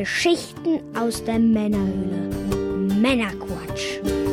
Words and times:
Geschichten 0.00 0.80
aus 0.94 1.24
der 1.24 1.38
Männerhöhle. 1.38 2.28
Männerquatsch. 3.00 4.25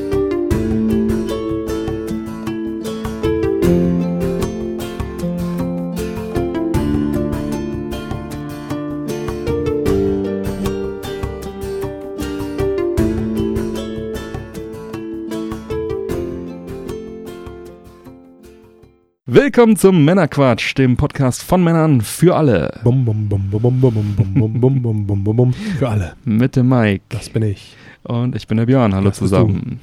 Willkommen 19.43 19.75
zum 19.75 20.05
Männerquatsch, 20.05 20.73
dem 20.77 20.95
Podcast 20.95 21.43
von 21.43 21.61
Männern 21.61 21.99
für 21.99 22.33
alle. 22.33 22.79
Bum, 22.81 23.03
bum, 23.03 23.27
bum, 23.27 23.49
bum, 23.49 23.61
bum, 23.61 23.91
bum, 23.91 24.15
bum, 24.15 24.35
bum, 24.37 24.81
bum, 24.81 25.05
bum, 25.05 25.23
bum, 25.25 25.35
bum. 25.35 25.53
Für 25.53 25.89
alle. 25.89 26.13
Mit 26.23 26.55
dem 26.55 26.69
Mike. 26.69 27.03
Das 27.09 27.27
bin 27.27 27.43
ich. 27.43 27.75
Und 28.03 28.37
ich 28.37 28.47
bin 28.47 28.55
der 28.55 28.67
Björn. 28.67 28.95
Hallo 28.95 29.09
Das 29.09 29.17
zusammen. 29.17 29.81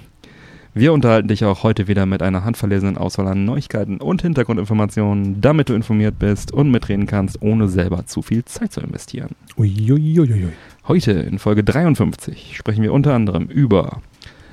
Wir 0.73 0.95
unterhalten 0.95 1.29
dich 1.29 1.45
auch 1.45 1.63
heute 1.63 1.89
wieder 1.89 2.07
mit 2.07 2.23
einer 2.23 2.43
handverlesenen 2.43 2.97
Auswahl 2.97 3.29
an 3.29 3.45
Neuigkeiten 3.45 3.99
und 3.99 4.23
Hintergrundinformationen, 4.23 5.43
damit 5.43 5.69
du 5.69 5.75
informiert 5.75 6.19
bist 6.19 6.53
und 6.53 6.71
mitreden 6.71 7.07
kannst, 7.07 7.43
ohne 7.43 7.69
selber 7.69 8.07
zu 8.07 8.23
viel 8.23 8.47
Zeit 8.47 8.73
zu 8.73 8.81
investieren. 8.81 9.37
Uiuiuiui. 9.59 10.55
Heute 10.89 11.13
in 11.13 11.39
Folge 11.39 11.65
53 11.65 12.57
sprechen 12.57 12.83
wir 12.83 12.95
unter 12.95 13.13
anderem 13.13 13.45
über 13.45 14.01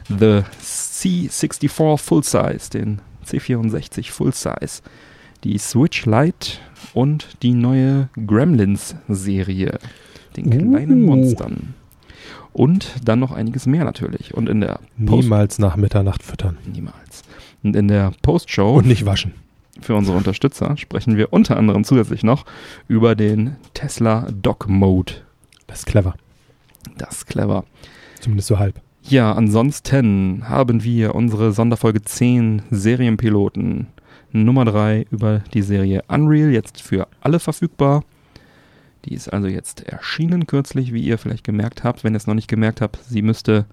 The 0.10 0.42
C64 0.62 1.98
Full 1.98 2.24
Size, 2.24 2.70
den 2.74 3.00
C64 3.28 4.12
Full 4.12 4.34
Size, 4.34 4.82
die 5.44 5.58
Switch 5.58 6.06
Lite 6.06 6.58
und 6.94 7.28
die 7.44 7.54
neue 7.54 8.10
Gremlins-Serie, 8.26 9.80
den 10.36 10.50
kleinen 10.50 11.04
Uh. 11.04 11.16
Monstern. 11.16 11.74
Und 12.54 12.96
dann 13.06 13.20
noch 13.20 13.32
einiges 13.32 13.68
mehr 13.68 13.84
natürlich. 13.84 14.34
Und 14.34 14.50
in 14.50 14.62
der 14.62 14.80
Post 15.06 15.24
Niemals 15.24 15.60
nach 15.60 15.76
Mitternacht 15.76 16.24
füttern. 16.24 16.58
niemals. 16.66 17.22
Und 17.64 17.76
in 17.76 17.88
der 17.88 18.12
Postshow 18.24 18.78
Und 18.78 18.88
nicht 18.88 19.06
waschen. 19.06 19.34
für 19.82 19.94
unsere 19.96 20.18
Unterstützer 20.18 20.76
sprechen 20.78 21.18
wir 21.18 21.34
unter 21.34 21.58
anderem 21.58 21.84
zusätzlich 21.84 22.24
noch 22.24 22.46
über 22.88 23.16
den 23.16 23.58
Tesla 23.76 24.28
Dock 24.32 24.68
Mode. 24.68 25.14
Das 25.68 25.80
ist 25.80 25.86
clever. 25.86 26.16
Das 26.98 27.18
ist 27.18 27.28
clever. 27.28 27.66
Zumindest 28.22 28.48
so 28.48 28.58
halb. 28.58 28.82
Ja, 29.10 29.32
ansonsten 29.32 30.50
haben 30.50 30.84
wir 30.84 31.16
unsere 31.16 31.54
Sonderfolge 31.54 32.02
10 32.02 32.64
Serienpiloten 32.72 33.88
Nummer 34.34 34.66
3 34.66 35.06
über 35.10 35.40
die 35.54 35.62
Serie 35.62 36.04
Unreal 36.10 36.52
jetzt 36.52 36.82
für 36.82 37.08
alle 37.22 37.40
verfügbar. 37.40 38.04
Die 39.06 39.14
ist 39.14 39.30
also 39.32 39.48
jetzt 39.48 39.88
erschienen 39.88 40.46
kürzlich, 40.46 40.92
wie 40.92 41.04
ihr 41.04 41.18
vielleicht 41.18 41.46
gemerkt 41.46 41.86
habt. 41.86 42.04
Wenn 42.04 42.16
ihr 42.16 42.18
es 42.18 42.28
noch 42.28 42.34
nicht 42.34 42.50
gemerkt 42.50 42.82
habt, 42.82 43.00
sie 43.08 43.22
müsste 43.22 43.66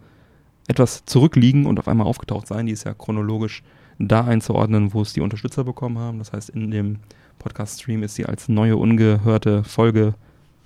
etwas 0.69 1.05
zurückliegen 1.05 1.67
und 1.67 1.81
auf 1.81 1.89
einmal 1.89 2.07
aufgetaucht 2.07 2.47
sein. 2.47 2.67
Die 2.67 2.73
ist 2.73 2.85
ja 2.85 2.95
chronologisch 2.95 3.65
da 3.99 4.23
einzuordnen, 4.23 4.95
wo 4.95 5.03
es 5.03 5.15
die 5.15 5.21
Unterstützer 5.21 5.65
bekommen 5.65 5.99
haben. 5.99 6.21
Das 6.21 6.33
heißt, 6.33 6.51
in 6.51 6.71
dem 6.71 7.01
Podcast-Stream 7.41 8.05
ist 8.05 8.15
sie 8.15 8.27
als 8.27 8.49
neue, 8.49 8.77
ungehörte 8.77 9.65
Folge 9.65 10.15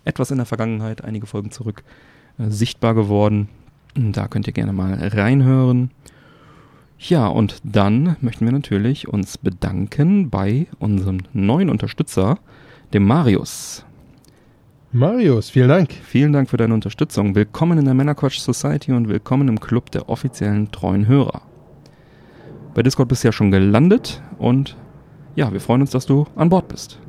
etwas 0.05 0.31
in 0.31 0.37
der 0.37 0.47
Vergangenheit, 0.47 1.03
einige 1.05 1.27
Folgen 1.27 1.53
zurück, 1.53 1.85
äh, 2.39 2.51
sichtbar 2.51 2.95
geworden. 2.95 3.49
Da 3.99 4.29
könnt 4.29 4.47
ihr 4.47 4.53
gerne 4.53 4.73
mal 4.73 4.95
reinhören. 4.95 5.91
Ja, 7.01 7.27
und 7.27 7.61
dann 7.65 8.17
möchten 8.21 8.45
wir 8.45 8.53
natürlich 8.53 9.09
uns 9.09 9.39
bedanken 9.39 10.31
bei 10.31 10.69
unserem 10.79 11.19
neuen 11.33 11.69
Unterstützer, 11.69 12.39
dem 12.93 13.05
Marius. 13.05 13.85
Marius, 14.93 15.51
vielen 15.51 15.69
Dank. 15.69 15.93
Vielen 15.93 16.33
Dank 16.33 16.49
für 16.49 16.57
deine 16.57 16.75
Unterstützung. 16.75 17.35
Willkommen 17.35 17.79
in 17.79 17.87
der 17.87 17.95
Männerquatsch 17.95 18.39
Society 18.39 18.93
und 18.93 19.09
willkommen 19.09 19.49
im 19.49 19.59
Club 19.59 19.91
der 19.91 20.09
offiziellen 20.09 20.71
treuen 20.71 21.09
Hörer. 21.09 21.43
Bei 22.75 22.85
Discord 22.85 23.09
bist 23.09 23.25
du 23.25 23.29
ja 23.29 23.33
schon 23.33 23.51
gelandet 23.51 24.23
und 24.39 24.77
ja, 25.35 25.53
wir 25.53 25.61
freuen 25.61 25.81
uns, 25.81 25.91
dass 25.91 26.07
du 26.07 26.25
an 26.37 26.51
Bord 26.51 26.69
bist. 26.69 27.01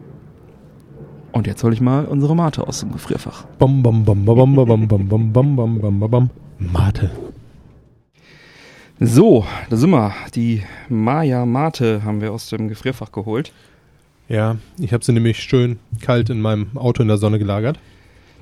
Und 1.34 1.46
jetzt 1.46 1.64
hole 1.64 1.76
ich 1.76 1.82
mal 1.82 2.06
unsere 2.06 2.36
Mate 2.36 2.68
aus 2.68 2.80
dem 2.80 2.92
Gefrierfach. 2.92 3.46
Bam, 3.60 3.84
bam, 3.84 4.04
bam, 4.04 4.26
bam, 4.26 4.36
bam, 4.36 4.56
bam, 4.56 4.88
bam, 4.88 5.08
bam, 5.08 5.08
bam, 5.08 5.56
bam, 5.56 5.56
bam, 5.56 6.00
bam, 6.00 6.12
bam. 6.12 6.30
Mate. 6.60 7.10
So, 9.00 9.46
da 9.70 9.78
sind 9.78 9.92
wir. 9.92 10.14
Die 10.36 10.64
Maya 10.90 11.46
Mate 11.46 12.04
haben 12.04 12.20
wir 12.20 12.34
aus 12.34 12.50
dem 12.50 12.68
Gefrierfach 12.68 13.14
geholt. 13.14 13.54
Ja, 14.28 14.58
ich 14.78 14.92
habe 14.92 15.04
sie 15.04 15.14
nämlich 15.14 15.40
schön 15.40 15.80
kalt 16.02 16.30
in 16.30 16.42
meinem 16.42 16.78
Auto 16.78 17.02
in 17.02 17.08
der 17.08 17.18
Sonne 17.18 17.40
gelagert. 17.40 17.80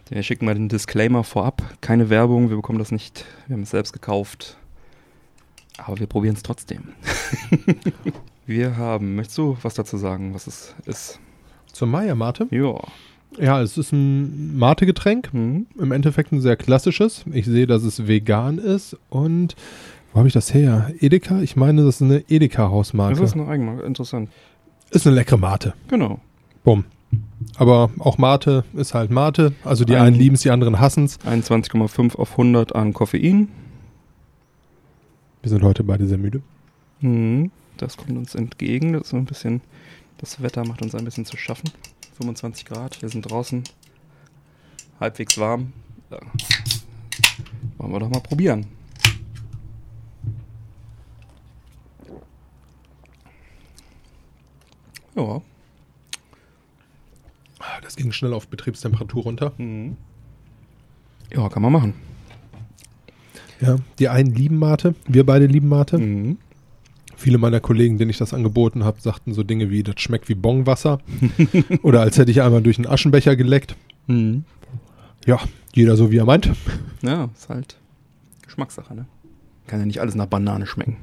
Wir 0.09 0.23
schicken 0.23 0.45
mal 0.45 0.55
den 0.55 0.67
Disclaimer 0.67 1.23
vorab. 1.23 1.61
Keine 1.79 2.09
Werbung, 2.09 2.49
wir 2.49 2.55
bekommen 2.55 2.79
das 2.79 2.91
nicht. 2.91 3.25
Wir 3.45 3.53
haben 3.53 3.63
es 3.63 3.69
selbst 3.69 3.93
gekauft. 3.93 4.57
Aber 5.77 5.99
wir 5.99 6.07
probieren 6.07 6.35
es 6.35 6.41
trotzdem. 6.41 6.89
wir 8.47 8.77
haben, 8.77 9.15
möchtest 9.15 9.37
du 9.37 9.57
was 9.61 9.75
dazu 9.75 9.97
sagen, 9.97 10.33
was 10.33 10.47
es 10.47 10.75
ist? 10.85 11.19
Zur 11.71 11.87
Maya-Mate. 11.87 12.47
Ja. 12.49 12.81
Ja, 13.39 13.61
es 13.61 13.77
ist 13.77 13.91
ein 13.91 14.57
Mate-Getränk. 14.57 15.31
Hm. 15.31 15.67
Im 15.77 15.91
Endeffekt 15.91 16.31
ein 16.31 16.41
sehr 16.41 16.55
klassisches. 16.55 17.23
Ich 17.31 17.45
sehe, 17.45 17.67
dass 17.67 17.83
es 17.83 18.07
vegan 18.07 18.57
ist 18.57 18.97
und 19.09 19.55
wo 20.13 20.19
habe 20.19 20.27
ich 20.27 20.33
das 20.33 20.53
her? 20.53 20.91
Edeka? 20.99 21.41
Ich 21.41 21.55
meine, 21.55 21.83
das 21.83 21.95
ist 21.97 22.01
eine 22.01 22.23
Edeka-Hausmarke. 22.29 23.19
Das 23.19 23.29
ist 23.31 23.35
eine 23.35 23.47
Eigenmarke, 23.47 23.83
interessant. 23.83 24.29
Ist 24.89 25.05
eine 25.05 25.15
leckere 25.15 25.37
Mate. 25.37 25.73
Genau. 25.89 26.19
Bumm. 26.63 26.85
Aber 27.57 27.91
auch 27.99 28.17
Mate 28.17 28.63
ist 28.73 28.93
halt 28.93 29.11
Mate. 29.11 29.53
Also 29.63 29.85
die 29.85 29.95
Ein- 29.95 30.07
einen 30.07 30.15
lieben 30.15 30.35
es, 30.35 30.41
die 30.41 30.49
anderen 30.49 30.79
hassen 30.79 31.05
es. 31.05 31.19
21,5 31.19 32.15
auf 32.15 32.37
100 32.37 32.73
an 32.75 32.93
Koffein. 32.93 33.49
Wir 35.41 35.49
sind 35.49 35.61
heute 35.63 35.83
beide 35.83 36.07
sehr 36.07 36.17
müde. 36.17 36.41
Hm. 37.01 37.51
Das 37.77 37.95
kommt 37.97 38.17
uns 38.17 38.33
entgegen. 38.33 38.93
Das 38.93 39.03
ist 39.07 39.13
ein 39.13 39.25
bisschen, 39.25 39.61
das 40.17 40.41
Wetter 40.41 40.65
macht 40.65 40.81
uns 40.81 40.95
ein 40.95 41.05
bisschen 41.05 41.25
zu 41.25 41.37
schaffen. 41.37 41.69
25 42.17 42.65
Grad, 42.65 43.01
wir 43.01 43.09
sind 43.09 43.21
draußen. 43.29 43.63
Halbwegs 44.99 45.37
warm. 45.37 45.71
Ja. 46.09 46.19
Wollen 47.77 47.91
wir 47.91 47.99
doch 47.99 48.09
mal 48.09 48.21
probieren. 48.21 48.65
Ja. 55.15 55.41
Ah, 57.59 57.81
Das 57.81 57.95
ging 57.95 58.11
schnell 58.11 58.33
auf 58.33 58.47
Betriebstemperatur 58.47 59.23
runter. 59.23 59.53
Mhm. 59.57 59.97
Ja, 61.33 61.49
kann 61.49 61.61
man 61.61 61.71
machen. 61.71 61.93
Ja, 63.59 63.77
die 63.97 64.07
einen 64.09 64.33
lieben 64.33 64.59
Mate, 64.59 64.93
wir 65.07 65.25
beide 65.25 65.47
lieben 65.47 65.67
Mate. 65.67 65.97
Mhm. 65.97 66.37
Viele 67.17 67.39
meiner 67.39 67.59
Kollegen, 67.59 67.97
denen 67.97 68.11
ich 68.11 68.19
das 68.19 68.31
angeboten 68.31 68.83
habe, 68.83 69.01
sagten 69.01 69.33
so 69.33 69.41
Dinge 69.41 69.71
wie, 69.71 69.81
das 69.81 69.99
schmeckt 69.99 70.29
wie 70.29 70.35
Bongwasser. 70.35 70.99
Oder 71.81 72.01
als 72.01 72.19
hätte 72.19 72.29
ich 72.29 72.43
einmal 72.43 72.61
durch 72.61 72.77
einen 72.77 72.85
Aschenbecher 72.85 73.35
geleckt. 73.35 73.75
Mhm. 74.05 74.45
Ja, 75.25 75.39
jeder 75.73 75.97
so 75.97 76.11
wie 76.11 76.17
er 76.17 76.25
meint. 76.25 76.51
Ja, 77.01 77.29
ist 77.35 77.49
halt 77.49 77.77
Geschmackssache, 78.43 78.93
ne? 78.93 79.07
Kann 79.65 79.79
ja 79.79 79.87
nicht 79.87 79.99
alles 79.99 80.13
nach 80.13 80.27
Banane 80.27 80.67
schmecken. 80.67 80.97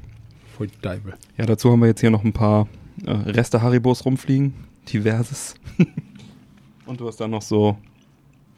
Voll 0.57 0.69
Deibel. 0.81 1.15
Ja, 1.37 1.45
dazu 1.45 1.69
haben 1.69 1.81
wir 1.81 1.87
jetzt 1.87 1.99
hier 1.99 2.11
noch 2.11 2.23
ein 2.23 2.31
paar 2.31 2.69
äh, 3.05 3.11
Reste 3.11 3.61
Haribos 3.61 4.05
rumfliegen. 4.05 4.53
Diverses. 4.91 5.55
Und 6.85 7.01
du 7.01 7.07
hast 7.07 7.17
dann 7.17 7.31
noch 7.31 7.41
so 7.41 7.77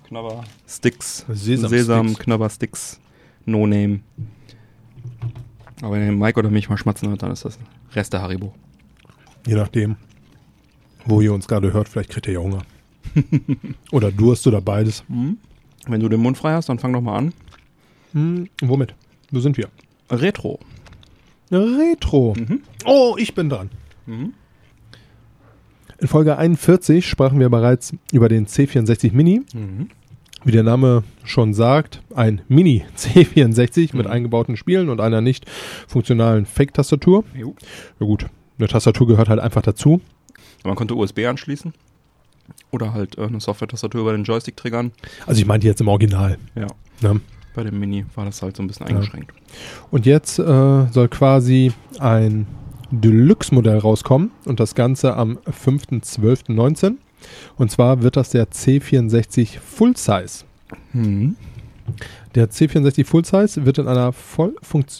Knabber-Sticks. 0.08 1.26
Sesam-Knabber-Sticks. 1.28 3.00
No-Name. 3.46 4.02
Aber 5.82 5.96
wenn 5.96 6.06
ihr 6.06 6.12
Mike 6.12 6.40
oder 6.40 6.50
mich 6.50 6.70
mal 6.70 6.78
schmatzen 6.78 7.10
hört, 7.10 7.24
dann 7.24 7.32
ist 7.32 7.46
das 7.46 7.60
Reste 7.94 8.22
Haribo. 8.22 8.54
Je 9.46 9.56
nachdem, 9.56 9.96
wo 11.06 11.22
ihr 11.22 11.34
uns 11.34 11.48
gerade 11.48 11.72
hört, 11.74 11.88
vielleicht 11.88 12.10
kriegt 12.10 12.28
ihr 12.28 12.34
ja 12.34 12.40
Hunger. 12.40 12.64
oder 13.92 14.12
Durst 14.12 14.48
oder 14.48 14.62
beides. 14.62 15.04
Wenn 15.86 16.00
du 16.00 16.10
den 16.10 16.20
Mund 16.20 16.38
frei 16.38 16.54
hast, 16.54 16.70
dann 16.70 16.80
fang 16.80 16.94
doch 16.94 17.02
mal 17.02 17.18
an. 17.18 17.34
Hm, 18.14 18.50
womit? 18.62 18.96
Wo 19.32 19.40
sind 19.40 19.58
wir? 19.58 19.70
Retro. 20.10 20.60
Retro. 21.52 22.34
Mhm. 22.38 22.62
Oh, 22.86 23.16
ich 23.18 23.34
bin 23.36 23.50
dran. 23.50 23.70
Mhm. 24.06 24.34
In 26.00 26.08
Folge 26.08 26.38
41 26.38 27.08
sprachen 27.08 27.40
wir 27.40 27.50
bereits 27.50 27.94
über 28.12 28.30
den 28.30 28.46
C64 28.48 29.14
Mini. 29.14 29.42
Wie 30.48 30.52
der 30.54 30.64
Name 30.64 31.04
schon 31.26 31.54
sagt, 31.54 32.02
ein 32.16 32.42
Mini 32.48 32.86
C64 32.98 33.96
mit 33.96 34.06
Mhm. 34.06 34.12
eingebauten 34.12 34.56
Spielen 34.56 34.88
und 34.90 35.02
einer 35.02 35.20
nicht 35.20 35.46
funktionalen 35.88 36.46
Fake-Tastatur. 36.46 37.26
Ja 37.36 37.46
gut, 38.06 38.28
eine 38.58 38.68
Tastatur 38.70 39.08
gehört 39.08 39.28
halt 39.28 39.42
einfach 39.42 39.62
dazu. 39.62 40.00
Man 40.64 40.76
konnte 40.76 40.96
USB 40.96 41.26
anschließen. 41.26 41.74
Oder 42.72 42.94
halt 42.94 43.18
äh, 43.18 43.24
eine 43.26 43.42
Software-Tastatur 43.42 44.00
über 44.02 44.14
den 44.14 44.24
Joystick 44.24 44.56
triggern. 44.56 44.92
Also 45.26 45.42
ich 45.42 45.46
meinte 45.46 45.68
jetzt 45.68 45.82
im 45.82 45.90
Original. 45.90 46.38
Ja. 46.56 46.68
Ne? 47.02 47.20
Bei 47.54 47.64
dem 47.66 47.78
Mini 47.80 48.06
war 48.16 48.24
das 48.24 48.42
halt 48.42 48.56
so 48.56 48.64
ein 48.64 48.68
bisschen 48.68 48.88
Ja. 48.88 48.96
eingeschränkt. 48.96 49.34
Und 49.92 50.06
jetzt 50.06 50.40
äh, 50.40 50.44
soll 50.92 51.10
quasi 51.10 51.74
ein 52.00 52.48
Deluxe-Modell 52.92 53.80
rauskommen 53.80 54.32
und 54.46 54.62
das 54.62 54.76
Ganze 54.76 55.16
am 55.18 55.40
5.12.19. 55.46 56.96
Und 57.58 57.72
zwar 57.72 58.02
wird 58.02 58.16
das 58.16 58.30
der 58.30 58.48
C64 58.48 59.60
Full 59.60 59.96
Size. 59.98 60.46
Mhm. 60.94 61.36
Der 62.36 62.50
C64 62.50 63.06
Full 63.06 63.26
Size 63.26 63.66
wird 63.66 63.78
in 63.78 63.88
einer 63.88 64.14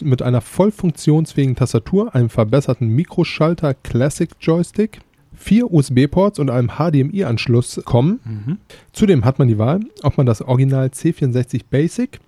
mit 0.00 0.22
einer 0.22 0.40
voll 0.40 0.72
funktionsfähigen 0.72 1.54
Tastatur, 1.54 2.14
einem 2.14 2.30
verbesserten 2.30 2.88
Mikroschalter 2.88 3.74
Classic 3.74 4.30
Joystick, 4.40 5.00
vier 5.34 5.70
USB-Ports 5.72 6.38
und 6.38 6.50
einem 6.50 6.70
HDMI-Anschluss 6.78 7.82
kommen. 7.84 8.20
Mhm. 8.24 8.58
Zudem 8.92 9.24
hat 9.24 9.38
man 9.38 9.48
die 9.48 9.58
Wahl, 9.58 9.80
ob 10.02 10.16
man 10.16 10.26
das 10.26 10.42
Original 10.42 10.86
C64 10.86 11.62
Basic 11.70 12.18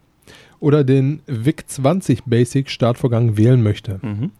oder 0.60 0.84
den 0.84 1.22
VIC-20 1.26 2.20
Basic 2.26 2.70
Startvorgang 2.70 3.36
wählen 3.36 3.62
möchte. 3.62 3.98
Mhm. 4.02 4.30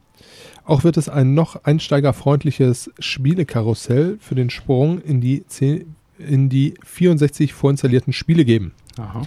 Auch 0.71 0.85
wird 0.85 0.97
es 0.97 1.09
ein 1.09 1.35
noch 1.35 1.65
einsteigerfreundliches 1.65 2.93
Spielekarussell 3.01 4.19
für 4.21 4.37
den 4.37 4.51
Sprung 4.51 5.01
in 5.01 5.21
die, 5.21 5.45
10, 5.45 5.97
in 6.19 6.49
die 6.49 6.75
64 6.85 7.53
vorinstallierten 7.53 8.13
Spiele 8.13 8.45
geben. 8.45 8.71
Aha. 8.97 9.23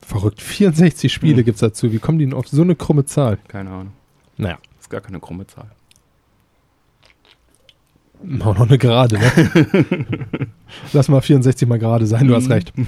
Verrückt, 0.00 0.40
64 0.40 1.12
Spiele 1.12 1.38
Hm. 1.38 1.44
gibt's 1.44 1.60
dazu. 1.60 1.90
Wie 1.92 1.98
kommen 1.98 2.20
die 2.20 2.26
denn 2.26 2.34
auf 2.34 2.46
so 2.46 2.62
eine 2.62 2.76
krumme 2.76 3.04
Zahl? 3.04 3.38
Keine 3.48 3.70
Ahnung. 3.70 3.92
Naja, 4.36 4.58
Ist 4.78 4.90
gar 4.90 5.00
keine 5.00 5.18
krumme 5.18 5.44
Zahl. 5.48 5.72
auch 8.40 8.56
noch 8.56 8.68
eine 8.68 8.78
gerade, 8.78 9.18
ne? 9.18 9.32
Lass 10.92 11.08
mal 11.08 11.20
64 11.20 11.66
mal 11.66 11.80
gerade 11.80 12.06
sein, 12.06 12.28
du 12.28 12.36
hast 12.36 12.46
Mhm. 12.46 12.52
recht. 12.52 12.72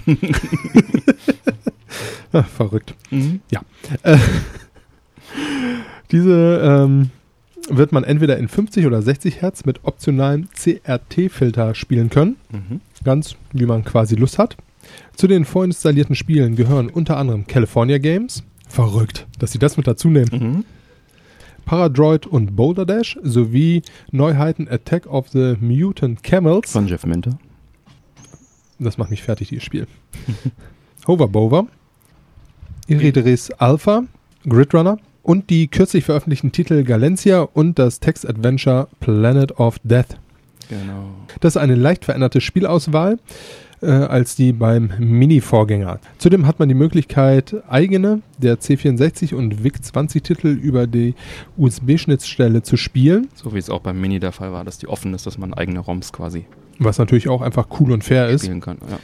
Ah, 2.32 2.42
Verrückt. 2.44 2.94
Mhm. 3.10 3.40
Diese 6.12 6.60
ähm, 6.84 7.10
wird 7.68 7.92
man 7.92 8.04
entweder 8.04 8.36
in 8.36 8.48
50 8.48 8.86
oder 8.86 9.02
60 9.02 9.42
Hertz 9.42 9.64
mit 9.64 9.84
optionalen 9.84 10.48
CRT-Filter 10.54 11.74
spielen 11.74 12.10
können. 12.10 12.36
Mhm. 12.50 12.80
Ganz 13.04 13.36
wie 13.52 13.66
man 13.66 13.84
quasi 13.84 14.14
Lust 14.14 14.38
hat. 14.38 14.56
Zu 15.16 15.26
den 15.26 15.44
vorinstallierten 15.44 16.14
Spielen 16.14 16.56
gehören 16.56 16.88
unter 16.88 17.16
anderem 17.16 17.46
California 17.46 17.98
Games. 17.98 18.44
Verrückt, 18.68 19.26
dass 19.38 19.52
sie 19.52 19.58
das 19.58 19.76
mit 19.76 19.86
dazu 19.86 20.08
nehmen. 20.08 20.30
Mhm. 20.32 20.64
Paradroid 21.64 22.26
und 22.26 22.54
Boulder 22.54 22.86
Dash 22.86 23.18
sowie 23.22 23.82
Neuheiten 24.12 24.68
Attack 24.68 25.06
of 25.06 25.28
the 25.30 25.56
Mutant 25.60 26.22
Camels. 26.22 26.70
Von 26.70 26.86
Jeff 26.86 27.04
Minter. 27.04 27.38
Das 28.78 28.98
macht 28.98 29.10
mich 29.10 29.22
fertig, 29.22 29.48
dieses 29.48 29.64
Spiel. 29.64 29.86
Hoverbover, 31.06 31.66
Iridris 32.86 33.50
Alpha, 33.52 34.04
Gridrunner 34.48 34.98
und 35.26 35.50
die 35.50 35.66
kürzlich 35.66 36.04
veröffentlichten 36.04 36.52
Titel 36.52 36.84
Galencia 36.84 37.40
und 37.40 37.80
das 37.80 37.98
Text-Adventure 37.98 38.86
Planet 39.00 39.58
of 39.58 39.80
Death. 39.82 40.18
Genau. 40.68 41.08
Das 41.40 41.56
ist 41.56 41.62
eine 41.62 41.74
leicht 41.74 42.04
veränderte 42.04 42.40
Spielauswahl 42.40 43.18
äh, 43.82 43.86
als 43.86 44.36
die 44.36 44.52
beim 44.52 44.92
Mini-Vorgänger. 45.00 45.98
Zudem 46.18 46.46
hat 46.46 46.60
man 46.60 46.68
die 46.68 46.76
Möglichkeit, 46.76 47.56
eigene 47.68 48.22
der 48.38 48.60
C64 48.60 49.34
und 49.34 49.64
VIC-20 49.64 50.22
Titel 50.22 50.46
über 50.46 50.86
die 50.86 51.16
USB-Schnittstelle 51.56 52.62
zu 52.62 52.76
spielen, 52.76 53.26
So 53.34 53.52
wie 53.52 53.58
es 53.58 53.68
auch 53.68 53.80
beim 53.80 54.00
Mini 54.00 54.20
der 54.20 54.30
Fall 54.30 54.52
war, 54.52 54.64
dass 54.64 54.78
die 54.78 54.86
offen 54.86 55.12
ist, 55.12 55.26
dass 55.26 55.38
man 55.38 55.54
eigene 55.54 55.80
ROMs 55.80 56.12
quasi 56.12 56.46
was 56.78 56.98
natürlich 56.98 57.28
auch 57.28 57.42
einfach 57.42 57.68
cool 57.80 57.92
und 57.92 58.04
fair 58.04 58.28
ist. 58.28 58.48
kann. 58.60 58.78
Ja. 58.90 58.98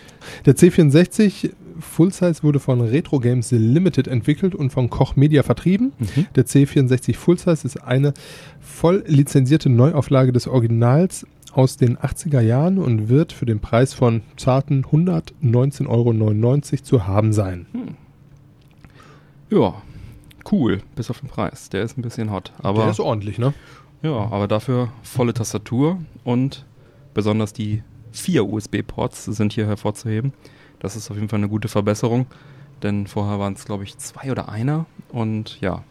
Der 0.45 0.55
C64 0.55 1.51
Full 1.81 2.13
Size 2.13 2.43
wurde 2.43 2.61
von 2.61 2.81
Retro 2.81 3.21
Games 3.21 3.51
Limited 3.51 4.09
entwickelt 4.09 4.55
und 4.55 4.71
von 4.71 4.91
Koch 4.91 5.17
Media 5.17 5.43
vertrieben. 5.43 5.93
Mhm. 5.99 6.27
Der 6.35 6.47
C64 6.47 7.17
Full 7.17 7.39
Size 7.39 7.67
ist 7.67 7.83
eine 7.83 8.15
voll 8.61 9.05
lizenzierte 9.07 9.69
Neuauflage 9.69 10.33
des 10.33 10.47
Originals 10.47 11.27
aus 11.53 11.77
den 11.77 11.99
80er 11.99 12.41
Jahren 12.41 12.79
und 12.79 13.09
wird 13.09 13.33
für 13.33 13.47
den 13.47 13.61
Preis 13.61 13.95
von 13.95 14.23
zarten 14.37 14.85
119,99 14.85 15.89
Euro 15.89 16.83
zu 16.83 17.07
haben 17.07 17.33
sein. 17.33 17.67
ja, 19.51 19.75
cool, 20.51 20.81
bis 20.97 21.11
auf 21.11 21.21
den 21.21 21.29
Preis. 21.29 21.69
Der 21.69 21.83
ist 21.83 21.99
ein 21.99 22.03
bisschen 22.03 22.31
hot. 22.31 22.53
Aber, 22.63 22.83
Der 22.83 22.91
ist 22.91 23.01
ordentlich, 23.01 23.39
ne? 23.39 23.53
ja, 24.03 24.13
aber 24.13 24.49
dafür 24.49 24.89
volle 25.03 25.35
Tastatur 25.35 25.99
und 26.25 26.65
besonders 27.15 27.53
die 27.53 27.83
vier 28.13 28.47
USB-Ports 28.47 29.25
sind 29.27 29.53
hier 29.53 29.67
hervorzuheben. 29.67 30.33
Das 30.82 30.96
ist 30.96 31.12
auf 31.12 31.17
jeden 31.17 31.29
Fall 31.29 31.38
eine 31.38 31.49
gute 31.49 31.69
Verbesserung, 31.69 32.26
denn 32.82 33.06
vorher 33.06 33.38
waren 33.38 33.52
es, 33.52 33.64
glaube 33.64 33.84
ich, 33.84 33.96
zwei 33.99 34.32
oder 34.32 34.49
einer. 34.49 34.87
Und 35.11 35.61
ja, 35.61 35.84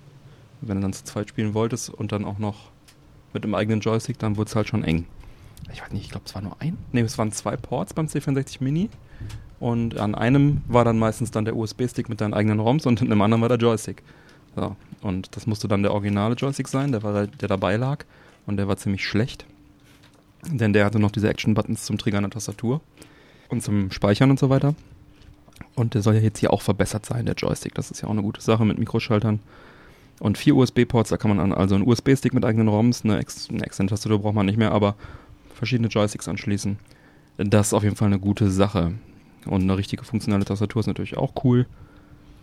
wenn 0.59 0.75
du 0.75 0.81
dann 0.81 0.91
zu 0.91 1.05
zweit 1.05 1.29
spielen 1.29 1.53
wolltest 1.53 1.89
und 1.89 2.11
dann 2.11 2.25
auch 2.25 2.39
noch 2.39 2.71
mit 3.31 3.45
dem 3.45 3.55
eigenen 3.55 3.79
Joystick, 3.79 4.19
dann 4.19 4.35
wurde 4.35 4.49
es 4.49 4.55
halt 4.57 4.67
schon 4.67 4.83
eng. 4.83 5.05
Ich 5.71 5.81
weiß 5.81 5.93
nicht, 5.93 6.03
ich 6.03 6.09
glaube, 6.09 6.25
es 6.25 6.35
war 6.35 6.41
nur 6.41 6.57
ein. 6.59 6.77
Ne, 6.91 6.99
es 6.99 7.17
waren 7.17 7.31
zwei 7.31 7.55
Ports 7.55 7.93
beim 7.93 8.07
C64 8.07 8.57
Mini. 8.61 8.89
Und 9.61 9.97
an 9.97 10.13
einem 10.13 10.59
war 10.67 10.83
dann 10.83 10.99
meistens 10.99 11.31
dann 11.31 11.45
der 11.45 11.55
USB-Stick 11.55 12.09
mit 12.09 12.19
deinen 12.19 12.33
eigenen 12.33 12.59
ROMs 12.59 12.85
und 12.85 13.01
in 13.01 13.09
dem 13.09 13.21
anderen 13.21 13.41
war 13.41 13.47
der 13.47 13.59
Joystick. 13.59 14.03
So. 14.57 14.75
Und 14.99 15.37
das 15.37 15.47
musste 15.47 15.69
dann 15.69 15.83
der 15.83 15.93
originale 15.93 16.35
Joystick 16.35 16.67
sein, 16.67 16.91
der, 16.91 17.01
war, 17.01 17.27
der 17.27 17.47
dabei 17.47 17.77
lag. 17.77 18.03
Und 18.45 18.57
der 18.57 18.67
war 18.67 18.75
ziemlich 18.75 19.05
schlecht. 19.07 19.45
Denn 20.45 20.73
der 20.73 20.83
hatte 20.83 20.99
noch 20.99 21.11
diese 21.11 21.29
Action-Buttons 21.29 21.85
zum 21.85 21.97
Triggern 21.97 22.23
der 22.23 22.31
Tastatur 22.31 22.81
und 23.51 23.61
zum 23.61 23.91
Speichern 23.91 24.31
und 24.31 24.39
so 24.39 24.49
weiter. 24.49 24.73
Und 25.75 25.93
der 25.93 26.01
soll 26.01 26.15
ja 26.15 26.21
jetzt 26.21 26.39
hier 26.39 26.51
auch 26.51 26.61
verbessert 26.61 27.05
sein, 27.05 27.25
der 27.25 27.35
Joystick. 27.35 27.75
Das 27.75 27.91
ist 27.91 28.01
ja 28.01 28.07
auch 28.07 28.11
eine 28.11 28.23
gute 28.23 28.41
Sache 28.41 28.65
mit 28.65 28.79
Mikroschaltern. 28.79 29.39
Und 30.19 30.37
vier 30.37 30.55
USB-Ports, 30.55 31.09
da 31.09 31.17
kann 31.17 31.35
man 31.35 31.39
an, 31.39 31.53
also 31.53 31.75
einen 31.75 31.87
USB-Stick 31.87 32.33
mit 32.33 32.45
eigenen 32.45 32.67
ROMs, 32.67 33.03
eine, 33.03 33.17
Ex 33.19 33.49
eine 33.49 33.63
externe 33.63 33.89
Tastatur 33.89 34.19
braucht 34.19 34.35
man 34.35 34.45
nicht 34.45 34.57
mehr, 34.57 34.71
aber 34.71 34.95
verschiedene 35.53 35.87
Joysticks 35.87 36.27
anschließen. 36.27 36.77
Das 37.37 37.67
ist 37.67 37.73
auf 37.73 37.83
jeden 37.83 37.95
Fall 37.95 38.07
eine 38.07 38.19
gute 38.19 38.51
Sache. 38.51 38.93
Und 39.45 39.63
eine 39.63 39.77
richtige 39.77 40.03
funktionale 40.03 40.45
Tastatur 40.45 40.79
ist 40.81 40.87
natürlich 40.87 41.17
auch 41.17 41.33
cool. 41.43 41.65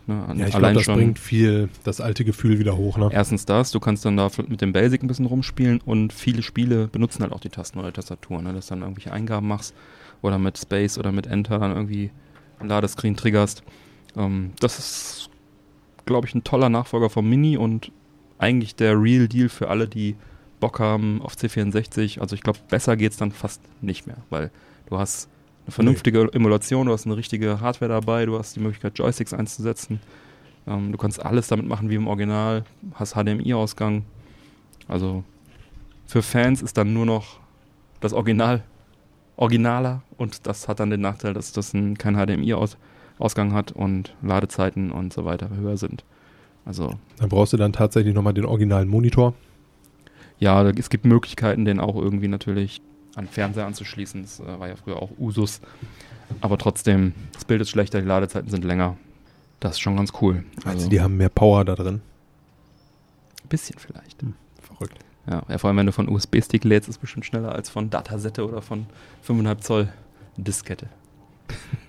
Ne, 0.07 0.23
Ja, 0.35 0.47
ich 0.47 0.55
glaube, 0.57 0.73
das 0.73 0.87
bringt 0.87 1.19
viel 1.19 1.69
das 1.83 2.01
alte 2.01 2.25
Gefühl 2.25 2.59
wieder 2.59 2.75
hoch, 2.75 2.97
ne? 2.97 3.09
Erstens 3.11 3.45
das, 3.45 3.71
du 3.71 3.79
kannst 3.79 4.03
dann 4.05 4.17
da 4.17 4.29
mit 4.47 4.59
dem 4.59 4.73
Basic 4.73 5.03
ein 5.03 5.07
bisschen 5.07 5.27
rumspielen 5.27 5.81
und 5.85 6.11
viele 6.11 6.41
Spiele 6.41 6.87
benutzen 6.87 7.21
halt 7.21 7.31
auch 7.31 7.39
die 7.39 7.49
Tasten 7.49 7.79
oder 7.79 7.89
die 7.89 7.95
Tastatur, 7.95 8.41
ne, 8.41 8.53
dass 8.53 8.67
du 8.67 8.73
dann 8.73 8.81
irgendwelche 8.81 9.13
Eingaben 9.13 9.47
machst 9.47 9.73
oder 10.21 10.37
mit 10.37 10.57
Space 10.57 10.97
oder 10.97 11.11
mit 11.11 11.27
Enter 11.27 11.59
dann 11.59 11.71
irgendwie 11.71 12.11
ein 12.59 12.67
Ladescreen 12.67 13.15
triggerst. 13.15 13.63
Ähm, 14.15 14.51
das 14.59 14.79
ist, 14.79 15.29
glaube 16.05 16.27
ich, 16.27 16.35
ein 16.35 16.43
toller 16.43 16.69
Nachfolger 16.69 17.09
vom 17.09 17.29
Mini 17.29 17.57
und 17.57 17.91
eigentlich 18.37 18.75
der 18.75 19.01
Real 19.01 19.27
Deal 19.27 19.49
für 19.49 19.69
alle, 19.69 19.87
die 19.87 20.15
Bock 20.59 20.79
haben 20.79 21.21
auf 21.21 21.35
C64. 21.35 22.19
Also 22.19 22.35
ich 22.35 22.41
glaube, 22.41 22.59
besser 22.69 22.97
geht's 22.97 23.17
dann 23.17 23.31
fast 23.31 23.61
nicht 23.81 24.07
mehr, 24.07 24.17
weil 24.29 24.51
du 24.87 24.97
hast 24.97 25.29
eine 25.65 25.71
vernünftige 25.71 26.29
Emulation, 26.33 26.87
du 26.87 26.93
hast 26.93 27.05
eine 27.05 27.17
richtige 27.17 27.61
Hardware 27.61 27.89
dabei, 27.89 28.25
du 28.25 28.37
hast 28.37 28.55
die 28.55 28.59
Möglichkeit, 28.59 28.97
Joysticks 28.97 29.33
einzusetzen. 29.33 29.99
Ähm, 30.67 30.91
du 30.91 30.97
kannst 30.97 31.23
alles 31.23 31.47
damit 31.47 31.67
machen 31.67 31.89
wie 31.89 31.95
im 31.95 32.07
Original, 32.07 32.63
hast 32.93 33.13
HDMI-Ausgang. 33.13 34.03
Also 34.87 35.23
für 36.07 36.21
Fans 36.21 36.61
ist 36.61 36.77
dann 36.77 36.93
nur 36.93 37.05
noch 37.05 37.39
das 37.99 38.13
Original 38.13 38.63
originaler 39.39 40.01
und 40.17 40.45
das 40.47 40.67
hat 40.67 40.79
dann 40.79 40.89
den 40.89 41.01
Nachteil, 41.01 41.33
dass 41.33 41.53
das 41.53 41.73
ein, 41.73 41.97
kein 41.97 42.15
HDMI-Ausgang 42.15 43.53
hat 43.53 43.71
und 43.71 44.13
Ladezeiten 44.21 44.91
und 44.91 45.13
so 45.13 45.23
weiter 45.25 45.49
höher 45.49 45.77
sind. 45.77 46.03
Also 46.65 46.93
Dann 47.17 47.29
brauchst 47.29 47.53
du 47.53 47.57
dann 47.57 47.71
tatsächlich 47.73 48.13
nochmal 48.13 48.33
den 48.33 48.45
originalen 48.45 48.89
Monitor. 48.89 49.33
ja, 50.39 50.67
es 50.69 50.89
gibt 50.89 51.05
Möglichkeiten, 51.05 51.65
den 51.65 51.79
auch 51.79 51.95
irgendwie 51.95 52.27
natürlich 52.27 52.81
an 53.15 53.27
Fernseher 53.27 53.65
anzuschließen. 53.65 54.21
Das 54.21 54.39
äh, 54.39 54.59
war 54.59 54.67
ja 54.67 54.75
früher 54.75 55.01
auch 55.01 55.11
Usus. 55.17 55.61
Aber 56.41 56.57
trotzdem, 56.57 57.13
das 57.33 57.45
Bild 57.45 57.61
ist 57.61 57.69
schlechter, 57.69 58.01
die 58.01 58.07
Ladezeiten 58.07 58.49
sind 58.49 58.63
länger. 58.65 58.97
Das 59.59 59.73
ist 59.73 59.79
schon 59.79 59.95
ganz 59.95 60.11
cool. 60.21 60.43
Also 60.63 60.89
die 60.89 61.01
haben 61.01 61.17
mehr 61.17 61.29
Power 61.29 61.65
da 61.65 61.75
drin. 61.75 62.01
ein 63.43 63.49
bisschen 63.49 63.79
vielleicht. 63.79 64.19
Verrückt. 64.19 64.37
Ja, 65.29 65.43
vor 65.57 65.67
allem 65.67 65.77
wenn 65.77 65.85
du 65.85 65.91
von 65.91 66.09
USB-Stick 66.09 66.63
lädst, 66.63 66.89
ist 66.89 66.95
es 66.95 66.99
bestimmt 66.99 67.25
schneller 67.25 67.53
als 67.53 67.69
von 67.69 67.89
Datasette 67.89 68.47
oder 68.47 68.61
von 68.61 68.87
5,5 69.27 69.57
Zoll 69.59 69.89
Diskette. 70.37 70.87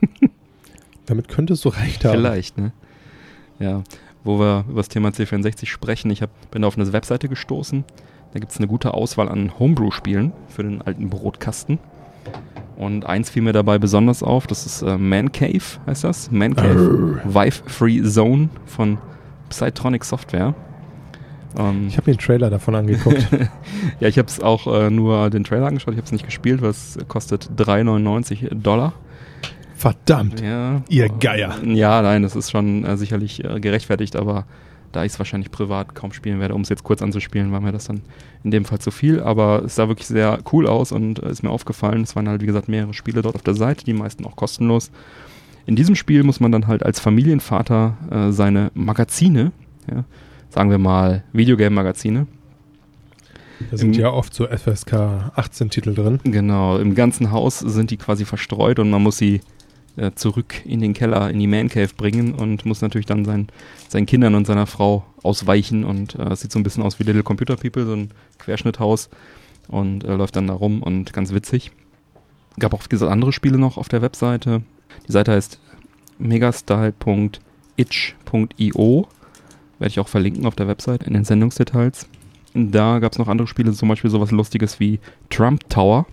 Damit 1.06 1.28
könntest 1.28 1.64
du 1.64 1.70
recht 1.70 2.04
haben. 2.04 2.12
Vielleicht, 2.12 2.58
ne? 2.58 2.72
Ja, 3.58 3.82
wo 4.24 4.38
wir 4.38 4.64
über 4.68 4.80
das 4.80 4.88
Thema 4.88 5.08
C64 5.08 5.66
sprechen, 5.66 6.10
ich 6.10 6.20
hab, 6.20 6.50
bin 6.50 6.64
auf 6.64 6.76
eine 6.76 6.92
Webseite 6.92 7.28
gestoßen. 7.28 7.84
Da 8.32 8.38
gibt 8.38 8.52
es 8.52 8.58
eine 8.58 8.66
gute 8.66 8.94
Auswahl 8.94 9.28
an 9.28 9.58
Homebrew-Spielen 9.58 10.32
für 10.48 10.62
den 10.62 10.82
alten 10.82 11.08
Brotkasten. 11.08 11.78
Und 12.76 13.06
eins 13.06 13.30
fiel 13.30 13.42
mir 13.42 13.52
dabei 13.52 13.78
besonders 13.78 14.22
auf, 14.22 14.46
das 14.46 14.66
ist 14.66 14.82
äh, 14.82 14.96
Man 14.96 15.32
Cave, 15.32 15.80
heißt 15.86 16.04
das? 16.04 16.30
Man 16.30 16.54
Cave 16.54 17.20
Vive 17.24 17.62
Free 17.66 18.02
Zone 18.02 18.50
von 18.66 18.98
Psytronic 19.48 20.04
Software. 20.04 20.54
Ähm, 21.58 21.86
Ich 21.88 21.96
habe 21.96 22.10
mir 22.10 22.16
den 22.16 22.20
Trailer 22.20 22.50
davon 22.50 22.74
angeguckt. 22.74 23.26
ja, 24.00 24.08
ich 24.08 24.18
habe 24.18 24.28
es 24.28 24.40
auch 24.40 24.66
äh, 24.66 24.90
nur 24.90 25.30
den 25.30 25.44
Trailer 25.44 25.66
angeschaut, 25.66 25.94
ich 25.94 25.98
habe 25.98 26.06
es 26.06 26.12
nicht 26.12 26.26
gespielt, 26.26 26.62
weil 26.62 26.70
es 26.70 26.98
kostet 27.08 27.50
3,99 27.56 28.54
Dollar. 28.54 28.92
Verdammt. 29.74 30.40
Ja. 30.40 30.82
Ihr 30.88 31.08
Geier. 31.08 31.56
Ja, 31.64 32.02
nein, 32.02 32.22
das 32.22 32.36
ist 32.36 32.50
schon 32.50 32.84
äh, 32.84 32.96
sicherlich 32.96 33.42
äh, 33.42 33.60
gerechtfertigt, 33.60 34.14
aber 34.14 34.44
da 34.92 35.04
ich 35.04 35.12
es 35.12 35.18
wahrscheinlich 35.18 35.50
privat 35.50 35.94
kaum 35.94 36.12
spielen 36.12 36.40
werde, 36.40 36.54
um 36.54 36.62
es 36.62 36.68
jetzt 36.68 36.82
kurz 36.84 37.00
anzuspielen, 37.00 37.52
war 37.52 37.60
mir 37.60 37.72
das 37.72 37.86
dann 37.86 38.02
in 38.42 38.50
dem 38.50 38.64
Fall 38.64 38.78
zu 38.80 38.90
viel. 38.90 39.20
Aber 39.20 39.62
es 39.64 39.76
sah 39.76 39.88
wirklich 39.88 40.08
sehr 40.08 40.38
cool 40.52 40.66
aus 40.66 40.92
und 40.92 41.22
äh, 41.22 41.30
ist 41.30 41.42
mir 41.42 41.50
aufgefallen. 41.50 42.02
Es 42.02 42.16
waren 42.16 42.28
halt, 42.28 42.42
wie 42.42 42.46
gesagt, 42.46 42.68
mehrere 42.68 42.92
Spiele 42.94 43.22
dort 43.22 43.36
auf 43.36 43.42
der 43.42 43.54
Seite, 43.54 43.84
die 43.84 43.92
meisten 43.92 44.26
auch 44.26 44.36
kostenlos. 44.36 44.90
In 45.66 45.76
diesem 45.76 45.94
Spiel 45.94 46.24
muss 46.24 46.40
man 46.40 46.52
dann 46.52 46.66
halt 46.66 46.84
als 46.84 47.00
Familienvater 47.00 47.96
äh, 48.10 48.32
seine 48.32 48.70
Magazine, 48.74 49.52
ja, 49.90 50.04
sagen 50.50 50.70
wir 50.70 50.78
mal 50.78 51.24
Videogame-Magazine, 51.32 52.26
Da 53.70 53.76
sind 53.76 53.94
Im- 53.96 54.00
ja 54.02 54.10
oft 54.10 54.34
so 54.34 54.46
FSK 54.46 55.32
18 55.36 55.70
Titel 55.70 55.94
drin. 55.94 56.20
genau, 56.24 56.78
im 56.78 56.94
ganzen 56.94 57.30
Haus 57.30 57.58
sind 57.60 57.90
die 57.90 57.96
quasi 57.96 58.24
verstreut 58.24 58.78
und 58.78 58.90
man 58.90 59.02
muss 59.02 59.18
sie 59.18 59.40
äh, 59.96 60.12
zurück 60.14 60.54
in 60.64 60.80
den 60.80 60.94
Keller, 60.94 61.30
in 61.30 61.38
die 61.40 61.46
Man 61.48 61.68
Cave 61.68 61.90
bringen 61.96 62.32
und 62.34 62.64
muss 62.64 62.80
natürlich 62.80 63.06
dann 63.06 63.24
sein, 63.24 63.48
seinen 63.88 64.06
Kindern 64.06 64.34
und 64.34 64.46
seiner 64.46 64.66
Frau 64.66 65.04
ausweichen 65.22 65.84
und 65.84 66.14
äh, 66.18 66.34
sieht 66.36 66.52
so 66.52 66.58
ein 66.58 66.62
bisschen 66.62 66.82
aus 66.84 66.98
wie 66.98 67.02
Little 67.04 67.22
Computer 67.24 67.56
People, 67.56 67.84
so 67.84 67.92
ein 67.94 68.10
Querschnitthaus 68.38 69.10
und 69.68 70.04
äh, 70.04 70.14
läuft 70.14 70.36
dann 70.36 70.46
da 70.46 70.54
rum 70.54 70.82
und 70.82 71.12
ganz 71.12 71.32
witzig. 71.34 71.72
Gab 72.58 72.72
auch 72.72 72.88
gesagt 72.88 73.10
andere 73.12 73.32
Spiele 73.32 73.58
noch 73.58 73.76
auf 73.78 73.88
der 73.88 74.00
Webseite. 74.02 74.62
Die 75.06 75.12
Seite 75.12 75.32
heißt 75.32 75.60
megastyle.itch.io. 76.18 79.08
Werde 79.80 79.90
ich 79.90 79.98
auch 79.98 80.08
verlinken 80.08 80.46
auf 80.46 80.54
der 80.54 80.68
Website 80.68 81.02
in 81.02 81.14
den 81.14 81.24
Sendungsdetails. 81.24 82.06
Da 82.54 82.98
gab 82.98 83.12
es 83.12 83.18
noch 83.18 83.28
andere 83.28 83.48
Spiele, 83.48 83.72
zum 83.72 83.88
Beispiel 83.88 84.10
sowas 84.10 84.30
Lustiges 84.30 84.78
wie 84.78 85.00
Trump 85.30 85.68
Tower. 85.70 86.06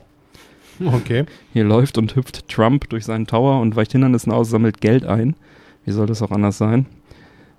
Okay. 0.84 1.26
Hier 1.52 1.66
läuft 1.66 1.98
und 1.98 2.16
hüpft 2.16 2.48
Trump 2.48 2.88
durch 2.90 3.04
seinen 3.06 3.28
Tower 3.28 3.60
und 3.60 3.76
weicht 3.76 3.92
Hindernissen 3.92 4.32
aus, 4.32 4.50
sammelt 4.50 4.80
Geld 4.80 5.06
ein. 5.06 5.36
Wie 5.84 5.92
soll 5.92 6.08
das 6.08 6.22
auch 6.22 6.32
anders 6.32 6.58
sein? 6.58 6.86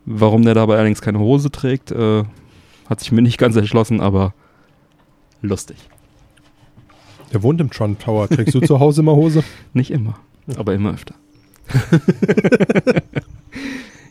Warum 0.06 0.44
der 0.44 0.54
dabei 0.54 0.76
allerdings 0.76 1.02
keine 1.02 1.18
Hose 1.18 1.50
trägt, 1.50 1.90
äh, 1.90 2.24
hat 2.88 3.00
sich 3.00 3.12
mir 3.12 3.20
nicht 3.20 3.36
ganz 3.36 3.54
erschlossen, 3.56 4.00
aber 4.00 4.32
lustig. 5.42 5.76
Der 7.34 7.42
wohnt 7.42 7.60
im 7.60 7.70
Trump 7.70 7.98
Tower. 7.98 8.28
Trägst 8.28 8.54
du 8.54 8.60
zu 8.60 8.80
Hause 8.80 9.02
immer 9.02 9.14
Hose? 9.14 9.44
Nicht 9.74 9.90
immer, 9.90 10.18
aber 10.56 10.72
immer 10.72 10.94
öfter. 10.94 11.14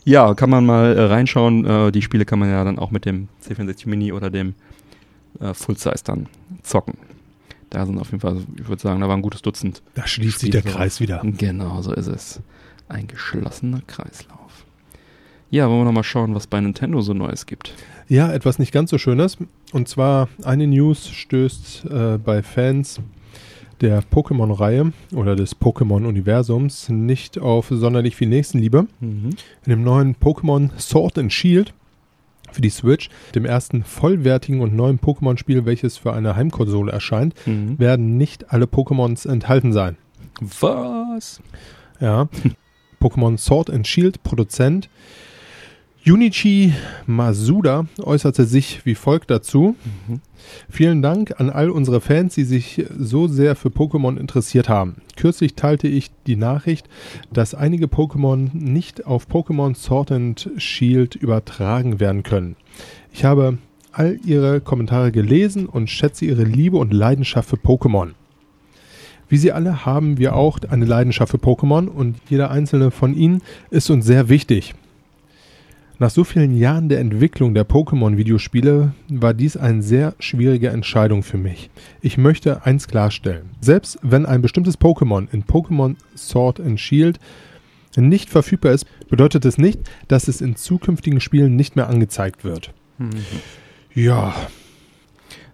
ja, 0.04 0.34
kann 0.34 0.50
man 0.50 0.64
mal 0.66 0.96
äh, 0.96 1.02
reinschauen. 1.02 1.64
Äh, 1.64 1.92
die 1.92 2.02
Spiele 2.02 2.24
kann 2.24 2.38
man 2.38 2.50
ja 2.50 2.64
dann 2.64 2.78
auch 2.78 2.90
mit 2.90 3.04
dem 3.04 3.28
C64 3.44 3.88
Mini 3.88 4.12
oder 4.12 4.30
dem 4.30 4.54
äh, 5.40 5.54
Full 5.54 5.76
Size 5.76 6.02
dann 6.04 6.26
zocken. 6.62 6.94
Da 7.70 7.84
sind 7.84 7.98
auf 7.98 8.10
jeden 8.10 8.20
Fall, 8.20 8.38
ich 8.56 8.68
würde 8.68 8.80
sagen, 8.80 9.00
da 9.00 9.08
war 9.08 9.16
ein 9.16 9.22
gutes 9.22 9.42
Dutzend. 9.42 9.82
Da 9.94 10.06
schließt 10.06 10.38
sich 10.38 10.48
Spiele 10.48 10.62
der 10.62 10.72
so. 10.72 10.76
Kreis 10.76 11.00
wieder. 11.00 11.20
Genau, 11.22 11.82
so 11.82 11.92
ist 11.92 12.06
es. 12.06 12.40
Ein 12.88 13.06
geschlossener 13.06 13.82
Kreislauf. 13.86 14.64
Ja, 15.50 15.68
wollen 15.68 15.80
wir 15.80 15.84
noch 15.84 15.92
mal 15.92 16.02
schauen, 16.02 16.34
was 16.34 16.46
bei 16.46 16.60
Nintendo 16.60 17.00
so 17.00 17.14
Neues 17.14 17.46
gibt. 17.46 17.74
Ja, 18.08 18.32
etwas 18.32 18.58
nicht 18.58 18.72
ganz 18.72 18.90
so 18.90 18.98
Schönes. 18.98 19.36
Und 19.72 19.88
zwar 19.88 20.28
eine 20.44 20.66
News 20.66 21.08
stößt 21.08 21.84
äh, 21.86 22.18
bei 22.18 22.42
Fans 22.42 23.00
der 23.80 24.02
Pokémon-Reihe 24.02 24.92
oder 25.14 25.36
des 25.36 25.56
Pokémon-Universums 25.60 26.88
nicht 26.88 27.38
auf 27.38 27.68
sonderlich 27.70 28.16
viel 28.16 28.28
Nächstenliebe. 28.28 28.86
In 29.00 29.36
dem 29.66 29.82
neuen 29.82 30.16
Pokémon 30.16 30.70
Sword 30.78 31.18
and 31.18 31.32
Shield 31.32 31.72
für 32.50 32.62
die 32.62 32.70
Switch, 32.70 33.10
dem 33.34 33.44
ersten 33.44 33.84
vollwertigen 33.84 34.60
und 34.60 34.74
neuen 34.74 34.98
Pokémon-Spiel, 34.98 35.64
welches 35.66 35.98
für 35.98 36.12
eine 36.14 36.34
Heimkonsole 36.34 36.90
erscheint, 36.90 37.34
Mhm. 37.46 37.78
werden 37.78 38.16
nicht 38.16 38.52
alle 38.52 38.64
Pokémons 38.64 39.28
enthalten 39.28 39.72
sein. 39.72 39.96
Was? 40.40 41.40
Ja. 42.00 42.28
Pokémon 43.00 43.38
Sword 43.38 43.70
and 43.70 43.86
Shield 43.86 44.22
Produzent 44.22 44.88
Junichi 46.08 46.72
Masuda 47.06 47.84
äußerte 48.02 48.46
sich 48.46 48.86
wie 48.86 48.94
folgt 48.94 49.30
dazu. 49.30 49.76
Mhm. 50.06 50.20
Vielen 50.70 51.02
Dank 51.02 51.38
an 51.38 51.50
all 51.50 51.68
unsere 51.68 52.00
Fans, 52.00 52.34
die 52.34 52.44
sich 52.44 52.86
so 52.98 53.28
sehr 53.28 53.54
für 53.54 53.68
Pokémon 53.68 54.16
interessiert 54.18 54.70
haben. 54.70 55.02
Kürzlich 55.16 55.54
teilte 55.54 55.86
ich 55.86 56.10
die 56.26 56.36
Nachricht, 56.36 56.88
dass 57.30 57.54
einige 57.54 57.88
Pokémon 57.88 58.48
nicht 58.54 59.04
auf 59.04 59.26
Pokémon 59.26 59.74
Sword 59.74 60.12
and 60.12 60.50
Shield 60.56 61.14
übertragen 61.14 62.00
werden 62.00 62.22
können. 62.22 62.56
Ich 63.12 63.26
habe 63.26 63.58
all 63.92 64.18
ihre 64.24 64.62
Kommentare 64.62 65.12
gelesen 65.12 65.66
und 65.66 65.90
schätze 65.90 66.24
ihre 66.24 66.44
Liebe 66.44 66.78
und 66.78 66.94
Leidenschaft 66.94 67.50
für 67.50 67.56
Pokémon. 67.56 68.12
Wie 69.28 69.36
Sie 69.36 69.52
alle 69.52 69.84
haben 69.84 70.16
wir 70.16 70.36
auch 70.36 70.58
eine 70.70 70.86
Leidenschaft 70.86 71.32
für 71.32 71.36
Pokémon 71.36 71.86
und 71.86 72.16
jeder 72.30 72.50
einzelne 72.50 72.92
von 72.92 73.14
ihnen 73.14 73.42
ist 73.68 73.90
uns 73.90 74.06
sehr 74.06 74.30
wichtig. 74.30 74.74
Nach 76.00 76.10
so 76.10 76.22
vielen 76.22 76.56
Jahren 76.56 76.88
der 76.88 77.00
Entwicklung 77.00 77.54
der 77.54 77.66
Pokémon-Videospiele 77.66 78.92
war 79.08 79.34
dies 79.34 79.56
eine 79.56 79.82
sehr 79.82 80.14
schwierige 80.20 80.68
Entscheidung 80.68 81.24
für 81.24 81.38
mich. 81.38 81.70
Ich 82.00 82.16
möchte 82.16 82.64
eins 82.64 82.86
klarstellen. 82.86 83.50
Selbst 83.60 83.98
wenn 84.02 84.24
ein 84.24 84.40
bestimmtes 84.40 84.78
Pokémon 84.78 85.26
in 85.32 85.42
Pokémon 85.42 85.96
Sword 86.16 86.60
and 86.60 86.78
Shield 86.78 87.18
nicht 87.96 88.30
verfügbar 88.30 88.72
ist, 88.72 88.86
bedeutet 89.08 89.44
es 89.44 89.58
nicht, 89.58 89.80
dass 90.06 90.28
es 90.28 90.40
in 90.40 90.54
zukünftigen 90.54 91.20
Spielen 91.20 91.56
nicht 91.56 91.74
mehr 91.74 91.88
angezeigt 91.88 92.44
wird. 92.44 92.72
Mhm. 92.98 93.10
Ja, 93.92 94.36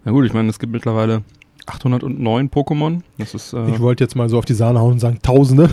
Na 0.04 0.12
gut, 0.12 0.26
ich 0.26 0.34
meine, 0.34 0.50
es 0.50 0.58
gibt 0.58 0.72
mittlerweile 0.74 1.22
809 1.64 2.50
Pokémon. 2.50 3.00
Das 3.16 3.32
ist 3.32 3.54
äh, 3.54 3.70
ich 3.70 3.80
wollte 3.80 4.04
jetzt 4.04 4.14
mal 4.14 4.28
so 4.28 4.36
auf 4.36 4.44
die 4.44 4.52
Sahne 4.52 4.80
hauen 4.80 4.92
und 4.92 4.98
sagen 4.98 5.20
Tausende. 5.22 5.70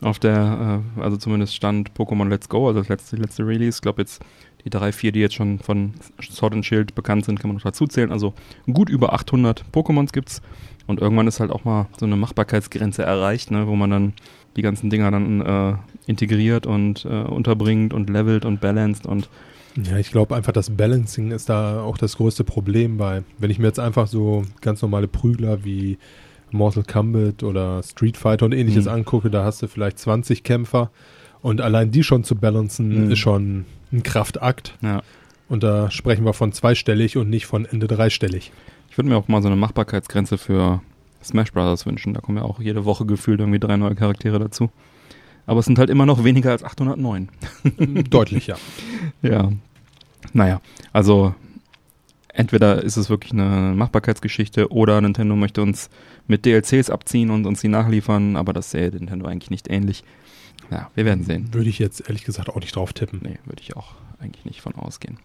Auf 0.00 0.18
der, 0.18 0.82
äh, 0.96 1.00
also 1.00 1.16
zumindest 1.16 1.54
stand 1.54 1.92
Pokémon 1.92 2.28
Let's 2.28 2.48
Go, 2.48 2.68
also 2.68 2.80
das 2.80 2.88
letzte, 2.88 3.16
letzte 3.16 3.46
Release. 3.46 3.78
Ich 3.78 3.82
glaube 3.82 4.02
jetzt 4.02 4.22
die 4.64 4.70
drei, 4.70 4.92
vier, 4.92 5.12
die 5.12 5.20
jetzt 5.20 5.34
schon 5.34 5.58
von 5.58 5.94
Sword 6.20 6.54
and 6.54 6.66
Shield 6.66 6.94
bekannt 6.94 7.24
sind, 7.24 7.40
kann 7.40 7.48
man 7.48 7.56
noch 7.56 7.62
dazu 7.62 7.86
zählen. 7.86 8.12
Also 8.12 8.34
gut 8.72 8.88
über 8.88 9.12
800 9.12 9.64
Pokémons 9.72 10.12
gibt's. 10.12 10.42
Und 10.86 11.00
irgendwann 11.00 11.26
ist 11.26 11.40
halt 11.40 11.50
auch 11.50 11.64
mal 11.64 11.86
so 11.98 12.06
eine 12.06 12.16
Machbarkeitsgrenze 12.16 13.02
erreicht, 13.02 13.50
ne, 13.50 13.66
wo 13.66 13.76
man 13.76 13.90
dann 13.90 14.12
die 14.56 14.62
ganzen 14.62 14.88
Dinger 14.88 15.10
dann 15.10 15.40
äh, 15.40 15.74
integriert 16.06 16.66
und 16.66 17.04
äh, 17.04 17.08
unterbringt 17.08 17.92
und 17.92 18.08
levelt 18.08 18.44
und 18.44 18.60
balanced 18.60 19.06
und 19.06 19.28
Ja, 19.76 19.98
ich 19.98 20.10
glaube 20.10 20.34
einfach, 20.34 20.52
das 20.52 20.70
Balancing 20.70 21.30
ist 21.30 21.50
da 21.50 21.82
auch 21.82 21.98
das 21.98 22.16
größte 22.16 22.42
Problem 22.42 22.96
bei. 22.96 23.22
Wenn 23.38 23.50
ich 23.50 23.58
mir 23.58 23.66
jetzt 23.66 23.78
einfach 23.78 24.06
so 24.06 24.44
ganz 24.62 24.80
normale 24.80 25.08
Prügler 25.08 25.62
wie 25.64 25.98
Mortal 26.52 26.84
Kombat 26.84 27.42
oder 27.42 27.82
Street 27.82 28.16
Fighter 28.16 28.46
und 28.46 28.52
ähnliches 28.52 28.84
Mhm. 28.86 28.92
angucke, 28.92 29.30
da 29.30 29.44
hast 29.44 29.62
du 29.62 29.68
vielleicht 29.68 29.98
20 29.98 30.42
Kämpfer 30.42 30.90
und 31.42 31.60
allein 31.60 31.90
die 31.90 32.02
schon 32.02 32.24
zu 32.24 32.34
balancen 32.36 33.06
Mhm. 33.06 33.10
ist 33.12 33.18
schon 33.18 33.64
ein 33.92 34.02
Kraftakt. 34.02 34.76
ja. 34.82 35.02
Und 35.48 35.62
da 35.62 35.90
sprechen 35.90 36.26
wir 36.26 36.34
von 36.34 36.52
zweistellig 36.52 37.16
und 37.16 37.30
nicht 37.30 37.46
von 37.46 37.64
Ende 37.64 37.86
dreistellig. 37.86 38.52
Ich 38.90 38.98
würde 38.98 39.08
mir 39.08 39.16
auch 39.16 39.28
mal 39.28 39.40
so 39.40 39.48
eine 39.48 39.56
Machbarkeitsgrenze 39.56 40.36
für 40.36 40.82
Smash 41.24 41.52
Brothers 41.52 41.86
wünschen. 41.86 42.12
Da 42.12 42.20
kommen 42.20 42.36
ja 42.36 42.44
auch 42.44 42.60
jede 42.60 42.84
Woche 42.84 43.06
gefühlt 43.06 43.40
irgendwie 43.40 43.58
drei 43.58 43.78
neue 43.78 43.94
Charaktere 43.94 44.38
dazu. 44.38 44.68
Aber 45.46 45.60
es 45.60 45.64
sind 45.66 45.78
halt 45.78 45.88
immer 45.88 46.04
noch 46.04 46.22
weniger 46.22 46.50
als 46.50 46.62
809. 46.64 47.30
Deutlich, 48.10 48.46
ja. 48.48 48.56
Ja. 49.22 49.50
Naja, 50.34 50.60
also 50.92 51.34
entweder 52.38 52.82
ist 52.82 52.96
es 52.96 53.10
wirklich 53.10 53.32
eine 53.32 53.74
Machbarkeitsgeschichte 53.74 54.70
oder 54.70 55.00
Nintendo 55.00 55.34
möchte 55.34 55.60
uns 55.60 55.90
mit 56.28 56.46
DLCs 56.46 56.88
abziehen 56.88 57.30
und 57.30 57.46
uns 57.46 57.60
die 57.60 57.68
nachliefern, 57.68 58.36
aber 58.36 58.52
das 58.52 58.70
sähe 58.70 58.90
Nintendo 58.90 59.26
eigentlich 59.26 59.50
nicht 59.50 59.68
ähnlich. 59.68 60.04
Ja, 60.70 60.90
wir 60.94 61.04
werden 61.04 61.24
sehen. 61.24 61.52
Würde 61.52 61.68
ich 61.68 61.78
jetzt 61.78 62.00
ehrlich 62.08 62.24
gesagt 62.24 62.48
auch 62.48 62.60
nicht 62.60 62.76
drauf 62.76 62.92
tippen. 62.92 63.20
Nee, 63.22 63.38
würde 63.44 63.62
ich 63.62 63.76
auch 63.76 63.94
eigentlich 64.20 64.44
nicht 64.44 64.60
von 64.60 64.74
ausgehen. 64.76 65.18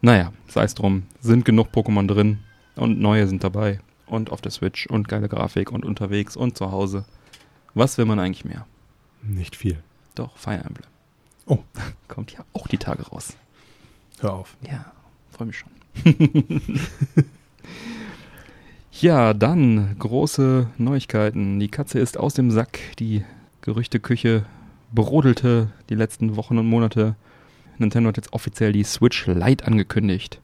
Naja, 0.00 0.32
sei 0.48 0.64
es 0.64 0.74
drum, 0.74 1.04
sind 1.20 1.44
genug 1.44 1.68
Pokémon 1.68 2.06
drin 2.06 2.38
und 2.74 2.98
neue 3.00 3.26
sind 3.26 3.44
dabei 3.44 3.80
und 4.06 4.32
auf 4.32 4.40
der 4.40 4.50
Switch 4.50 4.86
und 4.86 5.08
geile 5.08 5.28
Grafik 5.28 5.70
und 5.70 5.84
unterwegs 5.84 6.36
und 6.36 6.56
zu 6.56 6.72
Hause. 6.72 7.04
Was 7.74 7.98
will 7.98 8.06
man 8.06 8.18
eigentlich 8.18 8.46
mehr? 8.46 8.66
Nicht 9.22 9.56
viel. 9.56 9.82
Doch, 10.14 10.38
Fire 10.38 10.64
Emblem. 10.64 10.88
Oh. 11.44 11.58
Kommt 12.08 12.32
ja 12.32 12.44
auch 12.54 12.66
die 12.66 12.78
Tage 12.78 13.02
raus. 13.02 13.36
Hör 14.20 14.32
auf. 14.32 14.56
Ja, 14.62 14.92
freue 15.30 15.48
mich 15.48 15.58
schon. 15.58 15.79
Ja, 18.92 19.34
dann 19.34 19.96
große 19.98 20.68
Neuigkeiten. 20.78 21.58
Die 21.60 21.68
Katze 21.68 21.98
ist 21.98 22.18
aus 22.18 22.34
dem 22.34 22.50
Sack. 22.50 22.78
Die 22.98 23.24
Gerüchteküche 23.62 24.44
brodelte 24.92 25.72
die 25.88 25.94
letzten 25.94 26.36
Wochen 26.36 26.58
und 26.58 26.66
Monate. 26.66 27.16
Nintendo 27.78 28.08
hat 28.08 28.16
jetzt 28.16 28.32
offiziell 28.32 28.72
die 28.72 28.84
Switch 28.84 29.26
Lite 29.26 29.66
angekündigt. 29.66 30.40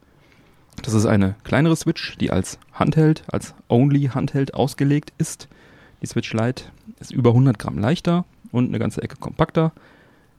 Das 0.83 0.93
ist 0.93 1.05
eine 1.05 1.35
kleinere 1.43 1.75
Switch, 1.75 2.17
die 2.17 2.31
als 2.31 2.59
Handheld, 2.73 3.23
als 3.31 3.53
Only 3.67 4.09
Handheld 4.13 4.53
ausgelegt 4.53 5.11
ist. 5.17 5.47
Die 6.01 6.07
Switch 6.07 6.33
Lite 6.33 6.65
ist 6.99 7.11
über 7.11 7.31
100 7.31 7.57
Gramm 7.57 7.77
leichter 7.79 8.25
und 8.51 8.67
eine 8.67 8.79
ganze 8.79 9.01
Ecke 9.01 9.17
kompakter. 9.17 9.71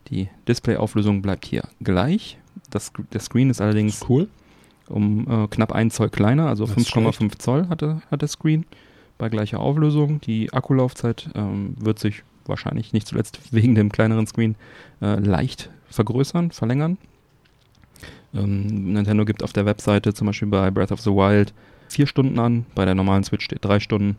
Die 0.09 0.29
Displayauflösung 0.47 1.21
bleibt 1.21 1.45
hier 1.45 1.63
gleich. 1.81 2.37
Das, 2.69 2.91
der 3.13 3.19
Screen 3.19 3.49
ist 3.49 3.61
allerdings 3.61 4.05
Cool. 4.07 4.29
Um 4.89 5.27
äh, 5.29 5.47
knapp 5.47 5.71
1 5.71 5.95
Zoll 5.95 6.09
kleiner, 6.09 6.47
also 6.47 6.65
Das 6.65 6.77
ist 6.77 6.89
5,5 6.93 7.37
Zoll 7.39 7.67
hat 7.69 7.81
der, 7.81 8.01
hat 8.11 8.21
der 8.21 8.27
Screen 8.29 8.65
bei 9.17 9.29
gleicher 9.29 9.59
Auflösung. 9.59 10.21
Die 10.21 10.51
Akkulaufzeit 10.53 11.29
ähm, 11.35 11.75
wird 11.79 11.99
sich 11.99 12.23
wahrscheinlich 12.45 12.93
nicht 12.93 13.07
zuletzt 13.07 13.39
wegen 13.51 13.75
dem 13.75 13.91
kleineren 13.91 14.25
Screen 14.27 14.55
äh, 15.01 15.15
leicht 15.19 15.69
vergrößern, 15.89 16.51
verlängern. 16.51 16.97
Ähm, 18.33 18.93
Nintendo 18.93 19.25
gibt 19.25 19.43
auf 19.43 19.53
der 19.53 19.65
Webseite 19.65 20.13
zum 20.13 20.27
Beispiel 20.27 20.47
bei 20.47 20.69
Breath 20.71 20.91
of 20.91 21.01
the 21.01 21.11
Wild 21.11 21.53
vier 21.87 22.05
Stunden 22.07 22.37
an, 22.39 22.65
bei 22.75 22.85
der 22.85 22.95
normalen 22.95 23.23
Switch 23.23 23.45
steht 23.45 23.65
drei 23.65 23.79
Stunden. 23.79 24.17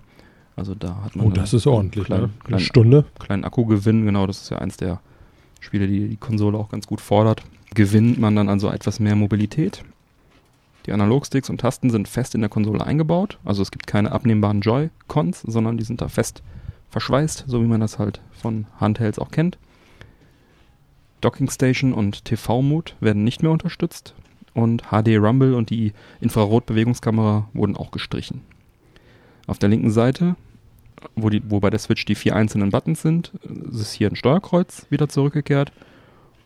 Also 0.56 0.74
da 0.74 1.02
hat 1.04 1.14
man 1.16 1.26
Oh, 1.26 1.30
das 1.30 1.54
ist 1.54 1.66
ordentlich, 1.66 2.04
kleinen, 2.04 2.22
ne? 2.24 2.30
Eine 2.38 2.44
kleinen, 2.44 2.60
Stunde. 2.64 3.04
kleinen 3.18 3.44
Akkugewinn. 3.44 4.04
Genau, 4.04 4.26
das 4.26 4.42
ist 4.42 4.50
ja 4.50 4.58
eins 4.58 4.76
der 4.76 5.00
Spiele, 5.60 5.86
die 5.86 6.08
die 6.08 6.16
Konsole 6.16 6.58
auch 6.58 6.68
ganz 6.68 6.86
gut 6.86 7.00
fordert. 7.00 7.42
Gewinnt 7.74 8.18
man 8.18 8.34
dann 8.34 8.48
also 8.48 8.68
etwas 8.70 8.98
mehr 8.98 9.14
Mobilität. 9.14 9.84
Die 10.87 10.92
Analogsticks 10.92 11.50
und 11.50 11.60
Tasten 11.60 11.90
sind 11.90 12.08
fest 12.08 12.34
in 12.34 12.40
der 12.40 12.50
Konsole 12.50 12.84
eingebaut. 12.84 13.38
Also 13.44 13.62
es 13.62 13.70
gibt 13.70 13.87
keine 13.87 14.12
abnehmbaren 14.12 14.60
Joy-Cons, 14.60 15.42
sondern 15.42 15.76
die 15.76 15.84
sind 15.84 16.00
da 16.00 16.08
fest 16.08 16.42
verschweißt, 16.90 17.44
so 17.46 17.62
wie 17.62 17.66
man 17.66 17.80
das 17.80 17.99
halt 17.99 18.20
von 18.32 18.66
Handhelds 18.78 19.18
auch 19.18 19.30
kennt. 19.30 19.58
Docking 21.20 21.50
Station 21.50 21.92
und 21.92 22.25
TV-Mode 22.25 22.92
werden 23.00 23.25
nicht 23.25 23.42
mehr 23.42 23.52
unterstützt 23.52 24.14
und 24.54 24.84
HD 24.90 25.18
Rumble 25.18 25.54
und 25.54 25.70
die 25.70 25.92
Infrarot-Bewegungskamera 26.20 27.49
wurden 27.52 27.76
auch 27.76 27.90
gestrichen. 27.90 28.42
Auf 29.46 29.58
der 29.58 29.68
linken 29.68 29.90
Seite, 29.90 30.37
wo, 31.16 31.28
die, 31.28 31.42
wo 31.49 31.60
bei 31.60 31.70
der 31.70 31.78
Switch 31.78 32.04
die 32.04 32.14
vier 32.14 32.37
einzelnen 32.37 32.70
Buttons 32.70 33.02
sind, 33.02 33.32
ist 33.70 33.92
hier 33.92 34.08
ein 34.08 34.16
Steuerkreuz 34.16 34.87
wieder 34.90 35.08
zurückgekehrt 35.08 35.72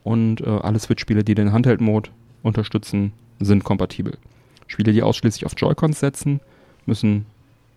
und 0.03 0.41
äh, 0.41 0.49
alle 0.49 0.79
Switch-Spiele, 0.79 1.25
die 1.25 1.35
den 1.35 1.53
Handheld-Mode 1.53 2.11
unterstützen, 2.43 3.13
sind 3.45 3.65
kompatibel. 3.65 4.19
Spiele, 4.67 4.93
die 4.93 5.03
ausschließlich 5.03 5.47
auf 5.47 5.55
Joy-Cons 5.57 6.01
setzen, 6.01 6.41
müssen 6.87 7.27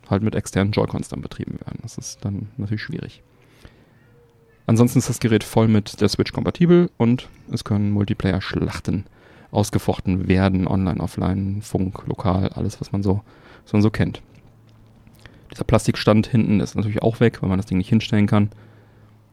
halt 0.10 0.24
mit 0.24 0.36
externen 0.36 0.72
Joy-Cons 0.72 1.10
dann 1.10 1.22
betrieben 1.22 1.60
werden. 1.60 1.80
Das 1.82 1.98
ist 1.98 2.24
dann 2.24 2.48
natürlich 2.58 2.82
schwierig. 2.82 3.22
Ansonsten 4.66 5.00
ist 5.00 5.10
das 5.10 5.20
Gerät 5.20 5.44
voll 5.44 5.68
mit 5.68 6.02
der 6.02 6.10
Switch 6.10 6.34
kompatibel 6.34 6.90
und 6.98 7.30
es 7.52 7.64
können 7.64 7.92
Multiplayer-Schlachten 7.92 9.06
ausgefochten 9.52 10.28
werden, 10.28 10.68
online, 10.68 11.00
offline, 11.00 11.62
Funk, 11.62 12.06
lokal, 12.06 12.50
alles, 12.50 12.82
was 12.82 12.92
man 12.92 13.02
so, 13.02 13.22
was 13.64 13.74
man 13.74 13.82
so 13.82 13.90
kennt. 13.90 14.22
Dieser 15.52 15.64
Plastikstand 15.64 16.28
hinten 16.28 16.60
ist 16.60 16.76
natürlich 16.76 17.02
auch 17.02 17.22
weg, 17.22 17.42
weil 17.42 17.50
man 17.50 17.58
das 17.58 17.66
Ding 17.66 17.78
nicht 17.78 17.90
hinstellen 17.90 18.28
kann, 18.28 18.50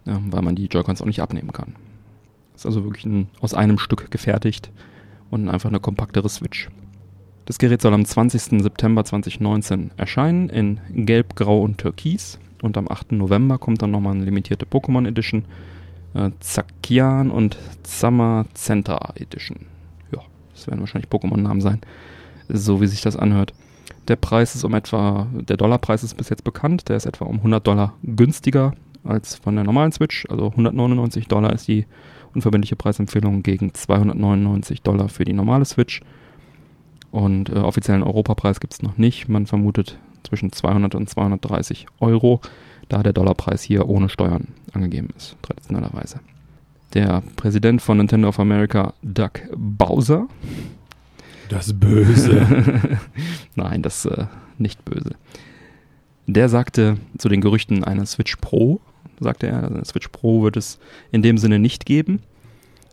ja, 0.05 0.21
weil 0.31 0.43
man 0.43 0.55
die 0.55 0.67
Joy-Cons 0.67 1.03
auch 1.03 1.07
nicht 1.07 1.21
abnehmen 1.21 1.53
kann. 1.53 1.75
Ist 2.55 2.67
also 2.67 2.85
wirklich 2.85 3.05
ein, 3.05 3.29
aus 3.41 3.55
einem 3.55 3.79
Stück 3.79 4.12
gefertigt 4.12 4.71
und 5.31 5.49
einfach 5.49 5.69
eine 5.69 5.81
kompaktere 5.81 6.28
Switch. 6.28 6.69
Das 7.47 7.59
Gerät 7.59 7.83
soll 7.83 7.93
am 7.93 8.04
20. 8.04 8.62
September 8.62 9.04
2019 9.04 9.90
erscheinen 9.97 10.49
in 10.49 10.81
Gelb, 11.07 11.37
Grau 11.37 11.61
und 11.61 11.78
Türkis. 11.78 12.38
Und 12.62 12.78
am 12.78 12.88
8. 12.88 13.12
November 13.12 13.59
kommt 13.59 13.83
dann 13.83 13.90
nochmal 13.90 14.14
eine 14.14 14.25
limitierte 14.25 14.64
Pokémon 14.64 15.07
Edition. 15.07 15.45
Äh, 16.14 16.31
Zakian 16.40 17.31
und 17.31 17.59
Zamazenta 17.83 19.12
Edition. 19.16 19.66
Ja, 20.11 20.21
das 20.54 20.66
werden 20.66 20.81
wahrscheinlich 20.81 21.11
Pokémon-Namen 21.11 21.61
sein. 21.61 21.81
So 22.49 22.81
wie 22.81 22.87
sich 22.87 23.02
das 23.02 23.16
anhört. 23.16 23.52
Der 24.09 24.16
Preis 24.16 24.54
ist 24.54 24.64
um 24.64 24.73
etwa, 24.73 25.26
der 25.33 25.59
Dollarpreis 25.59 26.02
ist 26.02 26.16
bis 26.16 26.31
jetzt 26.31 26.45
bekannt. 26.45 26.88
Der 26.88 26.97
ist 26.97 27.04
etwa 27.04 27.26
um 27.26 27.37
100 27.37 27.66
Dollar 27.66 27.93
günstiger 28.02 28.73
als 29.02 29.35
von 29.35 29.54
der 29.54 29.64
normalen 29.64 29.93
Switch. 29.93 30.25
Also 30.31 30.47
199 30.47 31.28
Dollar 31.28 31.52
ist 31.52 31.69
die 31.69 31.85
unverbindliche 32.35 32.76
Preisempfehlung 32.76 33.43
gegen 33.43 33.75
299 33.75 34.83
Dollar 34.83 35.09
für 35.09 35.25
die 35.25 35.33
normale 35.33 35.64
Switch. 35.64 36.00
Und 37.11 37.49
äh, 37.49 37.55
offiziellen 37.55 38.03
Europapreis 38.03 38.61
gibt 38.61 38.75
es 38.75 38.83
noch 38.83 38.97
nicht. 38.97 39.29
Man 39.29 39.47
vermutet 39.47 39.99
zwischen 40.25 40.50
200 40.50 40.95
und 40.95 41.09
230 41.09 41.87
Euro, 42.00 42.41
da 42.88 43.03
der 43.03 43.12
Dollarpreis 43.12 43.62
hier 43.62 43.88
ohne 43.88 44.09
Steuern 44.09 44.49
angegeben 44.73 45.11
ist, 45.17 45.37
traditionellerweise. 45.43 46.21
Der 46.95 47.23
Präsident 47.37 47.83
von 47.83 47.99
Nintendo 47.99 48.29
of 48.29 48.41
America, 48.41 48.95
Doug 49.03 49.33
Bowser. 49.55 50.29
Das 51.49 51.79
Böse. 51.79 52.47
Nein, 53.55 53.83
das 53.83 54.07
äh, 54.07 54.26
nicht 54.59 54.85
böse. 54.85 55.14
Der 56.26 56.49
sagte 56.49 56.97
zu 57.19 57.29
den 57.29 57.41
Gerüchten 57.41 57.85
einer 57.85 58.07
Switch 58.07 58.37
Pro, 58.37 58.81
sagte 59.21 59.47
er, 59.47 59.62
also 59.62 59.75
eine 59.75 59.85
Switch 59.85 60.09
Pro 60.09 60.42
wird 60.42 60.56
es 60.56 60.78
in 61.12 61.23
dem 61.23 61.38
Sinne 61.38 61.59
nicht 61.59 61.87
geben. 61.87 62.21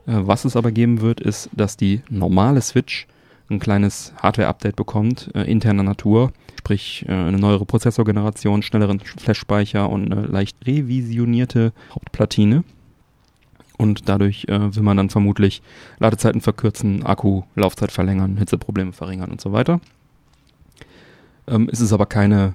Äh, 0.06 0.14
was 0.22 0.46
es 0.46 0.56
aber 0.56 0.72
geben 0.72 1.02
wird, 1.02 1.20
ist, 1.20 1.50
dass 1.54 1.78
die 1.78 2.02
normale 2.10 2.62
Switch 2.62 3.08
ein 3.50 3.60
kleines 3.60 4.14
Hardware-Update 4.18 4.76
bekommt, 4.76 5.30
äh, 5.36 5.44
interner 5.44 5.84
Natur, 5.84 6.32
sprich 6.58 7.06
äh, 7.08 7.12
eine 7.12 7.38
neuere 7.38 7.66
Prozessorgeneration, 7.66 8.64
schnelleren 8.64 9.00
Flash-Speicher 9.00 9.90
und 9.90 10.12
eine 10.12 10.26
leicht 10.26 10.58
revisionierte 10.66 11.74
Hauptplatine. 11.94 12.64
Und 13.78 14.08
dadurch 14.08 14.46
äh, 14.48 14.76
will 14.76 14.84
man 14.84 14.98
dann 14.98 15.10
vermutlich 15.10 15.62
Ladezeiten 16.00 16.42
verkürzen, 16.42 17.04
Akku, 17.04 17.44
Laufzeit 17.56 17.92
verlängern, 17.92 18.38
Hitzeprobleme 18.38 18.94
verringern 18.94 19.32
und 19.32 19.42
so 19.42 19.52
weiter. 19.54 19.82
Ähm, 21.48 21.68
es 21.72 21.82
ist 21.82 21.92
aber 21.92 22.06
keine, 22.06 22.54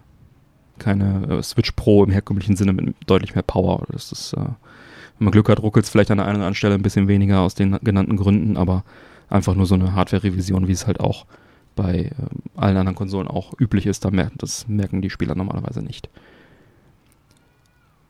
keine 0.79 1.39
äh, 1.39 1.43
Switch 1.43 1.73
Pro 1.73 2.05
im 2.05 2.11
herkömmlichen 2.11 2.57
Sinne 2.57 2.73
mit 2.73 2.95
deutlich 3.07 3.35
mehr 3.35 3.43
Power. 3.43 3.85
Das 3.91 4.13
ist, 4.13 4.33
äh, 4.33 4.39
wenn 4.39 5.25
man 5.25 5.33
Glück 5.33 5.49
hat, 5.49 5.63
ruckelt 5.63 5.85
es 5.85 5.91
vielleicht 5.91 6.11
an 6.11 6.19
der 6.19 6.27
einen 6.27 6.37
oder 6.37 6.47
anderen 6.47 6.55
Stelle 6.55 6.75
ein 6.75 6.83
bisschen 6.83 7.09
weniger 7.09 7.41
aus 7.41 7.55
den 7.55 7.79
genannten 7.83 8.17
Gründen, 8.17 8.57
aber 8.57 8.85
einfach 9.29 9.55
nur 9.55 9.67
so 9.67 9.75
eine 9.75 9.95
Hardware-Revision, 9.95 10.69
wie 10.69 10.73
es 10.73 10.87
halt 10.87 11.01
auch 11.01 11.27
bei 11.75 11.95
äh, 11.95 12.13
allen 12.57 12.77
anderen 12.77 12.97
Konsolen 12.97 13.29
auch 13.29 13.53
üblich 13.59 13.87
ist. 13.87 14.05
Da 14.05 14.11
merken, 14.11 14.39
das 14.39 14.69
merken 14.69 15.03
die 15.03 15.11
Spieler 15.11 15.35
normalerweise 15.35 15.83
nicht. 15.83 16.09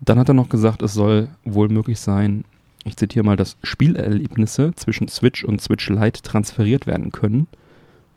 Dann 0.00 0.18
hat 0.18 0.28
er 0.28 0.34
noch 0.34 0.48
gesagt, 0.48 0.82
es 0.82 0.92
soll 0.92 1.28
wohl 1.44 1.68
möglich 1.68 1.98
sein, 1.98 2.44
ich 2.86 2.96
zitiere 2.96 3.24
mal, 3.24 3.36
dass 3.36 3.56
Spielerlebnisse 3.64 4.72
zwischen 4.76 5.08
Switch 5.08 5.42
und 5.42 5.60
Switch 5.60 5.88
Lite 5.90 6.22
transferiert 6.22 6.86
werden 6.86 7.10
können. 7.10 7.48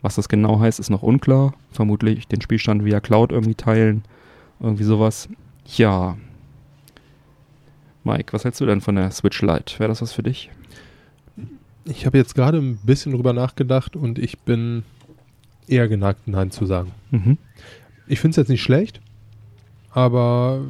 Was 0.00 0.14
das 0.14 0.28
genau 0.28 0.60
heißt, 0.60 0.78
ist 0.78 0.90
noch 0.90 1.02
unklar. 1.02 1.54
Vermutlich 1.72 2.28
den 2.28 2.40
Spielstand 2.40 2.84
via 2.84 3.00
Cloud 3.00 3.32
irgendwie 3.32 3.56
teilen. 3.56 4.04
Irgendwie 4.60 4.84
sowas. 4.84 5.28
Ja. 5.76 6.16
Mike, 8.04 8.32
was 8.32 8.44
hältst 8.44 8.60
du 8.60 8.66
denn 8.66 8.80
von 8.80 8.96
der 8.96 9.10
Switch 9.10 9.40
Lite? 9.42 9.78
Wäre 9.78 9.88
das 9.88 10.02
was 10.02 10.12
für 10.12 10.22
dich? 10.22 10.50
Ich 11.84 12.06
habe 12.06 12.18
jetzt 12.18 12.34
gerade 12.34 12.58
ein 12.58 12.76
bisschen 12.82 13.12
drüber 13.12 13.32
nachgedacht 13.32 13.96
und 13.96 14.18
ich 14.18 14.38
bin 14.40 14.84
eher 15.66 15.88
geneigt, 15.88 16.26
Nein 16.26 16.50
zu 16.50 16.66
sagen. 16.66 16.92
Mhm. 17.10 17.38
Ich 18.06 18.20
finde 18.20 18.32
es 18.32 18.36
jetzt 18.36 18.48
nicht 18.48 18.62
schlecht, 18.62 19.00
aber, 19.92 20.60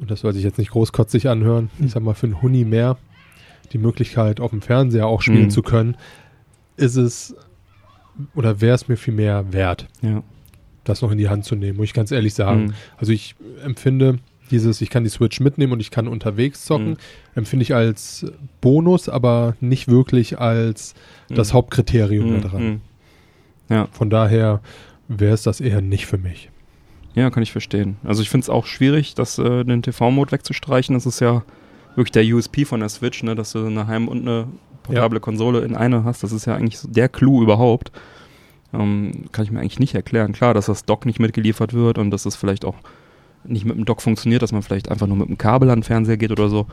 und 0.00 0.10
das 0.10 0.20
soll 0.20 0.32
sich 0.32 0.42
jetzt 0.44 0.58
nicht 0.58 0.70
großkotzig 0.70 1.28
anhören, 1.28 1.70
ich 1.78 1.92
sag 1.92 2.02
mal, 2.02 2.14
für 2.14 2.26
einen 2.26 2.42
Huni 2.42 2.64
mehr 2.64 2.96
die 3.72 3.78
Möglichkeit, 3.78 4.40
auf 4.40 4.50
dem 4.50 4.62
Fernseher 4.62 5.06
auch 5.06 5.22
spielen 5.22 5.44
Mhm. 5.44 5.50
zu 5.50 5.62
können, 5.62 5.96
ist 6.76 6.96
es, 6.96 7.34
oder 8.34 8.60
wäre 8.60 8.74
es 8.74 8.88
mir 8.88 8.96
viel 8.96 9.14
mehr 9.14 9.52
wert, 9.52 9.88
Ja. 10.02 10.22
Das 10.84 11.02
noch 11.02 11.10
in 11.10 11.18
die 11.18 11.28
Hand 11.28 11.44
zu 11.44 11.54
nehmen, 11.56 11.78
muss 11.78 11.86
ich 11.86 11.94
ganz 11.94 12.10
ehrlich 12.12 12.34
sagen. 12.34 12.64
Mhm. 12.66 12.74
Also 12.96 13.12
ich 13.12 13.34
empfinde 13.64 14.18
dieses, 14.50 14.80
ich 14.82 14.90
kann 14.90 15.04
die 15.04 15.10
Switch 15.10 15.40
mitnehmen 15.40 15.72
und 15.72 15.80
ich 15.80 15.90
kann 15.90 16.06
unterwegs 16.06 16.64
zocken, 16.66 16.90
Mhm. 16.90 16.96
empfinde 17.34 17.62
ich 17.62 17.74
als 17.74 18.26
Bonus, 18.60 19.08
aber 19.08 19.56
nicht 19.60 19.88
wirklich 19.88 20.38
als 20.38 20.94
das 21.30 21.50
Mhm. 21.50 21.54
Hauptkriterium 21.54 22.30
Mhm. 22.30 22.40
da 22.42 22.48
dran. 22.48 22.64
Mhm. 22.68 22.80
Ja. 23.70 23.88
Von 23.92 24.10
daher 24.10 24.60
wäre 25.08 25.34
es 25.34 25.42
das 25.42 25.60
eher 25.60 25.80
nicht 25.80 26.06
für 26.06 26.18
mich. 26.18 26.50
Ja, 27.14 27.30
kann 27.30 27.42
ich 27.42 27.52
verstehen. 27.52 27.96
Also 28.04 28.22
ich 28.22 28.28
finde 28.30 28.44
es 28.44 28.50
auch 28.50 28.66
schwierig, 28.66 29.14
das, 29.14 29.38
äh, 29.38 29.64
den 29.64 29.82
TV-Mode 29.82 30.32
wegzustreichen. 30.32 30.94
Das 30.94 31.06
ist 31.06 31.20
ja 31.20 31.42
wirklich 31.94 32.10
der 32.12 32.24
USP 32.24 32.64
von 32.64 32.80
der 32.80 32.88
Switch, 32.88 33.22
ne? 33.22 33.34
dass 33.34 33.52
du 33.52 33.64
eine 33.64 33.86
Heim- 33.86 34.08
und 34.08 34.22
eine 34.22 34.48
portable 34.82 35.20
Konsole 35.20 35.60
in 35.60 35.76
eine 35.76 36.04
hast. 36.04 36.22
Das 36.24 36.32
ist 36.32 36.44
ja 36.46 36.56
eigentlich 36.56 36.78
so 36.78 36.88
der 36.88 37.08
Clou 37.08 37.42
überhaupt. 37.42 37.92
Ähm, 38.74 39.26
kann 39.32 39.44
ich 39.44 39.50
mir 39.50 39.60
eigentlich 39.60 39.78
nicht 39.78 39.94
erklären. 39.94 40.32
Klar, 40.32 40.52
dass 40.54 40.66
das 40.66 40.84
Dock 40.84 41.06
nicht 41.06 41.20
mitgeliefert 41.20 41.72
wird 41.74 41.98
und 41.98 42.10
dass 42.10 42.24
das 42.24 42.34
vielleicht 42.36 42.64
auch 42.64 42.76
nicht 43.44 43.64
mit 43.64 43.76
dem 43.76 43.84
Dock 43.84 44.02
funktioniert, 44.02 44.42
dass 44.42 44.52
man 44.52 44.62
vielleicht 44.62 44.90
einfach 44.90 45.06
nur 45.06 45.16
mit 45.16 45.28
dem 45.28 45.38
Kabel 45.38 45.70
an 45.70 45.78
den 45.80 45.84
Fernseher 45.84 46.16
geht 46.16 46.30
oder 46.32 46.48
so. 46.48 46.66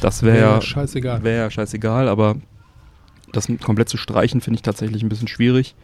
Das 0.00 0.22
wäre 0.22 0.38
ja 0.38 0.60
scheißegal. 0.60 1.22
Wäre 1.22 1.50
scheißegal, 1.50 2.08
aber 2.08 2.36
das 3.32 3.48
komplett 3.62 3.88
zu 3.88 3.96
streichen, 3.96 4.40
finde 4.40 4.56
ich 4.56 4.62
tatsächlich 4.62 5.02
ein 5.02 5.08
bisschen 5.08 5.28
schwierig. 5.28 5.74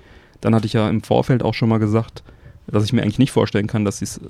Dann 0.41 0.55
hatte 0.55 0.67
ich 0.67 0.73
ja 0.73 0.89
im 0.89 1.03
Vorfeld 1.03 1.43
auch 1.43 1.55
schon 1.55 1.69
mal 1.69 1.79
gesagt, 1.79 2.23
dass 2.67 2.85
ich 2.85 2.93
mir 2.93 3.03
eigentlich 3.03 3.19
nicht 3.19 3.31
vorstellen 3.33 3.67
kann, 3.67 3.85
dass 3.85 3.99
sie 3.99 4.05
es 4.05 4.21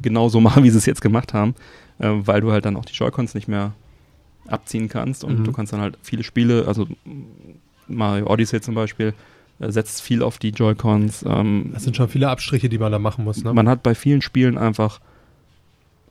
genau 0.00 0.28
so 0.28 0.40
machen, 0.40 0.64
wie 0.64 0.70
sie 0.70 0.78
es 0.78 0.86
jetzt 0.86 1.02
gemacht 1.02 1.34
haben, 1.34 1.54
äh, 1.98 2.08
weil 2.10 2.40
du 2.40 2.50
halt 2.52 2.64
dann 2.64 2.76
auch 2.76 2.84
die 2.84 2.94
Joy-Cons 2.94 3.34
nicht 3.34 3.48
mehr 3.48 3.72
abziehen 4.48 4.88
kannst 4.88 5.22
und 5.24 5.40
Mhm. 5.40 5.44
du 5.44 5.52
kannst 5.52 5.72
dann 5.72 5.80
halt 5.80 5.98
viele 6.02 6.24
Spiele, 6.24 6.66
also 6.66 6.86
Mario 7.88 8.26
Odyssey 8.28 8.60
zum 8.60 8.74
Beispiel, 8.74 9.14
setzt 9.70 10.02
viel 10.02 10.22
auf 10.22 10.38
die 10.38 10.50
Joy-Cons. 10.50 11.24
Ähm, 11.28 11.70
Das 11.74 11.84
sind 11.84 11.96
schon 11.96 12.08
viele 12.08 12.28
Abstriche, 12.28 12.68
die 12.68 12.78
man 12.78 12.90
da 12.90 12.98
machen 12.98 13.24
muss. 13.24 13.44
Ne? 13.44 13.52
man 13.54 13.68
hat 13.68 13.82
bei 13.82 13.94
vielen 13.94 14.22
Spielen 14.22 14.58
einfach 14.58 15.00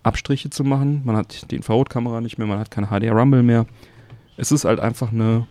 Abstriche 0.03 0.49
zu 0.49 0.63
machen. 0.63 1.01
Man 1.05 1.15
hat 1.17 1.51
die 1.51 1.55
Infrarotkamera 1.57 2.21
nicht 2.21 2.37
mehr, 2.37 2.47
man 2.47 2.59
hat 2.59 2.71
kein 2.71 2.85
HDR 2.87 3.13
Rumble 3.13 3.43
mehr. 3.43 3.65
Es 4.37 4.51
ist 4.51 4.65
halt 4.65 4.79
einfach 4.79 5.11
eine 5.11 5.47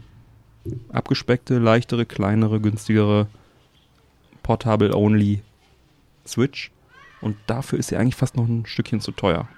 abgespeckte, 0.93 1.59
leichtere, 1.59 2.07
kleinere, 2.07 2.61
günstigere 2.61 3.27
Portable-Only 4.43 5.43
Switch. 6.27 6.71
Und 7.21 7.37
dafür 7.47 7.79
ist 7.79 7.89
sie 7.89 7.97
eigentlich 7.97 8.17
fast 8.17 8.37
noch 8.37 8.49
ein 8.49 8.65
Stückchen 8.67 9.01
zu 9.01 9.13
teuer. 9.13 9.49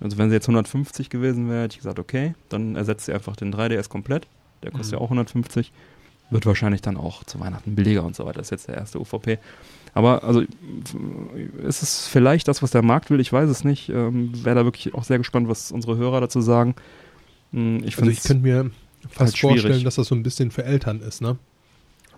Also 0.00 0.18
wenn 0.18 0.28
sie 0.28 0.34
jetzt 0.34 0.48
150 0.48 1.08
gewesen 1.10 1.48
wäre, 1.48 1.62
hätte 1.64 1.74
ich 1.74 1.78
gesagt, 1.78 1.98
okay, 1.98 2.34
dann 2.48 2.76
ersetzt 2.76 3.06
sie 3.06 3.12
einfach 3.12 3.36
den 3.36 3.54
3DS 3.54 3.88
komplett. 3.88 4.26
Der 4.62 4.70
kostet 4.72 4.92
Mhm. 4.92 4.98
ja 4.98 5.00
auch 5.04 5.10
150. 5.10 5.72
Wird 6.30 6.46
wahrscheinlich 6.46 6.82
dann 6.82 6.96
auch 6.96 7.22
zu 7.24 7.38
Weihnachten 7.38 7.74
billiger 7.74 8.02
und 8.04 8.16
so 8.16 8.24
weiter. 8.24 8.38
Das 8.38 8.48
ist 8.48 8.50
jetzt 8.50 8.68
der 8.68 8.76
erste 8.76 9.00
UVP. 9.00 9.38
Aber 9.94 10.24
also 10.24 10.42
ist 11.62 11.82
es 11.82 12.06
vielleicht 12.06 12.48
das, 12.48 12.62
was 12.62 12.70
der 12.70 12.82
Markt 12.82 13.10
will? 13.10 13.20
Ich 13.20 13.32
weiß 13.32 13.48
es 13.48 13.64
nicht. 13.64 13.88
Ähm, 13.88 14.32
Wäre 14.44 14.56
da 14.56 14.64
wirklich 14.64 14.92
auch 14.94 15.04
sehr 15.04 15.18
gespannt, 15.18 15.48
was 15.48 15.70
unsere 15.72 15.96
Hörer 15.96 16.20
dazu 16.20 16.40
sagen. 16.40 16.74
Hm, 17.52 17.78
Ich 17.78 17.96
Also 17.96 17.96
finde 17.96 18.12
ich 18.12 18.22
könnte 18.22 18.42
mir 18.42 18.70
fast 19.08 19.34
halt 19.34 19.38
vorstellen, 19.38 19.84
dass 19.84 19.94
das 19.94 20.08
so 20.08 20.14
ein 20.14 20.22
bisschen 20.22 20.50
für 20.50 20.64
Eltern 20.64 21.00
ist, 21.00 21.22
ne? 21.22 21.38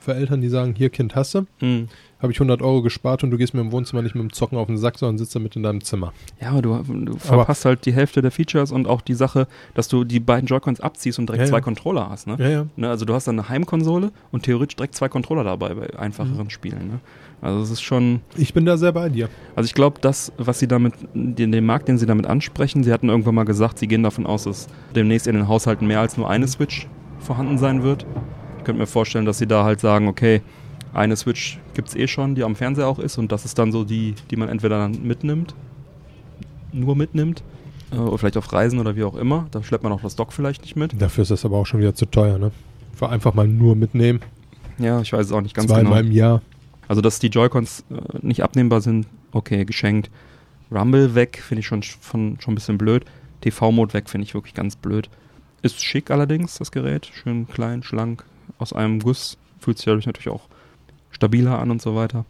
Für 0.00 0.14
Eltern, 0.14 0.40
die 0.40 0.48
sagen, 0.48 0.74
hier 0.76 0.90
Kind 0.90 1.14
hast 1.14 1.34
du, 1.34 1.46
Hm. 1.58 1.88
habe 2.22 2.32
ich 2.32 2.38
100 2.38 2.62
Euro 2.62 2.82
gespart 2.82 3.22
und 3.24 3.30
du 3.30 3.36
gehst 3.36 3.54
mir 3.54 3.60
im 3.60 3.72
Wohnzimmer 3.72 4.02
nicht 4.02 4.14
mit 4.14 4.22
dem 4.22 4.32
Zocken 4.32 4.56
auf 4.58 4.66
den 4.66 4.78
Sack, 4.78 4.98
sondern 4.98 5.18
sitzt 5.18 5.34
damit 5.34 5.54
in 5.56 5.62
deinem 5.62 5.82
Zimmer. 5.82 6.12
Ja, 6.40 6.50
aber 6.50 6.62
du, 6.62 6.82
du 6.82 7.16
verpasst 7.18 7.64
halt 7.64 7.84
die 7.86 7.92
Hälfte 7.92 8.22
der 8.22 8.30
Features 8.30 8.72
und 8.72 8.86
auch 8.88 9.00
die 9.00 9.14
Sache, 9.14 9.46
dass 9.74 9.88
du 9.88 10.04
die 10.04 10.20
beiden 10.20 10.46
Joy-Cons 10.46 10.80
abziehst 10.80 11.18
und 11.18 11.28
direkt 11.28 11.40
Ja, 11.42 11.44
ja. 11.46 11.50
zwei 11.50 11.60
Controller 11.60 12.08
hast. 12.10 12.26
Ne? 12.26 12.36
Ja. 12.38 12.66
Ne, 12.76 12.88
also 12.88 13.04
du 13.04 13.14
hast 13.14 13.26
dann 13.28 13.38
eine 13.38 13.48
Heimkonsole 13.48 14.10
und 14.32 14.42
theoretisch 14.44 14.76
direkt 14.76 14.94
zwei 14.94 15.08
Controller 15.08 15.44
dabei 15.44 15.74
bei 15.74 15.98
einfacheren 15.98 16.44
Mhm. 16.44 16.50
Spielen. 16.50 16.88
Ne? 16.88 17.00
Also 17.40 17.60
es 17.62 17.70
ist 17.70 17.82
schon, 17.82 18.20
Ich 18.36 18.52
bin 18.52 18.64
da 18.66 18.76
sehr 18.76 18.90
bei 18.92 19.08
dir. 19.08 19.28
also 19.54 19.66
ich 19.66 19.74
glaube, 19.74 20.00
das, 20.00 20.32
was 20.38 20.58
sie 20.58 20.66
damit, 20.66 20.94
den, 21.14 21.52
den 21.52 21.64
Markt, 21.64 21.86
den 21.86 21.96
sie 21.98 22.06
damit 22.06 22.26
ansprechen, 22.26 22.82
sie 22.82 22.92
hatten 22.92 23.08
irgendwann 23.08 23.36
mal 23.36 23.44
gesagt, 23.44 23.78
sie 23.78 23.86
gehen 23.86 24.02
davon 24.02 24.26
aus, 24.26 24.42
dass 24.44 24.66
demnächst 24.96 25.28
in 25.28 25.34
den 25.36 25.46
Haushalten 25.46 25.86
mehr 25.86 26.00
als 26.00 26.16
nur 26.16 26.28
eine 26.28 26.48
Switch 26.48 26.88
vorhanden 27.20 27.58
sein 27.58 27.82
wird. 27.84 28.06
Ich 28.68 28.70
könnte 28.70 28.82
mir 28.82 28.86
vorstellen, 28.86 29.24
dass 29.24 29.38
sie 29.38 29.46
da 29.46 29.64
halt 29.64 29.80
sagen, 29.80 30.08
okay, 30.08 30.42
eine 30.92 31.16
Switch 31.16 31.58
gibt's 31.72 31.94
eh 31.96 32.06
schon, 32.06 32.34
die 32.34 32.44
am 32.44 32.54
Fernseher 32.54 32.86
auch 32.86 32.98
ist 32.98 33.16
und 33.16 33.32
das 33.32 33.46
ist 33.46 33.58
dann 33.58 33.72
so 33.72 33.82
die, 33.82 34.14
die 34.30 34.36
man 34.36 34.50
entweder 34.50 34.76
dann 34.76 35.02
mitnimmt, 35.06 35.54
nur 36.70 36.94
mitnimmt, 36.94 37.42
äh, 37.92 37.96
oder 37.96 38.18
vielleicht 38.18 38.36
auf 38.36 38.52
Reisen 38.52 38.78
oder 38.78 38.94
wie 38.94 39.04
auch 39.04 39.16
immer. 39.16 39.46
Da 39.52 39.62
schleppt 39.62 39.84
man 39.84 39.92
auch 39.94 40.02
das 40.02 40.16
Dock 40.16 40.34
vielleicht 40.34 40.60
nicht 40.60 40.76
mit. 40.76 41.00
Dafür 41.00 41.22
ist 41.22 41.30
das 41.30 41.46
aber 41.46 41.56
auch 41.56 41.64
schon 41.64 41.80
wieder 41.80 41.94
zu 41.94 42.04
teuer, 42.04 42.36
ne? 42.38 42.52
Für 42.92 43.08
einfach 43.08 43.32
mal 43.32 43.48
nur 43.48 43.74
mitnehmen. 43.74 44.20
Ja, 44.76 45.00
ich 45.00 45.14
weiß 45.14 45.24
es 45.24 45.32
auch 45.32 45.40
nicht 45.40 45.54
ganz 45.54 45.68
Zweimal 45.70 46.02
genau. 46.02 46.10
im 46.10 46.12
Jahr. 46.12 46.42
Also, 46.88 47.00
dass 47.00 47.18
die 47.20 47.28
Joy-Cons 47.28 47.84
äh, 47.90 47.94
nicht 48.20 48.42
abnehmbar 48.42 48.82
sind, 48.82 49.06
okay, 49.32 49.64
geschenkt. 49.64 50.10
Rumble 50.70 51.14
weg, 51.14 51.42
finde 51.42 51.60
ich 51.60 51.66
schon, 51.66 51.80
sch- 51.80 51.96
von, 52.02 52.36
schon 52.38 52.52
ein 52.52 52.56
bisschen 52.56 52.76
blöd. 52.76 53.06
TV-Mode 53.40 53.94
weg, 53.94 54.10
finde 54.10 54.26
ich 54.26 54.34
wirklich 54.34 54.52
ganz 54.52 54.76
blöd. 54.76 55.08
Ist 55.62 55.82
schick 55.82 56.10
allerdings, 56.10 56.58
das 56.58 56.70
Gerät. 56.70 57.06
Schön 57.14 57.48
klein, 57.48 57.82
schlank, 57.82 58.24
aus 58.58 58.72
einem 58.72 59.00
Guss. 59.00 59.38
Fühlt 59.60 59.78
sich 59.78 59.86
dadurch 59.86 60.06
natürlich 60.06 60.28
auch 60.28 60.48
stabiler 61.10 61.58
an 61.58 61.70
und 61.70 61.82
so 61.82 61.94
weiter. 61.96 62.24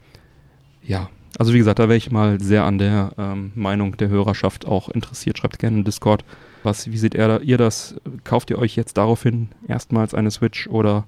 Ja, 0.83 1.11
also 1.39 1.53
wie 1.53 1.59
gesagt, 1.59 1.79
da 1.79 1.89
wäre 1.89 1.97
ich 1.97 2.11
mal 2.11 2.41
sehr 2.41 2.65
an 2.65 2.79
der 2.79 3.13
ähm, 3.19 3.53
Meinung 3.55 3.97
der 3.97 4.09
Hörerschaft 4.09 4.67
auch 4.67 4.89
interessiert. 4.89 5.39
Schreibt 5.39 5.59
gerne 5.59 5.79
in 5.79 5.85
Discord, 5.85 6.25
was, 6.63 6.91
wie 6.91 6.97
seht 6.97 7.15
ihr, 7.15 7.29
da- 7.29 7.39
ihr 7.41 7.59
das? 7.59 7.97
Kauft 8.25 8.51
ihr 8.51 8.59
euch 8.59 8.77
jetzt 8.77 8.97
daraufhin 8.97 9.49
erstmals 9.67 10.15
eine 10.15 10.31
Switch 10.31 10.67
oder 10.69 11.05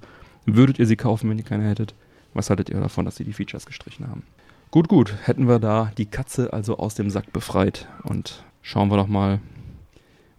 würdet 0.46 0.78
ihr 0.78 0.86
sie 0.86 0.96
kaufen, 0.96 1.30
wenn 1.30 1.38
ihr 1.38 1.44
keine 1.44 1.68
hättet? 1.68 1.94
Was 2.34 2.50
haltet 2.50 2.68
ihr 2.68 2.78
davon, 2.80 3.04
dass 3.04 3.16
sie 3.16 3.24
die 3.24 3.32
Features 3.32 3.66
gestrichen 3.66 4.06
haben? 4.08 4.22
Gut, 4.70 4.86
gut. 4.88 5.14
Hätten 5.24 5.48
wir 5.48 5.58
da 5.58 5.90
die 5.96 6.06
Katze 6.06 6.52
also 6.52 6.78
aus 6.78 6.94
dem 6.94 7.10
Sack 7.10 7.32
befreit 7.32 7.88
und 8.04 8.44
schauen 8.62 8.90
wir 8.90 8.96
doch 8.98 9.08
mal, 9.08 9.40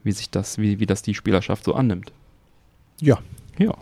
wie 0.04 0.12
sich 0.14 0.30
das, 0.30 0.58
wie, 0.58 0.80
wie 0.80 0.86
das 0.86 1.02
die 1.02 1.14
Spielerschaft 1.16 1.64
so 1.66 1.74
annimmt. 1.76 2.14
Ja. 3.02 3.20
Ja, 3.58 3.74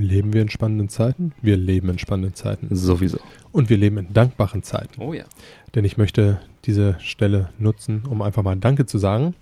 Leben 0.00 0.32
wir 0.32 0.42
in 0.42 0.48
spannenden 0.48 0.88
Zeiten? 0.88 1.32
Wir 1.42 1.56
leben 1.56 1.88
in 1.90 1.98
spannenden 1.98 2.34
Zeiten. 2.34 2.74
sowieso. 2.74 3.18
Und 3.52 3.68
wir 3.68 3.76
leben 3.76 3.98
in 3.98 4.12
dankbaren 4.12 4.62
Zeiten. 4.62 5.00
Oh 5.00 5.12
ja. 5.12 5.24
Denn 5.74 5.84
ich 5.84 5.96
möchte 5.96 6.40
diese 6.64 6.96
Stelle 7.00 7.50
nutzen, 7.58 8.04
um 8.08 8.22
einfach 8.22 8.42
mal 8.42 8.56
Danke 8.56 8.86
zu 8.86 8.98
sagen 8.98 9.34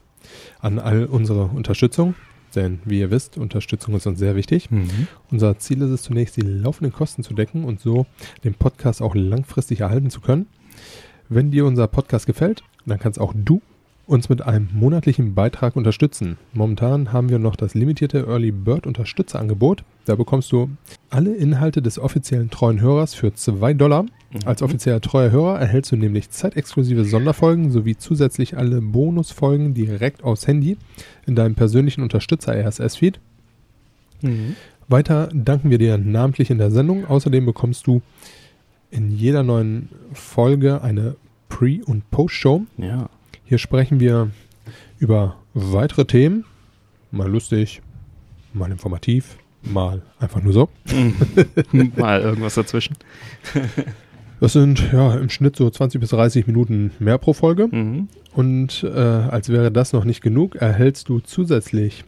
an 0.61 0.79
all 0.79 1.07
unsere 1.07 1.45
Unterstützung. 1.45 2.15
Denn 2.55 2.81
wie 2.85 3.01
ihr 3.01 3.11
wisst, 3.11 3.37
Unterstützung 3.39 3.95
ist 3.95 4.07
uns 4.07 4.19
sehr 4.19 4.35
wichtig. 4.35 4.71
Mhm. 4.71 5.07
Unser 5.31 5.59
Ziel 5.59 5.83
ist 5.83 5.91
es 5.91 6.03
zunächst, 6.03 6.37
die 6.37 6.43
laufenden 6.43 6.93
Kosten 6.93 7.23
zu 7.23 7.35
decken 7.35 7.65
und 7.65 7.81
so 7.81 8.07
den 8.43 8.55
Podcast 8.55 9.03
auch 9.03 9.15
langfristig 9.15 9.81
erhalten 9.81 10.11
zu 10.11 10.21
können. 10.21 10.47
Wenn 11.29 11.51
dir 11.51 11.67
unser 11.67 11.87
Podcast 11.87 12.27
gefällt, 12.27 12.63
dann 12.87 12.99
kannst 12.99 13.21
auch 13.21 13.35
du 13.37 13.61
uns 14.09 14.31
mit 14.31 14.43
einem 14.43 14.69
monatlichen 14.73 15.35
Beitrag 15.35 15.77
unterstützen. 15.77 16.39
Momentan 16.55 17.13
haben 17.13 17.29
wir 17.29 17.39
noch 17.39 17.57
das 17.57 17.75
limitierte 17.75 18.27
Early 18.27 18.51
Bird 18.51 18.87
Unterstützerangebot. 18.87 19.85
Da 20.07 20.15
bekommst 20.15 20.51
du 20.51 20.71
alle 21.11 21.35
Inhalte 21.35 21.83
des 21.83 21.99
offiziellen 21.99 22.49
treuen 22.49 22.81
Hörers 22.81 23.15
für 23.15 23.35
2 23.35 23.75
Dollar. 23.75 24.07
Als 24.47 24.63
offizieller 24.63 25.03
treuer 25.03 25.31
Hörer 25.31 25.61
erhältst 25.61 25.93
du 25.93 25.97
nämlich 25.97 26.31
zeitexklusive 26.31 27.05
Sonderfolgen 27.05 27.71
sowie 27.71 27.97
zusätzlich 27.97 28.57
alle 28.57 28.81
Bonusfolgen 28.81 29.75
direkt 29.75 30.25
aufs 30.25 30.47
Handy 30.47 30.79
in 31.27 31.35
deinem 31.35 31.55
persönlichen 31.55 32.03
Unterstützer-RSS-Feed. 32.03 33.21
Mhm. 34.23 34.57
Weiter 34.89 35.29
danken 35.35 35.69
wir 35.69 35.79
dir 35.79 35.99
namentlich 35.99 36.51
in 36.51 36.57
der 36.59 36.71
Sendung. 36.71 37.05
Außerdem 37.05 37.45
bekommst 37.45 37.87
du 37.87 38.01
in 38.91 39.11
jeder 39.11 39.43
neuen 39.43 39.91
Folge 40.15 40.81
eine 40.81 41.17
Pre- 41.51 41.85
und 41.85 42.11
Post-Show. 42.11 42.63
Ja. 42.79 43.11
Hier 43.49 43.59
sprechen 43.59 43.99
wir 43.99 44.31
über 44.99 45.37
weitere 45.55 46.05
Themen. 46.05 46.45
Mal 47.11 47.31
lustig, 47.31 47.81
mal 48.53 48.71
informativ, 48.71 49.39
mal 49.63 50.03
einfach 50.21 50.43
nur 50.43 50.53
so. 50.53 50.69
Mal 51.97 52.21
irgendwas 52.21 52.55
dazwischen. 52.55 52.97
Das 54.41 54.53
sind 54.53 54.93
ja 54.93 55.17
im 55.17 55.31
Schnitt 55.31 55.57
so 55.57 55.69
20 55.69 56.01
bis 56.01 56.11
30 56.11 56.47
Minuten 56.47 56.93
mehr 57.01 57.19
pro 57.19 57.33
Folge. 57.33 57.67
Mhm. 57.67 58.07
Und 58.35 58.85
äh, 58.85 58.89
als 58.97 59.49
wäre 59.49 59.73
das 59.73 59.93
noch 59.93 60.05
nicht 60.05 60.21
genug, 60.21 60.55
erhältst 60.55 61.09
du 61.09 61.19
zusätzlich 61.19 62.05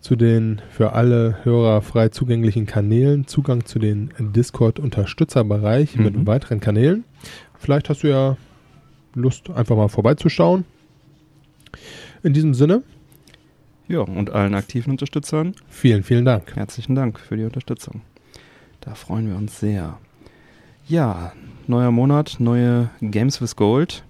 zu 0.00 0.16
den 0.16 0.60
für 0.70 0.92
alle 0.94 1.36
Hörer 1.44 1.80
frei 1.82 2.08
zugänglichen 2.08 2.66
Kanälen 2.66 3.28
Zugang 3.28 3.64
zu 3.64 3.78
den 3.78 4.10
Discord-Unterstützerbereich 4.18 5.94
Mhm. 5.94 6.02
mit 6.02 6.26
weiteren 6.26 6.58
Kanälen. 6.58 7.04
Vielleicht 7.56 7.88
hast 7.88 8.02
du 8.02 8.08
ja 8.08 8.36
Lust, 9.14 9.50
einfach 9.50 9.76
mal 9.76 9.88
vorbeizuschauen. 9.88 10.64
In 12.22 12.32
diesem 12.32 12.54
Sinne, 12.54 12.82
Ja, 13.88 14.00
und 14.00 14.30
allen 14.30 14.54
aktiven 14.54 14.90
Unterstützern 14.92 15.54
vielen, 15.68 16.02
vielen 16.02 16.24
Dank. 16.24 16.54
herzlichen 16.56 16.94
Dank 16.94 17.18
für 17.18 17.36
die 17.36 17.44
Unterstützung. 17.44 18.02
Da 18.80 18.94
freuen 18.94 19.28
wir 19.28 19.36
uns 19.36 19.58
sehr. 19.60 19.98
Ja, 20.88 21.32
neuer 21.66 21.90
Monat, 21.90 22.36
neue 22.38 22.90
Games 23.00 23.40
with 23.40 23.56
Gold. 23.56 24.04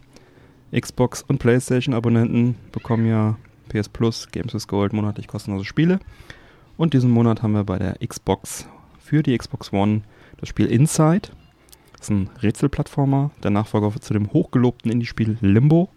Xbox 0.79 1.23
und 1.23 1.39
PlayStation 1.39 1.95
Abonnenten 1.95 2.55
bekommen 2.73 3.07
ja 3.07 3.37
PS 3.69 3.89
Plus, 3.89 4.29
Games 4.33 4.55
with 4.55 4.67
Gold 4.69 4.93
monatlich 4.93 5.29
kostenlose 5.29 5.65
Spiele. 5.67 6.01
Und 6.79 6.95
diesen 6.95 7.11
Monat 7.11 7.43
haben 7.43 7.53
wir 7.53 7.65
bei 7.65 7.79
der 7.79 7.97
Xbox 8.07 8.67
für 8.99 9.23
die 9.23 9.37
Xbox 9.37 9.73
One 9.73 10.03
das 10.39 10.49
Spiel 10.49 10.67
Inside. 10.67 11.29
Das 12.03 12.11
ist 12.11 12.17
ein 12.17 12.31
Rätselplattformer, 12.43 13.31
der 13.45 13.53
Nachfolger 13.53 13.93
zu 14.01 14.13
dem 14.13 14.33
hochgelobten 14.33 14.91
Indie-Spiel 14.91 15.37
Limbo. 15.41 15.89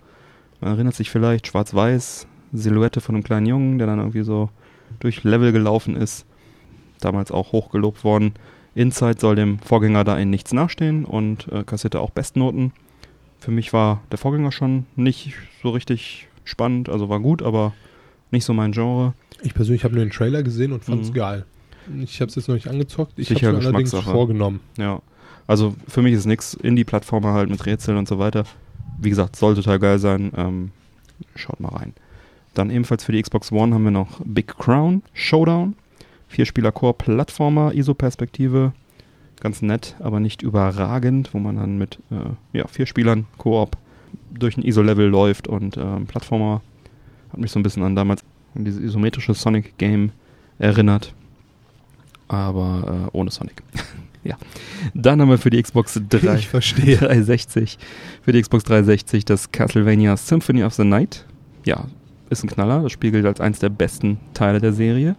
Man 0.61 0.73
erinnert 0.73 0.93
sich 0.93 1.09
vielleicht, 1.09 1.47
schwarz-weiß, 1.47 2.27
Silhouette 2.53 3.01
von 3.01 3.15
einem 3.15 3.23
kleinen 3.23 3.47
Jungen, 3.47 3.79
der 3.79 3.87
dann 3.87 3.97
irgendwie 3.97 4.21
so 4.21 4.51
durch 4.99 5.23
Level 5.23 5.51
gelaufen 5.51 5.95
ist. 5.95 6.27
Damals 7.01 7.31
auch 7.31 7.53
hochgelobt 7.53 8.03
worden. 8.03 8.33
Inside 8.75 9.19
soll 9.19 9.35
dem 9.35 9.57
Vorgänger 9.57 10.03
da 10.03 10.15
in 10.19 10.29
nichts 10.29 10.53
nachstehen 10.53 11.05
und 11.05 11.47
äh, 11.51 11.63
kassierte 11.63 11.99
auch 11.99 12.11
Bestnoten. 12.11 12.71
Für 13.39 13.49
mich 13.49 13.73
war 13.73 14.03
der 14.11 14.19
Vorgänger 14.19 14.51
schon 14.51 14.85
nicht 14.95 15.33
so 15.63 15.71
richtig 15.71 16.27
spannend, 16.43 16.87
also 16.87 17.09
war 17.09 17.19
gut, 17.19 17.41
aber 17.41 17.73
nicht 18.29 18.45
so 18.45 18.53
mein 18.53 18.73
Genre. 18.73 19.15
Ich 19.41 19.55
persönlich 19.55 19.83
habe 19.83 19.95
nur 19.95 20.05
den 20.05 20.11
Trailer 20.11 20.43
gesehen 20.43 20.71
und 20.71 20.83
fand 20.85 21.01
es 21.01 21.09
Mhm. 21.09 21.13
geil. 21.15 21.45
Ich 22.03 22.21
habe 22.21 22.29
es 22.29 22.35
jetzt 22.35 22.47
noch 22.47 22.53
nicht 22.53 22.67
angezockt. 22.67 23.13
Ich 23.17 23.31
habe 23.31 23.57
es 23.57 23.63
mir 23.63 23.69
allerdings 23.69 23.91
vorgenommen. 23.91 24.59
Ja, 24.77 25.01
also 25.47 25.75
für 25.87 26.01
mich 26.01 26.13
ist 26.13 26.25
nix 26.25 26.53
Indie-Plattformer 26.55 27.33
halt 27.33 27.49
mit 27.49 27.65
Rätseln 27.65 27.97
und 27.97 28.07
so 28.07 28.19
weiter. 28.19 28.45
Wie 28.99 29.09
gesagt, 29.09 29.35
soll 29.35 29.55
total 29.55 29.79
geil 29.79 29.99
sein. 29.99 30.31
Ähm, 30.35 30.71
schaut 31.35 31.59
mal 31.59 31.69
rein. 31.69 31.93
Dann 32.53 32.69
ebenfalls 32.69 33.03
für 33.03 33.11
die 33.11 33.21
Xbox 33.21 33.51
One 33.51 33.73
haben 33.73 33.83
wir 33.83 33.91
noch 33.91 34.21
Big 34.23 34.47
Crown 34.57 35.03
Showdown. 35.13 35.75
Vier-Spieler-Core-Plattformer, 36.29 37.73
ISO-Perspektive. 37.73 38.73
Ganz 39.39 39.61
nett, 39.61 39.95
aber 39.99 40.19
nicht 40.19 40.41
überragend, 40.41 41.33
wo 41.33 41.39
man 41.39 41.57
dann 41.57 41.77
mit 41.77 41.99
äh, 42.09 42.57
ja, 42.57 42.67
vier 42.67 42.85
Spielern 42.85 43.27
Koop 43.37 43.77
durch 44.31 44.57
ein 44.57 44.63
ISO-Level 44.63 45.07
läuft 45.07 45.47
und 45.47 45.77
ähm, 45.77 46.07
Plattformer 46.07 46.61
hat 47.31 47.39
mich 47.39 47.51
so 47.51 47.59
ein 47.59 47.63
bisschen 47.63 47.83
an 47.83 47.95
damals 47.95 48.23
an 48.55 48.63
dieses 48.63 48.81
isometrische 48.81 49.33
Sonic-Game 49.33 50.11
erinnert. 50.57 51.13
Aber 52.27 53.09
äh, 53.13 53.17
ohne 53.17 53.29
Sonic. 53.29 53.61
ja. 54.25 54.37
Dann 54.93 55.21
haben 55.21 55.29
wir 55.29 55.37
für 55.37 55.49
die 55.49 55.61
Xbox 55.61 55.99
3, 56.09 56.35
Ich 56.35 56.49
verstehe. 56.49 56.97
360, 56.97 57.77
für 58.21 58.31
die 58.31 58.41
Xbox 58.41 58.63
360 58.65 59.23
das 59.23 59.51
Castlevania 59.51 60.17
Symphony 60.17 60.63
of 60.63 60.73
the 60.73 60.83
Night. 60.83 61.25
Ja, 61.65 61.85
ist 62.29 62.43
ein 62.43 62.49
Knaller. 62.49 62.83
Das 62.83 62.91
Spiel 62.91 63.11
gilt 63.11 63.25
als 63.25 63.39
eines 63.39 63.59
der 63.59 63.69
besten 63.69 64.19
Teile 64.33 64.59
der 64.59 64.73
Serie. 64.73 65.15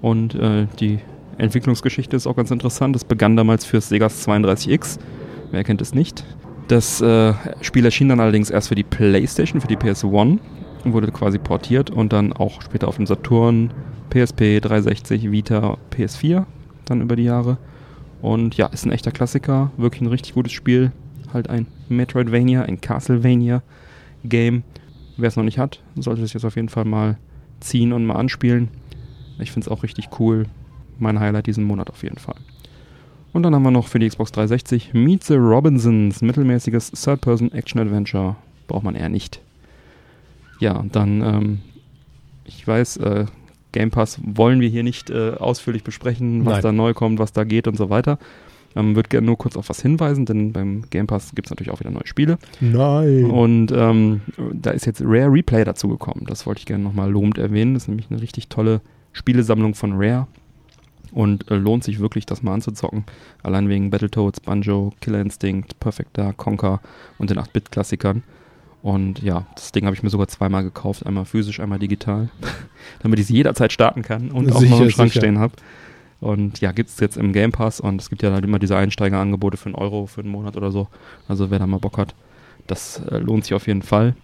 Und 0.00 0.34
äh, 0.34 0.66
die 0.80 0.98
Entwicklungsgeschichte 1.38 2.16
ist 2.16 2.26
auch 2.26 2.36
ganz 2.36 2.50
interessant. 2.50 2.96
Es 2.96 3.04
begann 3.04 3.36
damals 3.36 3.64
fürs 3.64 3.88
Segas 3.88 4.26
32X. 4.26 4.98
Wer 5.50 5.64
kennt 5.64 5.82
es 5.82 5.94
nicht? 5.94 6.24
Das 6.68 7.00
äh, 7.00 7.34
Spiel 7.60 7.84
erschien 7.84 8.08
dann 8.08 8.20
allerdings 8.20 8.50
erst 8.50 8.68
für 8.68 8.74
die 8.74 8.82
PlayStation, 8.82 9.60
für 9.60 9.68
die 9.68 9.76
PS1 9.76 10.38
und 10.84 10.92
wurde 10.92 11.12
quasi 11.12 11.38
portiert 11.38 11.90
und 11.90 12.12
dann 12.12 12.32
auch 12.32 12.62
später 12.62 12.88
auf 12.88 12.96
dem 12.96 13.06
Saturn, 13.06 13.72
PSP, 14.10 14.60
360, 14.60 15.30
Vita, 15.30 15.78
PS4 15.92 16.44
dann 16.86 17.02
über 17.02 17.16
die 17.16 17.24
Jahre. 17.24 17.58
Und 18.26 18.56
ja, 18.56 18.66
ist 18.66 18.84
ein 18.84 18.90
echter 18.90 19.12
Klassiker, 19.12 19.70
wirklich 19.76 20.02
ein 20.02 20.08
richtig 20.08 20.34
gutes 20.34 20.50
Spiel. 20.50 20.90
halt 21.32 21.48
ein 21.48 21.68
Metroidvania, 21.88 22.62
ein 22.62 22.80
Castlevania-Game. 22.80 24.64
Wer 25.16 25.28
es 25.28 25.36
noch 25.36 25.44
nicht 25.44 25.58
hat, 25.58 25.80
sollte 25.94 26.22
es 26.22 26.32
jetzt 26.32 26.44
auf 26.44 26.56
jeden 26.56 26.68
Fall 26.68 26.86
mal 26.86 27.18
ziehen 27.60 27.92
und 27.92 28.04
mal 28.04 28.16
anspielen. 28.16 28.68
Ich 29.38 29.52
finde 29.52 29.66
es 29.66 29.68
auch 29.68 29.84
richtig 29.84 30.08
cool. 30.18 30.46
Mein 30.98 31.20
Highlight 31.20 31.46
diesen 31.46 31.62
Monat 31.62 31.88
auf 31.88 32.02
jeden 32.02 32.18
Fall. 32.18 32.34
Und 33.32 33.44
dann 33.44 33.54
haben 33.54 33.62
wir 33.62 33.70
noch 33.70 33.86
für 33.86 34.00
die 34.00 34.08
Xbox 34.08 34.32
360 34.32 34.92
Meet 34.92 35.22
the 35.22 35.34
Robinsons, 35.34 36.20
mittelmäßiges 36.20 36.90
Third-Person-Action-Adventure. 36.90 38.34
Braucht 38.66 38.82
man 38.82 38.96
eher 38.96 39.08
nicht. 39.08 39.40
Ja, 40.58 40.84
dann, 40.90 41.22
ähm, 41.22 41.58
ich 42.44 42.66
weiß, 42.66 42.96
äh, 42.96 43.26
Game 43.76 43.90
Pass 43.90 44.18
wollen 44.24 44.60
wir 44.62 44.70
hier 44.70 44.82
nicht 44.82 45.10
äh, 45.10 45.32
ausführlich 45.32 45.84
besprechen, 45.84 46.46
was 46.46 46.54
Nein. 46.54 46.62
da 46.62 46.72
neu 46.72 46.94
kommt, 46.94 47.18
was 47.18 47.34
da 47.34 47.44
geht 47.44 47.68
und 47.68 47.76
so 47.76 47.90
weiter. 47.90 48.18
Ähm, 48.74 48.96
Würde 48.96 49.10
gerne 49.10 49.26
nur 49.26 49.36
kurz 49.36 49.54
auf 49.54 49.68
was 49.68 49.82
hinweisen, 49.82 50.24
denn 50.24 50.54
beim 50.54 50.84
Game 50.88 51.06
Pass 51.06 51.34
gibt 51.34 51.48
es 51.48 51.50
natürlich 51.50 51.70
auch 51.70 51.80
wieder 51.80 51.90
neue 51.90 52.06
Spiele. 52.06 52.38
Nein. 52.60 53.26
Und 53.26 53.72
ähm, 53.72 54.22
da 54.54 54.70
ist 54.70 54.86
jetzt 54.86 55.02
Rare 55.04 55.30
Replay 55.30 55.62
dazugekommen. 55.64 56.24
Das 56.24 56.46
wollte 56.46 56.60
ich 56.60 56.66
gerne 56.66 56.84
nochmal 56.84 57.10
lobend 57.10 57.36
erwähnen. 57.36 57.74
Das 57.74 57.82
ist 57.82 57.88
nämlich 57.88 58.10
eine 58.10 58.22
richtig 58.22 58.48
tolle 58.48 58.80
Spielesammlung 59.12 59.74
von 59.74 59.92
Rare. 59.94 60.26
Und 61.12 61.50
äh, 61.50 61.56
lohnt 61.56 61.84
sich 61.84 62.00
wirklich, 62.00 62.24
das 62.24 62.42
mal 62.42 62.54
anzuzocken. 62.54 63.04
Allein 63.42 63.68
wegen 63.68 63.90
Battletoads, 63.90 64.40
Banjo, 64.40 64.94
Killer 65.02 65.20
Instinct, 65.20 65.78
Perfect 65.80 66.16
Dark, 66.16 66.38
Conker 66.38 66.80
und 67.18 67.28
den 67.28 67.38
8-Bit-Klassikern. 67.38 68.22
Und 68.86 69.20
ja, 69.20 69.46
das 69.56 69.72
Ding 69.72 69.84
habe 69.84 69.96
ich 69.96 70.04
mir 70.04 70.10
sogar 70.10 70.28
zweimal 70.28 70.62
gekauft. 70.62 71.04
Einmal 71.04 71.24
physisch, 71.24 71.58
einmal 71.58 71.80
digital. 71.80 72.28
damit 73.00 73.18
ich 73.18 73.24
es 73.24 73.30
jederzeit 73.30 73.72
starten 73.72 74.02
kann 74.02 74.30
und 74.30 74.52
auch 74.52 74.60
Sicher, 74.60 74.76
noch 74.76 74.80
im 74.82 74.90
Schrank 74.90 75.10
sicher. 75.10 75.22
stehen 75.22 75.40
habe. 75.40 75.54
Und 76.20 76.60
ja, 76.60 76.70
gibt 76.70 76.90
es 76.90 77.00
jetzt 77.00 77.16
im 77.16 77.32
Game 77.32 77.50
Pass 77.50 77.80
und 77.80 78.00
es 78.00 78.10
gibt 78.10 78.22
ja 78.22 78.30
halt 78.30 78.44
immer 78.44 78.60
diese 78.60 78.76
Einsteigerangebote 78.76 79.56
für 79.56 79.66
einen 79.66 79.74
Euro 79.74 80.06
für 80.06 80.20
einen 80.20 80.30
Monat 80.30 80.56
oder 80.56 80.70
so. 80.70 80.86
Also 81.26 81.50
wer 81.50 81.58
da 81.58 81.66
mal 81.66 81.80
Bock 81.80 81.98
hat, 81.98 82.14
das 82.68 83.02
äh, 83.10 83.18
lohnt 83.18 83.42
sich 83.42 83.54
auf 83.54 83.66
jeden 83.66 83.82
Fall. 83.82 84.14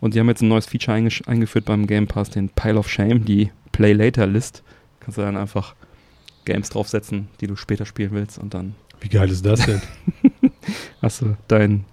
Und 0.00 0.14
sie 0.14 0.18
haben 0.18 0.28
jetzt 0.28 0.42
ein 0.42 0.48
neues 0.48 0.66
Feature 0.66 0.96
eingeführt 0.96 1.66
beim 1.66 1.86
Game 1.86 2.08
Pass, 2.08 2.30
den 2.30 2.48
Pile 2.48 2.76
of 2.76 2.88
Shame, 2.88 3.24
die 3.24 3.52
Play 3.70 3.92
Later 3.92 4.26
List. 4.26 4.64
Kannst 4.98 5.18
du 5.18 5.22
dann 5.22 5.36
einfach 5.36 5.76
Games 6.44 6.70
draufsetzen, 6.70 7.28
die 7.40 7.46
du 7.46 7.54
später 7.54 7.86
spielen 7.86 8.10
willst 8.10 8.36
und 8.36 8.52
dann 8.52 8.74
Wie 9.00 9.10
geil 9.10 9.30
ist 9.30 9.46
das 9.46 9.64
denn? 9.64 9.80
hast 11.02 11.20
du 11.20 11.36
deinen 11.46 11.84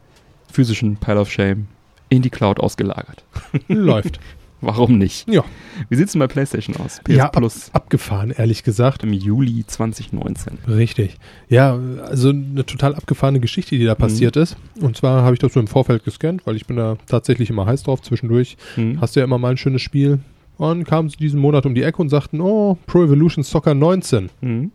physischen 0.51 0.97
Pile 0.97 1.19
of 1.19 1.31
Shame 1.31 1.67
in 2.09 2.21
die 2.21 2.29
Cloud 2.29 2.59
ausgelagert. 2.59 3.23
Läuft. 3.67 4.19
Warum 4.61 4.97
nicht? 4.97 5.27
Ja. 5.29 5.43
Wie 5.89 5.95
sieht's 5.95 6.13
denn 6.13 6.19
bei 6.19 6.27
PlayStation 6.27 6.75
aus? 6.77 6.99
PS 7.03 7.13
ja, 7.15 7.25
ab, 7.25 7.33
Plus 7.35 7.69
abgefahren, 7.73 8.31
ehrlich 8.31 8.63
gesagt. 8.63 9.03
im 9.03 9.13
Juli 9.13 9.63
2019. 9.67 10.57
Richtig. 10.67 11.17
Ja, 11.49 11.77
also 12.03 12.29
eine 12.29 12.65
total 12.65 12.95
abgefahrene 12.95 13.39
Geschichte, 13.41 13.77
die 13.77 13.85
da 13.85 13.93
passiert 13.93 14.37
ist. 14.37 14.55
Und 14.81 14.97
zwar 14.97 15.23
habe 15.23 15.33
ich 15.35 15.39
das 15.39 15.53
so 15.53 15.59
im 15.59 15.67
Vorfeld 15.67 16.03
gescannt, 16.03 16.47
weil 16.47 16.55
ich 16.55 16.65
bin 16.65 16.77
da 16.77 16.97
tatsächlich 17.05 17.49
immer 17.49 17.65
heiß 17.67 17.83
drauf. 17.83 18.01
Zwischendurch 18.01 18.57
Hm. 18.75 18.99
hast 19.01 19.15
du 19.15 19.19
ja 19.19 19.25
immer 19.25 19.37
mal 19.37 19.51
ein 19.51 19.57
schönes 19.57 19.81
Spiel. 19.81 20.19
Und 20.57 20.85
kamen 20.85 21.09
sie 21.09 21.17
diesen 21.17 21.41
Monat 21.41 21.65
um 21.65 21.75
die 21.75 21.83
Ecke 21.83 22.01
und 22.01 22.07
sagten, 22.09 22.39
oh, 22.39 22.77
Pro 22.87 23.03
Evolution 23.03 23.43
Soccer 23.43 23.75
19. 23.75 24.29
Hm. 24.41 24.71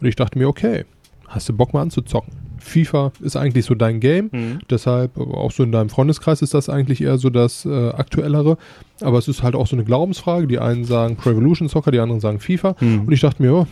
Und 0.00 0.06
ich 0.06 0.14
dachte 0.14 0.38
mir, 0.38 0.46
okay, 0.46 0.84
hast 1.26 1.48
du 1.48 1.52
Bock 1.54 1.72
mal 1.72 1.80
anzuzocken? 1.82 2.32
FIFA 2.58 3.12
ist 3.20 3.36
eigentlich 3.36 3.64
so 3.64 3.74
dein 3.74 4.00
Game. 4.00 4.30
Hm. 4.30 4.58
Deshalb, 4.70 5.18
aber 5.18 5.38
auch 5.38 5.50
so 5.52 5.62
in 5.62 5.72
deinem 5.72 5.88
Freundeskreis 5.88 6.42
ist 6.42 6.54
das 6.54 6.68
eigentlich 6.68 7.00
eher 7.00 7.18
so 7.18 7.30
das 7.30 7.64
äh, 7.64 7.90
aktuellere. 7.90 8.58
Aber 9.00 9.18
es 9.18 9.28
ist 9.28 9.42
halt 9.42 9.54
auch 9.54 9.66
so 9.66 9.76
eine 9.76 9.84
Glaubensfrage. 9.84 10.46
Die 10.46 10.58
einen 10.58 10.84
sagen 10.84 11.16
Pro 11.16 11.30
Evolution 11.30 11.68
Soccer, 11.68 11.90
die 11.90 12.00
anderen 12.00 12.20
sagen 12.20 12.40
FIFA. 12.40 12.76
Hm. 12.78 13.06
Und 13.06 13.12
ich 13.12 13.20
dachte 13.20 13.42
mir, 13.42 13.52
oh, 13.52 13.66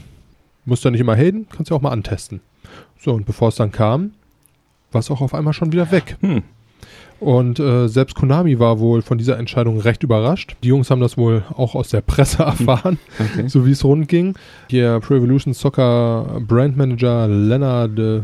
musst 0.65 0.85
du 0.85 0.91
nicht 0.91 1.01
immer 1.01 1.17
haten, 1.17 1.47
kannst 1.51 1.71
du 1.71 1.75
auch 1.75 1.81
mal 1.81 1.91
antesten. 1.91 2.41
So, 2.99 3.13
und 3.13 3.27
bevor 3.27 3.49
es 3.49 3.57
dann 3.57 3.73
kam, 3.73 4.13
war 4.93 5.01
es 5.01 5.11
auch 5.11 5.21
auf 5.21 5.35
einmal 5.35 5.53
schon 5.53 5.73
wieder 5.73 5.91
weg. 5.91 6.17
Hm. 6.21 6.43
Und 7.19 7.59
äh, 7.59 7.89
selbst 7.89 8.15
Konami 8.15 8.59
war 8.59 8.79
wohl 8.79 9.01
von 9.01 9.17
dieser 9.17 9.39
Entscheidung 9.39 9.81
recht 9.81 10.03
überrascht. 10.03 10.55
Die 10.63 10.69
Jungs 10.69 10.91
haben 10.91 11.01
das 11.01 11.17
wohl 11.17 11.45
auch 11.57 11.75
aus 11.75 11.89
der 11.89 12.03
Presse 12.03 12.43
erfahren, 12.43 12.99
Okay. 13.19 13.49
so 13.49 13.65
wie 13.67 13.71
es 13.71 13.83
rund 13.85 14.09
ging. 14.09 14.35
Hier 14.69 15.01
Pro 15.01 15.15
Evolution 15.15 15.55
Soccer 15.55 16.41
Brandmanager 16.47 17.27
Leonard 17.29 17.99
äh, 17.99 18.21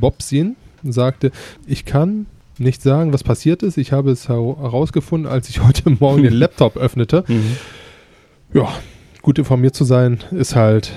Bobsin 0.00 0.56
sagte, 0.82 1.30
ich 1.66 1.84
kann 1.84 2.26
nicht 2.58 2.82
sagen, 2.82 3.12
was 3.12 3.22
passiert 3.22 3.62
ist. 3.62 3.78
Ich 3.78 3.92
habe 3.92 4.10
es 4.10 4.28
hera- 4.28 4.60
herausgefunden, 4.60 5.30
als 5.30 5.48
ich 5.48 5.62
heute 5.66 5.90
Morgen 5.90 6.24
den 6.24 6.32
Laptop 6.34 6.76
öffnete. 6.76 7.24
Mhm. 7.28 7.56
Ja, 8.54 8.68
gut 9.22 9.38
informiert 9.38 9.76
zu 9.76 9.84
sein, 9.84 10.18
ist 10.32 10.56
halt 10.56 10.92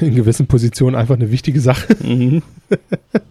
in 0.00 0.14
gewissen 0.14 0.46
Positionen 0.46 0.96
einfach 0.96 1.14
eine 1.16 1.30
wichtige 1.30 1.60
Sache. 1.60 1.94
Mhm. 2.02 2.42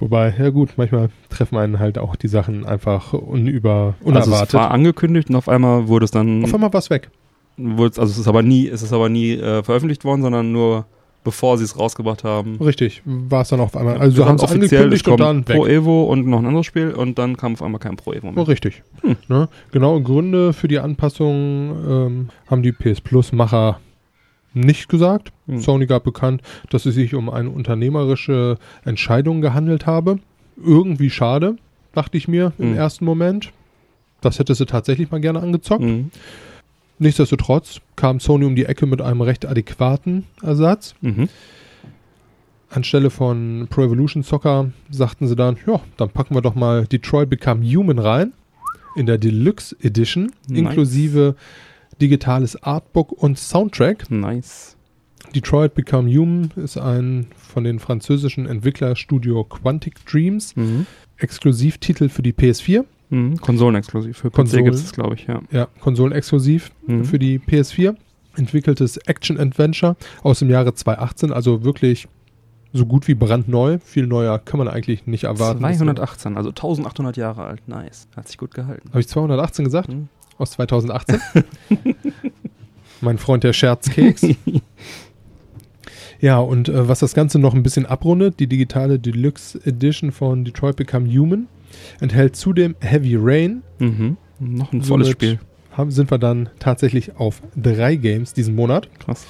Wobei, 0.00 0.34
ja 0.38 0.50
gut, 0.50 0.70
manchmal 0.76 1.10
treffen 1.28 1.56
einen 1.58 1.78
halt 1.78 1.98
auch 1.98 2.16
die 2.16 2.28
Sachen 2.28 2.64
einfach 2.64 3.12
unüber, 3.12 3.94
Also 4.04 4.18
es 4.20 4.26
unerwartet. 4.26 4.54
war 4.54 4.70
angekündigt 4.70 5.28
und 5.30 5.36
auf 5.36 5.48
einmal 5.48 5.88
wurde 5.88 6.04
es 6.04 6.10
dann, 6.10 6.44
Auf 6.44 6.54
einmal 6.54 6.72
war 6.72 6.78
es 6.80 6.90
weg. 6.90 7.10
wurde 7.56 7.90
es, 7.92 7.98
also 7.98 8.12
es 8.12 8.18
ist 8.18 8.28
aber 8.28 8.42
nie, 8.42 8.66
es 8.68 8.82
ist 8.82 8.92
aber 8.92 9.08
nie 9.08 9.32
äh, 9.34 9.62
veröffentlicht 9.62 10.04
worden, 10.04 10.22
sondern 10.22 10.52
nur 10.52 10.86
bevor 11.22 11.56
sie 11.56 11.64
es 11.64 11.78
rausgebracht 11.78 12.22
haben. 12.22 12.56
Richtig, 12.60 13.00
war 13.06 13.40
es 13.42 13.48
dann 13.48 13.58
auf 13.60 13.74
einmal. 13.76 13.96
Also 13.96 14.26
haben 14.26 14.36
sie 14.36 14.44
offiziell, 14.44 14.62
es 14.66 14.72
angekündigt 15.06 15.08
und 15.08 15.20
dann 15.20 15.44
Pro 15.44 15.64
weg. 15.64 15.72
Evo 15.72 16.04
und 16.04 16.26
noch 16.26 16.38
ein 16.40 16.44
anderes 16.46 16.66
Spiel 16.66 16.90
und 16.90 17.18
dann 17.18 17.38
kam 17.38 17.54
auf 17.54 17.62
einmal 17.62 17.78
kein 17.78 17.96
Pro 17.96 18.12
Evo 18.12 18.28
Oh, 18.28 18.32
mehr. 18.32 18.46
richtig. 18.48 18.82
Hm. 19.00 19.16
Ne? 19.28 19.48
Genaue 19.72 20.02
Gründe 20.02 20.52
für 20.52 20.68
die 20.68 20.78
Anpassung 20.80 21.30
ähm, 21.88 22.28
haben 22.46 22.62
die 22.62 22.72
PS 22.72 23.00
Plus-Macher 23.00 23.80
nicht 24.54 24.88
gesagt. 24.88 25.32
Hm. 25.46 25.58
Sony 25.58 25.86
gab 25.86 26.04
bekannt, 26.04 26.42
dass 26.70 26.86
es 26.86 26.94
sich 26.94 27.14
um 27.14 27.28
eine 27.28 27.50
unternehmerische 27.50 28.58
Entscheidung 28.84 29.40
gehandelt 29.40 29.86
habe. 29.86 30.18
Irgendwie 30.56 31.10
schade, 31.10 31.56
dachte 31.92 32.16
ich 32.16 32.28
mir 32.28 32.52
im 32.58 32.70
Hm. 32.70 32.76
ersten 32.76 33.04
Moment. 33.04 33.52
Das 34.20 34.38
hätte 34.38 34.54
sie 34.54 34.64
tatsächlich 34.66 35.10
mal 35.10 35.20
gerne 35.20 35.40
angezockt. 35.40 35.82
Mhm. 35.84 36.10
Nichtsdestotrotz 36.98 37.80
kam 37.96 38.20
Sony 38.20 38.46
um 38.46 38.54
die 38.56 38.64
Ecke 38.64 38.86
mit 38.86 39.02
einem 39.02 39.20
recht 39.20 39.44
adäquaten 39.44 40.24
Ersatz. 40.42 40.94
Mhm. 41.02 41.28
Anstelle 42.70 43.10
von 43.10 43.66
Pro 43.68 43.82
Evolution 43.82 44.22
Soccer 44.22 44.70
sagten 44.90 45.28
sie 45.28 45.36
dann, 45.36 45.56
ja, 45.66 45.80
dann 45.96 46.08
packen 46.10 46.34
wir 46.34 46.40
doch 46.42 46.54
mal 46.54 46.86
Detroit 46.86 47.28
Become 47.30 47.64
Human 47.64 47.98
rein 47.98 48.32
in 48.96 49.06
der 49.06 49.18
Deluxe 49.18 49.76
Edition, 49.82 50.32
Nice. 50.48 50.58
inklusive 50.58 51.34
digitales 52.00 52.60
Artbook 52.62 53.12
und 53.12 53.38
Soundtrack. 53.38 54.10
Nice. 54.10 54.76
Detroit 55.34 55.74
Become 55.74 56.08
Human 56.14 56.50
ist 56.56 56.76
ein 56.76 57.26
von 57.36 57.64
den 57.64 57.78
französischen 57.78 58.46
Entwicklerstudio 58.46 59.44
Quantic 59.44 60.04
Dreams 60.06 60.54
Mhm. 60.56 60.86
Exklusivtitel 61.16 62.08
für 62.08 62.22
die 62.22 62.32
PS4. 62.32 62.84
Mhm. 63.10 63.38
Konsolenexklusiv. 63.40 64.16
Für 64.18 64.30
PC 64.30 64.34
Konsolen. 64.34 64.64
gibt 64.64 64.76
es, 64.76 64.92
glaube 64.92 65.14
ich, 65.14 65.26
ja. 65.26 65.40
Ja, 65.50 65.68
konsolenexklusiv 65.80 66.70
Mhm. 66.86 67.04
für 67.04 67.18
die 67.18 67.38
PS4. 67.38 67.96
Entwickeltes 68.36 68.96
Action-Adventure 68.96 69.96
aus 70.22 70.40
dem 70.40 70.50
Jahre 70.50 70.74
2018, 70.74 71.32
also 71.32 71.62
wirklich 71.64 72.08
so 72.72 72.84
gut 72.84 73.06
wie 73.06 73.14
brandneu. 73.14 73.78
Viel 73.78 74.08
neuer 74.08 74.40
kann 74.40 74.58
man 74.58 74.66
eigentlich 74.66 75.06
nicht 75.06 75.24
erwarten. 75.24 75.60
218, 75.60 76.36
also 76.36 76.50
1800 76.50 77.16
Jahre 77.16 77.44
alt. 77.44 77.66
Nice. 77.68 78.08
Hat 78.16 78.26
sich 78.26 78.36
gut 78.38 78.52
gehalten. 78.52 78.88
Habe 78.90 79.00
ich 79.00 79.06
218 79.08 79.64
gesagt? 79.64 79.88
Mhm. 79.88 80.08
Aus 80.38 80.52
2018? 80.52 81.20
mein 83.00 83.18
Freund 83.18 83.44
der 83.44 83.52
Scherzkeks. 83.52 84.26
ja, 86.20 86.38
und 86.38 86.68
äh, 86.68 86.88
was 86.88 87.00
das 87.00 87.14
Ganze 87.14 87.38
noch 87.38 87.54
ein 87.54 87.62
bisschen 87.62 87.86
abrundet, 87.86 88.40
die 88.40 88.46
digitale 88.46 88.98
Deluxe 88.98 89.60
Edition 89.64 90.12
von 90.12 90.44
Detroit 90.44 90.76
Become 90.76 91.08
Human 91.08 91.46
enthält 92.00 92.36
zudem 92.36 92.74
Heavy 92.80 93.16
Rain. 93.18 93.62
Mhm. 93.78 94.16
Noch 94.40 94.72
ein 94.72 94.82
volles 94.82 95.08
Somit 95.08 95.22
Spiel. 95.22 95.38
Haben, 95.72 95.90
sind 95.90 96.10
wir 96.10 96.18
dann 96.18 96.50
tatsächlich 96.58 97.16
auf 97.16 97.42
drei 97.56 97.96
Games 97.96 98.32
diesen 98.32 98.54
Monat. 98.54 98.88
Krass. 99.00 99.26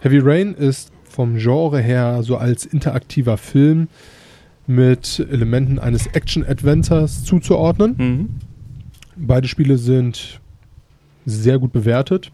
Heavy 0.00 0.18
Rain 0.18 0.54
ist 0.54 0.92
vom 1.04 1.36
Genre 1.38 1.80
her 1.80 2.22
so 2.22 2.36
als 2.36 2.66
interaktiver 2.66 3.38
Film 3.38 3.88
mit 4.66 5.26
Elementen 5.30 5.78
eines 5.78 6.06
Action-Adventures 6.08 7.24
zuzuordnen. 7.24 7.94
Mhm. 7.96 8.28
Beide 9.16 9.48
Spiele 9.48 9.78
sind 9.78 10.40
sehr 11.26 11.58
gut 11.58 11.72
bewertet 11.72 12.30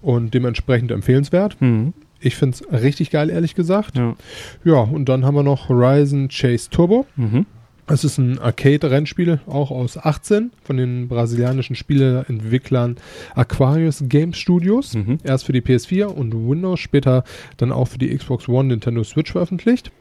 und 0.00 0.32
dementsprechend 0.32 0.90
empfehlenswert. 0.90 1.60
Mhm. 1.60 1.92
Ich 2.20 2.36
finde 2.36 2.56
es 2.56 2.82
richtig 2.82 3.10
geil, 3.10 3.28
ehrlich 3.28 3.54
gesagt. 3.54 3.98
Ja. 3.98 4.16
Ja, 4.64 4.80
und 4.80 5.08
dann 5.08 5.24
haben 5.24 5.34
wir 5.34 5.42
noch 5.42 5.68
Horizon 5.68 6.28
Chase 6.28 6.70
Turbo. 6.70 7.06
Mhm. 7.16 7.44
Es 7.88 8.02
ist 8.02 8.18
ein 8.18 8.40
Arcade-Rennspiel, 8.40 9.38
auch 9.46 9.70
aus 9.70 9.96
18, 9.96 10.50
von 10.64 10.76
den 10.76 11.06
brasilianischen 11.06 11.76
Spieleentwicklern 11.76 12.96
Aquarius 13.36 14.02
Game 14.08 14.32
Studios. 14.32 14.94
Mhm. 14.94 15.18
Erst 15.22 15.44
für 15.44 15.52
die 15.52 15.60
PS4 15.60 16.06
und 16.06 16.32
Windows, 16.34 16.80
später 16.80 17.22
dann 17.58 17.70
auch 17.70 17.86
für 17.86 17.98
die 17.98 18.16
Xbox 18.16 18.48
One, 18.48 18.68
Nintendo 18.68 19.04
Switch 19.04 19.30
veröffentlicht. 19.30 19.92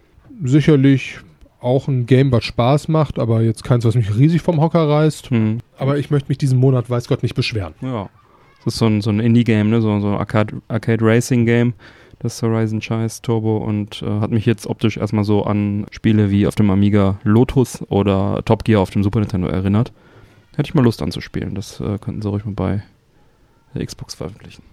Sicherlich 0.43 1.19
auch 1.59 1.87
ein 1.87 2.05
Game, 2.05 2.31
was 2.31 2.43
Spaß 2.43 2.87
macht, 2.87 3.19
aber 3.19 3.41
jetzt 3.41 3.63
keins, 3.63 3.85
was 3.85 3.95
mich 3.95 4.15
riesig 4.15 4.41
vom 4.41 4.61
Hocker 4.61 4.87
reißt. 4.87 5.31
Mhm. 5.31 5.59
Aber 5.77 5.97
ich 5.97 6.11
möchte 6.11 6.29
mich 6.29 6.37
diesen 6.37 6.59
Monat, 6.59 6.89
weiß 6.89 7.07
Gott, 7.07 7.23
nicht 7.23 7.35
beschweren. 7.35 7.73
Ja. 7.81 8.09
Das 8.63 8.73
ist 8.73 8.79
so 8.79 8.87
ein, 8.87 9.01
so 9.01 9.09
ein 9.09 9.19
Indie-Game, 9.19 9.69
ne? 9.69 9.81
so, 9.81 9.99
so 9.99 10.07
ein 10.07 10.15
Arcade, 10.15 10.61
Arcade 10.67 11.03
Racing-Game. 11.05 11.73
das 12.19 12.41
Horizon 12.41 12.79
Chase 12.79 13.21
Turbo 13.21 13.57
und 13.57 14.01
äh, 14.01 14.19
hat 14.19 14.31
mich 14.31 14.45
jetzt 14.45 14.67
optisch 14.67 14.97
erstmal 14.97 15.23
so 15.23 15.43
an 15.43 15.85
Spiele 15.91 16.31
wie 16.31 16.47
auf 16.47 16.55
dem 16.55 16.69
Amiga 16.69 17.19
Lotus 17.23 17.83
oder 17.89 18.41
Top 18.45 18.63
Gear 18.63 18.81
auf 18.81 18.89
dem 18.89 19.03
Super 19.03 19.19
Nintendo 19.19 19.47
erinnert. 19.47 19.91
Hätte 20.55 20.69
ich 20.69 20.73
mal 20.73 20.83
Lust 20.83 21.01
anzuspielen. 21.01 21.53
Das 21.53 21.79
äh, 21.79 21.97
könnten 21.99 22.21
sie 22.21 22.29
ruhig 22.29 22.45
mal 22.45 22.53
bei 22.53 22.83
der 23.73 23.85
Xbox 23.85 24.15
veröffentlichen. 24.15 24.63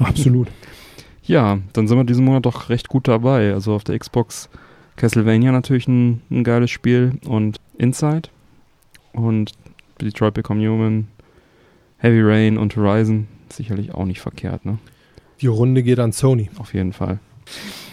Absolut. 0.00 0.48
Ja, 1.22 1.58
dann 1.74 1.86
sind 1.86 1.96
wir 1.96 2.02
diesen 2.02 2.24
Monat 2.24 2.46
doch 2.46 2.70
recht 2.70 2.88
gut 2.88 3.06
dabei. 3.06 3.52
Also 3.52 3.74
auf 3.74 3.84
der 3.84 3.96
Xbox 3.96 4.48
Castlevania 5.00 5.50
natürlich 5.50 5.88
ein, 5.88 6.20
ein 6.30 6.44
geiles 6.44 6.70
Spiel 6.70 7.12
und 7.26 7.56
Inside 7.78 8.28
und 9.14 9.52
Detroit 9.98 10.34
Become 10.34 10.60
Human, 10.68 11.08
Heavy 11.96 12.20
Rain 12.20 12.58
und 12.58 12.76
Horizon 12.76 13.26
sicherlich 13.50 13.94
auch 13.94 14.04
nicht 14.04 14.20
verkehrt, 14.20 14.66
ne? 14.66 14.76
Die 15.40 15.46
Runde 15.46 15.82
geht 15.82 15.98
an 15.98 16.12
Sony. 16.12 16.50
Auf 16.58 16.74
jeden 16.74 16.92
Fall. 16.92 17.18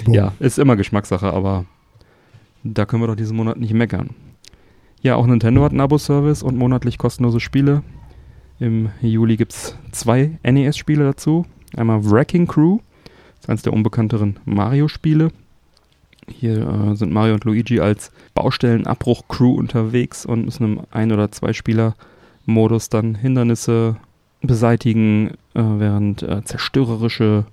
Boom. 0.04 0.14
Ja, 0.16 0.34
ist 0.40 0.60
immer 0.60 0.76
Geschmackssache, 0.76 1.32
aber 1.32 1.64
da 2.64 2.86
können 2.86 3.02
wir 3.02 3.08
doch 3.08 3.16
diesen 3.16 3.38
Monat 3.38 3.58
nicht 3.58 3.74
meckern. 3.74 4.10
Ja, 5.02 5.16
auch 5.16 5.28
Nintendo 5.28 5.64
hat 5.64 5.72
einen 5.72 5.80
Abo-Service 5.80 6.44
und 6.44 6.58
monatlich 6.58 6.98
kostenlose 6.98 7.40
Spiele. 7.40 7.84
Im 8.60 8.90
Juli 9.02 9.38
gibt 9.38 9.54
es 9.54 9.78
zwei 9.94 10.38
NES-Spiele 10.44 11.06
dazu. 11.06 11.46
Einmal 11.78 12.04
Wrecking 12.04 12.48
Crew, 12.48 12.80
das 13.36 13.44
ist 13.44 13.50
eines 13.50 13.62
der 13.62 13.72
unbekannteren 13.72 14.42
Mario-Spiele. 14.44 15.32
Hier 16.30 16.68
äh, 16.68 16.96
sind 16.96 17.12
Mario 17.12 17.36
und 17.36 17.46
Luigi 17.46 17.80
als 17.80 18.12
Baustellenabbruch-Crew 18.34 19.56
unterwegs 19.56 20.26
und 20.26 20.46
müssen 20.46 20.64
im 20.64 20.82
Ein- 20.92 21.12
oder 21.12 21.32
Zwei-Spieler-Modus 21.32 22.90
dann 22.90 23.16
Hindernisse 23.16 23.98
beseitigen, 24.42 25.32
äh, 25.54 25.62
während 25.62 26.24
äh, 26.24 26.44
zerstörerische 26.44 27.46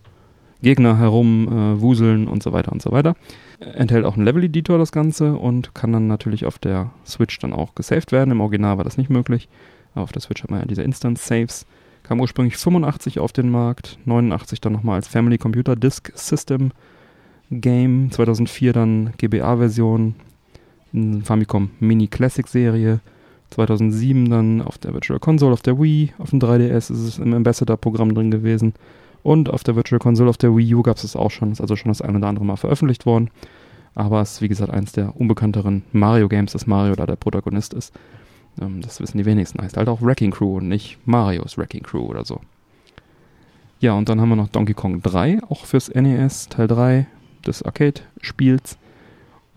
Gegner 0.62 0.98
herumwuseln 0.98 2.26
und 2.26 2.42
so 2.42 2.52
weiter 2.52 2.72
und 2.72 2.80
so 2.80 2.90
weiter. 2.90 3.16
Enthält 3.60 4.04
auch 4.04 4.16
einen 4.16 4.24
Level-Editor 4.24 4.78
das 4.78 4.92
Ganze 4.92 5.34
und 5.34 5.74
kann 5.74 5.92
dann 5.92 6.06
natürlich 6.06 6.46
auf 6.46 6.58
der 6.58 6.90
Switch 7.06 7.38
dann 7.38 7.52
auch 7.52 7.74
gesaved 7.74 8.12
werden. 8.12 8.30
Im 8.30 8.40
Original 8.40 8.78
war 8.78 8.84
das 8.84 8.96
nicht 8.96 9.10
möglich. 9.10 9.48
Aber 9.94 10.04
auf 10.04 10.12
der 10.12 10.22
Switch 10.22 10.42
hat 10.42 10.50
man 10.50 10.60
ja 10.60 10.66
diese 10.66 10.82
Instance-Saves. 10.82 11.66
Kam 12.02 12.20
ursprünglich 12.20 12.56
85 12.56 13.20
auf 13.20 13.32
den 13.32 13.50
Markt, 13.50 13.98
89 14.04 14.60
dann 14.60 14.72
nochmal 14.72 14.96
als 14.96 15.08
Family 15.08 15.38
Computer 15.38 15.76
Disk 15.76 16.12
System 16.14 16.72
Game, 17.50 18.10
2004 18.10 18.72
dann 18.72 19.12
GBA-Version, 19.18 20.14
Famicom 21.22 21.70
Mini 21.80 22.06
Classic 22.06 22.46
Serie, 22.46 23.00
2007 23.50 24.30
dann 24.30 24.62
auf 24.62 24.78
der 24.78 24.94
Virtual 24.94 25.18
Console 25.20 25.52
auf 25.52 25.62
der 25.62 25.80
Wii, 25.80 26.12
auf 26.18 26.30
dem 26.30 26.40
3DS 26.40 26.90
ist 26.90 26.90
es 26.90 27.18
im 27.18 27.34
Ambassador-Programm 27.34 28.14
drin 28.14 28.30
gewesen 28.30 28.74
und 29.22 29.48
auf 29.50 29.64
der 29.64 29.76
Virtual 29.76 29.98
Console 29.98 30.30
auf 30.30 30.36
der 30.36 30.56
Wii 30.56 30.74
U 30.74 30.82
gab 30.82 30.96
es 30.96 31.04
es 31.04 31.16
auch 31.16 31.30
schon, 31.30 31.52
ist 31.52 31.60
also 31.60 31.76
schon 31.76 31.90
das 31.90 32.02
ein 32.02 32.16
oder 32.16 32.28
andere 32.28 32.44
Mal 32.44 32.56
veröffentlicht 32.56 33.06
worden. 33.06 33.30
Aber 33.94 34.20
es 34.20 34.32
ist 34.32 34.42
wie 34.42 34.48
gesagt 34.48 34.70
eins 34.72 34.92
der 34.92 35.18
unbekannteren 35.18 35.84
Mario-Games, 35.92 36.52
dass 36.52 36.66
Mario 36.66 36.96
da 36.96 37.06
der 37.06 37.16
Protagonist 37.16 37.74
ist. 37.74 37.94
Ähm, 38.60 38.80
das 38.82 39.00
wissen 39.00 39.18
die 39.18 39.24
wenigsten. 39.24 39.62
Heißt 39.62 39.76
halt 39.76 39.88
auch 39.88 40.02
Wrecking 40.02 40.32
Crew 40.32 40.56
und 40.56 40.68
nicht 40.68 40.98
Marios 41.06 41.56
Wrecking 41.56 41.82
Crew 41.82 42.06
oder 42.06 42.24
so. 42.24 42.40
Ja, 43.80 43.92
und 43.92 44.08
dann 44.08 44.20
haben 44.20 44.30
wir 44.30 44.36
noch 44.36 44.48
Donkey 44.48 44.74
Kong 44.74 45.02
3, 45.02 45.40
auch 45.48 45.64
fürs 45.64 45.94
NES, 45.94 46.48
Teil 46.48 46.68
3 46.68 47.06
des 47.44 47.62
Arcade-Spiels. 47.62 48.78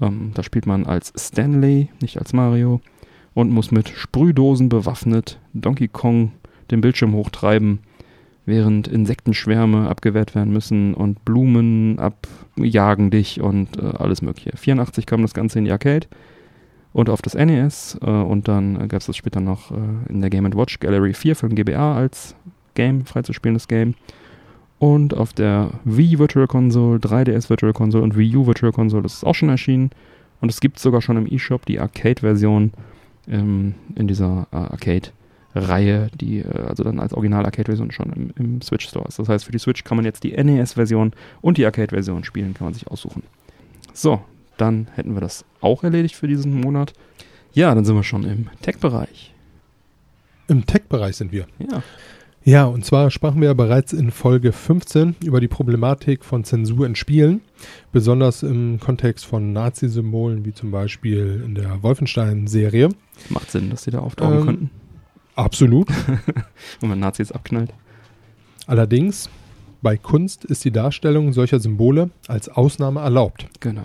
Ähm, 0.02 0.32
da 0.34 0.44
spielt 0.44 0.66
man 0.66 0.86
als 0.86 1.14
Stanley, 1.18 1.90
nicht 2.02 2.20
als 2.20 2.34
Mario, 2.34 2.82
und 3.34 3.52
muss 3.52 3.72
mit 3.72 3.90
Sprühdosen 3.90 4.70
bewaffnet 4.70 5.40
Donkey 5.54 5.88
Kong 5.88 6.32
den 6.72 6.82
Bildschirm 6.82 7.14
hochtreiben, 7.14 7.80
während 8.46 8.88
Insektenschwärme 8.88 9.90
abgewehrt 9.90 10.34
werden 10.34 10.54
müssen 10.54 10.94
und 10.94 11.24
Blumen 11.26 12.00
abjagen 12.00 13.12
dich 13.12 13.42
und 13.42 13.78
äh, 13.78 13.86
alles 13.86 14.22
mögliche. 14.22 14.56
84 14.56 15.06
kam 15.06 15.22
das 15.22 15.34
Ganze 15.34 15.60
in 15.60 15.66
die 15.66 15.72
Arcade 15.72 16.08
und 16.94 17.10
auf 17.10 17.22
das 17.22 17.36
NES 17.36 18.00
äh, 18.02 18.10
und 18.10 18.48
dann 18.48 18.88
gab 18.88 19.02
es 19.02 19.08
das 19.08 19.18
später 19.18 19.42
noch 19.42 19.72
äh, 19.72 19.76
in 20.10 20.22
der 20.22 20.30
Game 20.30 20.52
Watch 20.56 20.80
Gallery 20.80 21.14
4 21.14 21.36
für 21.36 21.50
den 21.50 21.56
GBA 21.56 21.96
als 21.96 22.36
Game, 22.74 23.06
freizuspielendes 23.06 23.68
Game. 23.68 23.96
Und 24.80 25.16
auf 25.16 25.34
der 25.34 25.72
Wii 25.86 26.20
Virtual 26.20 26.48
Console, 26.48 27.00
3DS 27.00 27.50
Virtual 27.50 27.74
Console 27.74 28.04
und 28.04 28.16
Wii 28.16 28.36
U 28.36 28.46
Virtual 28.46 28.72
Console 28.72 29.06
ist 29.06 29.16
es 29.16 29.24
auch 29.24 29.34
schon 29.34 29.50
erschienen. 29.50 29.90
Und 30.40 30.50
es 30.50 30.60
gibt 30.60 30.80
sogar 30.80 31.02
schon 31.02 31.18
im 31.18 31.26
eShop 31.26 31.66
die 31.66 31.80
Arcade-Version 31.80 32.72
ähm, 33.28 33.74
in 33.96 34.08
dieser 34.08 34.48
äh, 34.52 34.56
Arcade-Reihe, 34.56 36.10
die 36.20 36.40
äh, 36.40 36.66
also 36.68 36.84
dann 36.84 37.00
als 37.00 37.14
Original-Arcade-Version 37.14 37.92
schon 37.92 38.14
im, 38.14 38.34
im 38.38 38.62
Switch 38.62 38.88
Store 38.88 39.08
ist. 39.08 39.18
Das 39.18 39.30
heißt, 39.30 39.46
für 39.46 39.52
die 39.52 39.58
Switch 39.58 39.84
kann 39.84 39.98
man 39.98 40.06
jetzt 40.06 40.24
die 40.24 40.32
NES-Version 40.32 41.14
und 41.42 41.58
die 41.58 41.66
Arcade-Version 41.66 42.24
spielen, 42.24 42.54
kann 42.54 42.66
man 42.66 42.76
sich 42.76 42.88
aussuchen. 42.88 43.24
So, 43.94 44.22
dann 44.58 44.88
hätten 44.94 45.16
wir 45.16 45.22
das 45.22 45.44
auch 45.60 45.84
erledigt 45.84 46.16
für 46.16 46.28
diesen 46.28 46.62
Monat. 46.62 46.94
Ja, 47.54 47.74
dann 47.74 47.86
sind 47.86 47.96
wir 47.96 48.04
schon 48.04 48.24
im 48.24 48.50
Tech-Bereich. 48.62 49.34
Im 50.48 50.66
Tech-Bereich 50.68 51.16
sind 51.16 51.32
wir. 51.32 51.48
Ja. 51.58 51.82
Ja, 52.48 52.64
und 52.64 52.86
zwar 52.86 53.12
sprachen 53.12 53.42
wir 53.42 53.50
ja 53.50 53.54
bereits 53.54 53.92
in 53.92 54.10
Folge 54.10 54.54
15 54.54 55.18
über 55.22 55.42
die 55.42 55.50
Problematik 55.50 56.24
von 56.24 56.46
Zensur 56.46 56.86
in 56.86 56.96
Spielen, 56.96 57.42
besonders 57.92 58.42
im 58.42 58.80
Kontext 58.80 59.26
von 59.26 59.52
Nazi-Symbolen, 59.52 60.46
wie 60.46 60.54
zum 60.54 60.72
Beispiel 60.72 61.44
in 61.46 61.56
der 61.56 61.84
Wolfenstein-Serie. 61.84 62.88
Macht 63.28 63.52
Sinn, 63.52 63.70
dass 63.70 63.84
die 63.84 63.92
da 63.92 64.00
auftauchen 64.00 64.38
Ähm, 64.38 64.46
könnten, 64.46 64.70
Absolut. 65.36 65.90
wenn 66.80 66.88
man 66.88 67.02
Nazis 67.02 67.34
abknallt. 67.34 67.74
Allerdings, 68.66 69.30
bei 69.82 69.98
Kunst 69.98 70.46
ist 70.46 70.64
die 70.64 70.72
Darstellung 70.72 71.34
solcher 71.34 71.60
Symbole 71.60 72.12
als 72.30 72.48
Ausnahme 72.48 73.02
erlaubt. 73.02 73.48
Genau. 73.60 73.84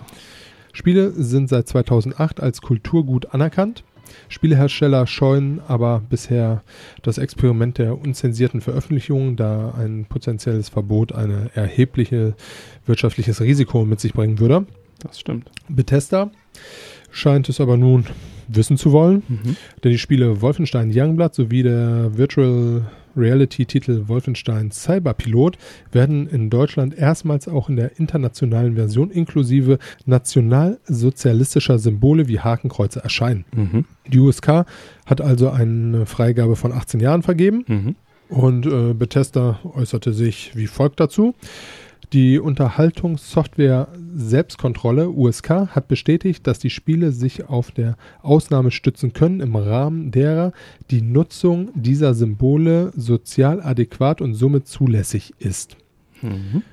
Spiele 0.71 1.11
sind 1.11 1.49
seit 1.49 1.67
2008 1.67 2.39
als 2.39 2.61
Kulturgut 2.61 3.33
anerkannt. 3.33 3.83
Spielehersteller 4.29 5.07
scheuen 5.07 5.61
aber 5.67 6.01
bisher 6.09 6.63
das 7.01 7.17
Experiment 7.17 7.77
der 7.77 7.99
unzensierten 7.99 8.61
Veröffentlichung, 8.61 9.35
da 9.35 9.73
ein 9.77 10.05
potenzielles 10.05 10.69
Verbot 10.69 11.13
ein 11.13 11.49
erhebliches 11.53 12.33
wirtschaftliches 12.85 13.41
Risiko 13.41 13.85
mit 13.85 13.99
sich 13.99 14.13
bringen 14.13 14.39
würde. 14.39 14.65
Das 14.99 15.19
stimmt. 15.19 15.49
Bethesda 15.67 16.31
scheint 17.11 17.49
es 17.49 17.59
aber 17.59 17.77
nun 17.77 18.05
wissen 18.55 18.77
zu 18.77 18.91
wollen, 18.91 19.23
Mhm. 19.27 19.55
denn 19.83 19.91
die 19.91 19.97
Spiele 19.99 20.41
Wolfenstein 20.41 20.91
Youngblood 20.93 21.33
sowie 21.35 21.63
der 21.63 22.17
Virtual 22.17 22.81
Reality-Titel 23.15 24.07
Wolfenstein 24.07 24.71
Cyberpilot 24.71 25.57
werden 25.91 26.27
in 26.27 26.49
Deutschland 26.49 26.97
erstmals 26.97 27.47
auch 27.47 27.69
in 27.69 27.75
der 27.75 27.99
internationalen 27.99 28.73
Version 28.73 29.11
inklusive 29.11 29.77
nationalsozialistischer 30.07 31.79
Symbole 31.79 32.27
wie 32.27 32.39
Hakenkreuze 32.39 33.03
erscheinen. 33.03 33.45
Mhm. 33.55 33.85
Die 34.07 34.19
USK 34.19 34.65
hat 35.05 35.21
also 35.21 35.49
eine 35.49 36.05
Freigabe 36.05 36.55
von 36.55 36.71
18 36.71 36.99
Jahren 36.99 37.21
vergeben 37.23 37.63
Mhm. 37.67 37.95
und 38.29 38.65
äh, 38.65 38.93
Bethesda 38.93 39.59
äußerte 39.75 40.13
sich 40.13 40.51
wie 40.55 40.67
folgt 40.67 40.99
dazu. 40.99 41.35
Die 42.11 42.39
Unterhaltungssoftware 42.39 43.87
Selbstkontrolle 44.13 45.09
USK 45.09 45.49
hat 45.69 45.87
bestätigt, 45.87 46.45
dass 46.45 46.59
die 46.59 46.69
Spiele 46.69 47.11
sich 47.11 47.45
auf 47.45 47.71
der 47.71 47.95
Ausnahme 48.21 48.71
stützen 48.71 49.13
können, 49.13 49.39
im 49.39 49.55
Rahmen 49.55 50.11
derer 50.11 50.51
die 50.91 51.01
Nutzung 51.01 51.69
dieser 51.73 52.13
Symbole 52.13 52.91
sozial 52.95 53.61
adäquat 53.61 54.21
und 54.21 54.33
somit 54.33 54.67
zulässig 54.67 55.33
ist. 55.39 55.77
Mhm. 56.21 56.63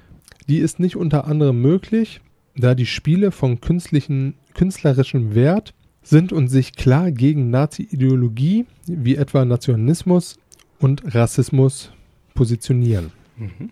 Die 0.48 0.58
ist 0.58 0.80
nicht 0.80 0.96
unter 0.96 1.26
anderem 1.26 1.62
möglich, 1.62 2.20
da 2.56 2.74
die 2.74 2.86
Spiele 2.86 3.30
von 3.30 3.60
künstlichen, 3.60 4.34
künstlerischem 4.54 5.34
Wert 5.34 5.74
sind 6.02 6.32
und 6.32 6.48
sich 6.48 6.74
klar 6.74 7.12
gegen 7.12 7.50
Nazi-Ideologie 7.50 8.66
wie 8.86 9.16
etwa 9.16 9.44
Nationalismus 9.44 10.38
und 10.80 11.14
Rassismus 11.14 11.92
positionieren. 12.34 13.12
Mhm. 13.36 13.70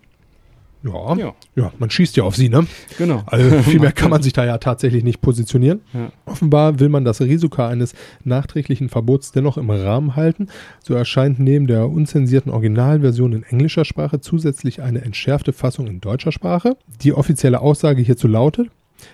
Ja, 0.82 1.16
ja. 1.16 1.34
Ja, 1.56 1.72
man 1.78 1.90
schießt 1.90 2.16
ja 2.16 2.24
auf 2.24 2.36
sie, 2.36 2.48
ne? 2.48 2.66
genau. 2.96 3.22
Also 3.26 3.62
viel 3.62 3.80
mehr 3.80 3.92
kann 3.98 4.10
man 4.10 4.22
sich 4.22 4.32
da 4.32 4.44
ja 4.44 4.58
tatsächlich 4.58 5.02
nicht 5.02 5.20
positionieren. 5.20 5.80
Ja. 5.92 6.12
Offenbar 6.24 6.78
will 6.78 6.88
man 6.88 7.04
das 7.04 7.20
Risiko 7.20 7.62
eines 7.62 7.94
nachträglichen 8.24 8.88
Verbots 8.88 9.32
dennoch 9.32 9.58
im 9.58 9.70
Rahmen 9.70 10.14
halten. 10.14 10.48
So 10.82 10.94
erscheint 10.94 11.40
neben 11.40 11.66
der 11.66 11.88
unzensierten 11.88 12.52
Originalversion 12.52 13.32
in 13.32 13.42
englischer 13.42 13.84
Sprache 13.84 14.20
zusätzlich 14.20 14.80
eine 14.82 15.02
entschärfte 15.02 15.52
Fassung 15.52 15.88
in 15.88 16.00
deutscher 16.00 16.32
Sprache. 16.32 16.76
Die 17.02 17.12
offizielle 17.12 17.60
Aussage 17.60 18.02
hierzu 18.02 18.28
lautet, 18.28 18.68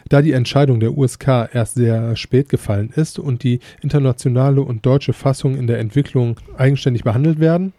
da 0.08 0.22
die 0.22 0.32
Entscheidung 0.32 0.80
der 0.80 0.96
USK 0.96 1.48
erst 1.52 1.74
sehr 1.74 2.16
spät 2.16 2.48
gefallen 2.48 2.90
ist 2.94 3.18
und 3.18 3.42
die 3.42 3.60
internationale 3.80 4.62
und 4.62 4.84
deutsche 4.84 5.12
Fassung 5.12 5.56
in 5.56 5.66
der 5.66 5.78
Entwicklung 5.78 6.40
eigenständig 6.56 7.04
behandelt 7.04 7.40
werden, 7.40 7.72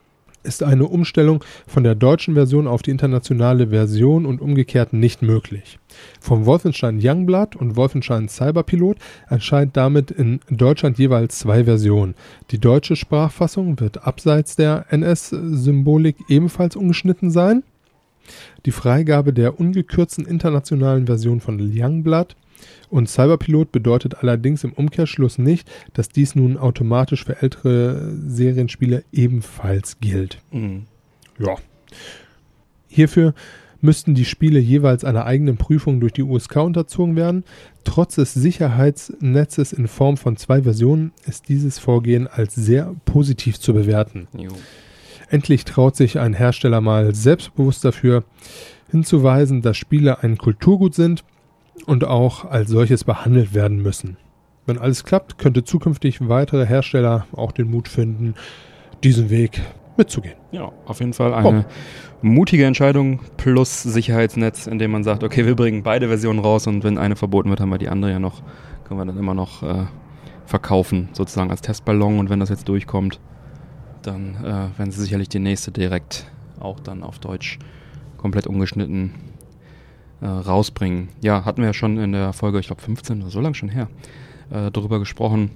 ist 0.46 0.64
eine 0.64 0.86
Umstellung 0.86 1.44
von 1.68 1.84
der 1.84 1.96
deutschen 1.96 2.36
Version 2.36 2.68
auf 2.68 2.82
die 2.82 2.92
internationale 2.92 3.68
Version 3.68 4.26
und 4.26 4.42
umgekehrt 4.42 4.94
nicht 4.94 5.22
möglich. 5.22 5.80
Vom 6.22 6.46
Wolfenstein 6.46 7.00
Youngblood 7.02 7.56
und 7.56 7.76
Wolfenstein 7.76 8.30
Cyberpilot 8.30 8.98
erscheint 9.28 9.76
damit 9.76 10.12
in 10.12 10.40
Deutschland 10.50 10.98
jeweils 10.98 11.40
zwei 11.40 11.66
Versionen. 11.66 12.16
Die 12.52 12.60
deutsche 12.60 12.96
Sprachfassung 12.96 13.80
wird 13.80 14.06
abseits 14.06 14.56
der 14.56 14.86
NS-Symbolik 14.90 16.18
ebenfalls 16.30 16.76
ungeschnitten 16.76 17.32
sein. 17.32 17.64
Die 18.66 18.72
Freigabe 18.72 19.34
der 19.34 19.60
ungekürzten 19.60 20.26
internationalen 20.26 21.06
Version 21.06 21.40
von 21.40 21.60
Youngblood 21.60 22.36
und 22.90 23.10
Cyberpilot 23.10 23.72
bedeutet 23.72 24.16
allerdings 24.22 24.64
im 24.64 24.74
Umkehrschluss 24.74 25.38
nicht, 25.38 25.70
dass 25.94 26.10
dies 26.10 26.36
nun 26.36 26.58
automatisch 26.58 27.26
für 27.26 27.42
ältere 27.42 28.14
Serienspiele 28.28 29.04
ebenfalls 29.12 30.00
gilt. 30.00 30.40
Mhm. 30.52 30.84
Ja. 31.40 31.56
Hierfür 32.88 33.34
müssten 33.82 34.16
die 34.16 34.26
Spiele 34.26 34.60
jeweils 34.60 35.04
einer 35.04 35.26
eigenen 35.26 35.58
Prüfung 35.58 36.00
durch 36.00 36.14
die 36.14 36.24
USK 36.24 36.58
unterzogen 36.58 37.16
werden. 37.16 37.44
Trotz 37.84 38.16
des 38.16 38.34
Sicherheitsnetzes 38.34 39.74
in 39.74 39.88
Form 39.88 40.18
von 40.18 40.38
zwei 40.38 40.64
Versionen 40.64 41.12
ist 41.28 41.50
dieses 41.50 41.80
Vorgehen 41.80 42.28
als 42.28 42.56
sehr 42.56 42.96
positiv 43.06 43.60
zu 43.60 43.74
bewerten. 43.74 44.28
Jo. 44.38 44.52
Endlich 45.30 45.66
traut 45.66 45.96
sich 45.96 46.20
ein 46.20 46.34
Hersteller 46.34 46.82
mal 46.82 47.14
selbstbewusst 47.16 47.84
dafür 47.84 48.24
hinzuweisen, 48.90 49.62
dass 49.62 49.78
Spiele 49.78 50.24
ein 50.24 50.38
Kulturgut 50.38 50.94
sind 50.94 51.24
und 51.86 52.06
auch 52.06 52.46
als 52.46 52.70
solches 52.70 53.04
behandelt 53.04 53.54
werden 53.54 53.82
müssen. 53.82 54.18
Wenn 54.66 54.80
alles 54.80 55.04
klappt, 55.04 55.38
könnte 55.38 55.64
zukünftig 55.64 56.28
weitere 56.28 56.66
Hersteller 56.66 57.28
auch 57.34 57.52
den 57.52 57.70
Mut 57.70 57.88
finden, 57.88 58.34
diesen 59.04 59.30
Weg 59.30 59.62
mitzugehen. 59.98 60.36
Ja, 60.52 60.72
auf 60.86 61.00
jeden 61.00 61.14
Fall 61.14 61.34
eine 61.34 61.66
mutige 62.22 62.66
Entscheidung 62.66 63.20
plus 63.38 63.84
Sicherheitsnetz, 63.84 64.68
indem 64.68 64.92
man 64.92 65.04
sagt, 65.04 65.24
okay, 65.24 65.46
wir 65.46 65.56
bringen 65.56 65.84
beide 65.84 66.08
Versionen 66.08 66.40
raus 66.40 66.68
und 66.68 66.84
wenn 66.84 66.98
eine 66.98 67.16
verboten 67.16 67.50
wird, 67.50 67.60
haben 67.60 67.70
wir 67.70 67.78
die 67.78 67.90
andere 67.90 68.12
ja 68.12 68.20
noch, 68.20 68.42
können 68.86 69.00
wir 69.00 69.06
dann 69.06 69.18
immer 69.18 69.34
noch 69.34 69.64
äh, 69.64 69.86
verkaufen, 70.46 71.10
sozusagen 71.14 71.52
als 71.52 71.62
Testballon 71.62 72.20
und 72.20 72.30
wenn 72.30 72.40
das 72.40 72.50
jetzt 72.50 72.68
durchkommt, 72.68 73.20
dann 74.02 74.36
äh, 74.44 74.78
werden 74.78 74.92
sie 74.92 75.02
sicherlich 75.02 75.30
die 75.30 75.40
nächste 75.40 75.72
direkt 75.72 76.26
auch 76.60 76.80
dann 76.80 77.04
auf 77.04 77.20
Deutsch 77.20 77.60
komplett 78.18 78.48
ungeschnitten 78.48 79.14
äh, 80.22 80.28
rausbringen. 80.28 81.10
Ja, 81.22 81.46
hatten 81.46 81.62
wir 81.62 81.68
ja 81.68 81.74
schon 81.74 81.98
in 81.98 82.12
der 82.12 82.34
Folge, 82.34 82.60
ich 82.60 82.68
glaube 82.68 82.82
15 82.82 83.22
oder 83.22 83.32
so 83.32 83.42
lang 83.42 83.54
schon 83.54 83.70
her, 83.70 83.90
äh, 84.50 84.72
darüber 84.72 85.00
gesprochen. 85.00 85.52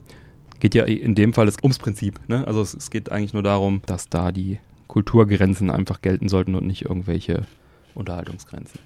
Geht 0.59 0.75
ja 0.75 0.83
in 0.83 1.15
dem 1.15 1.33
Fall 1.33 1.49
ums 1.63 1.79
Prinzip. 1.79 2.19
Ne? 2.27 2.45
Also 2.45 2.61
es, 2.61 2.73
es 2.73 2.89
geht 2.89 3.11
eigentlich 3.11 3.33
nur 3.33 3.43
darum, 3.43 3.81
dass 3.85 4.09
da 4.09 4.31
die 4.31 4.59
Kulturgrenzen 4.87 5.69
einfach 5.69 6.01
gelten 6.01 6.27
sollten 6.27 6.55
und 6.55 6.65
nicht 6.67 6.83
irgendwelche 6.83 7.45
Unterhaltungsgrenzen. 7.95 8.79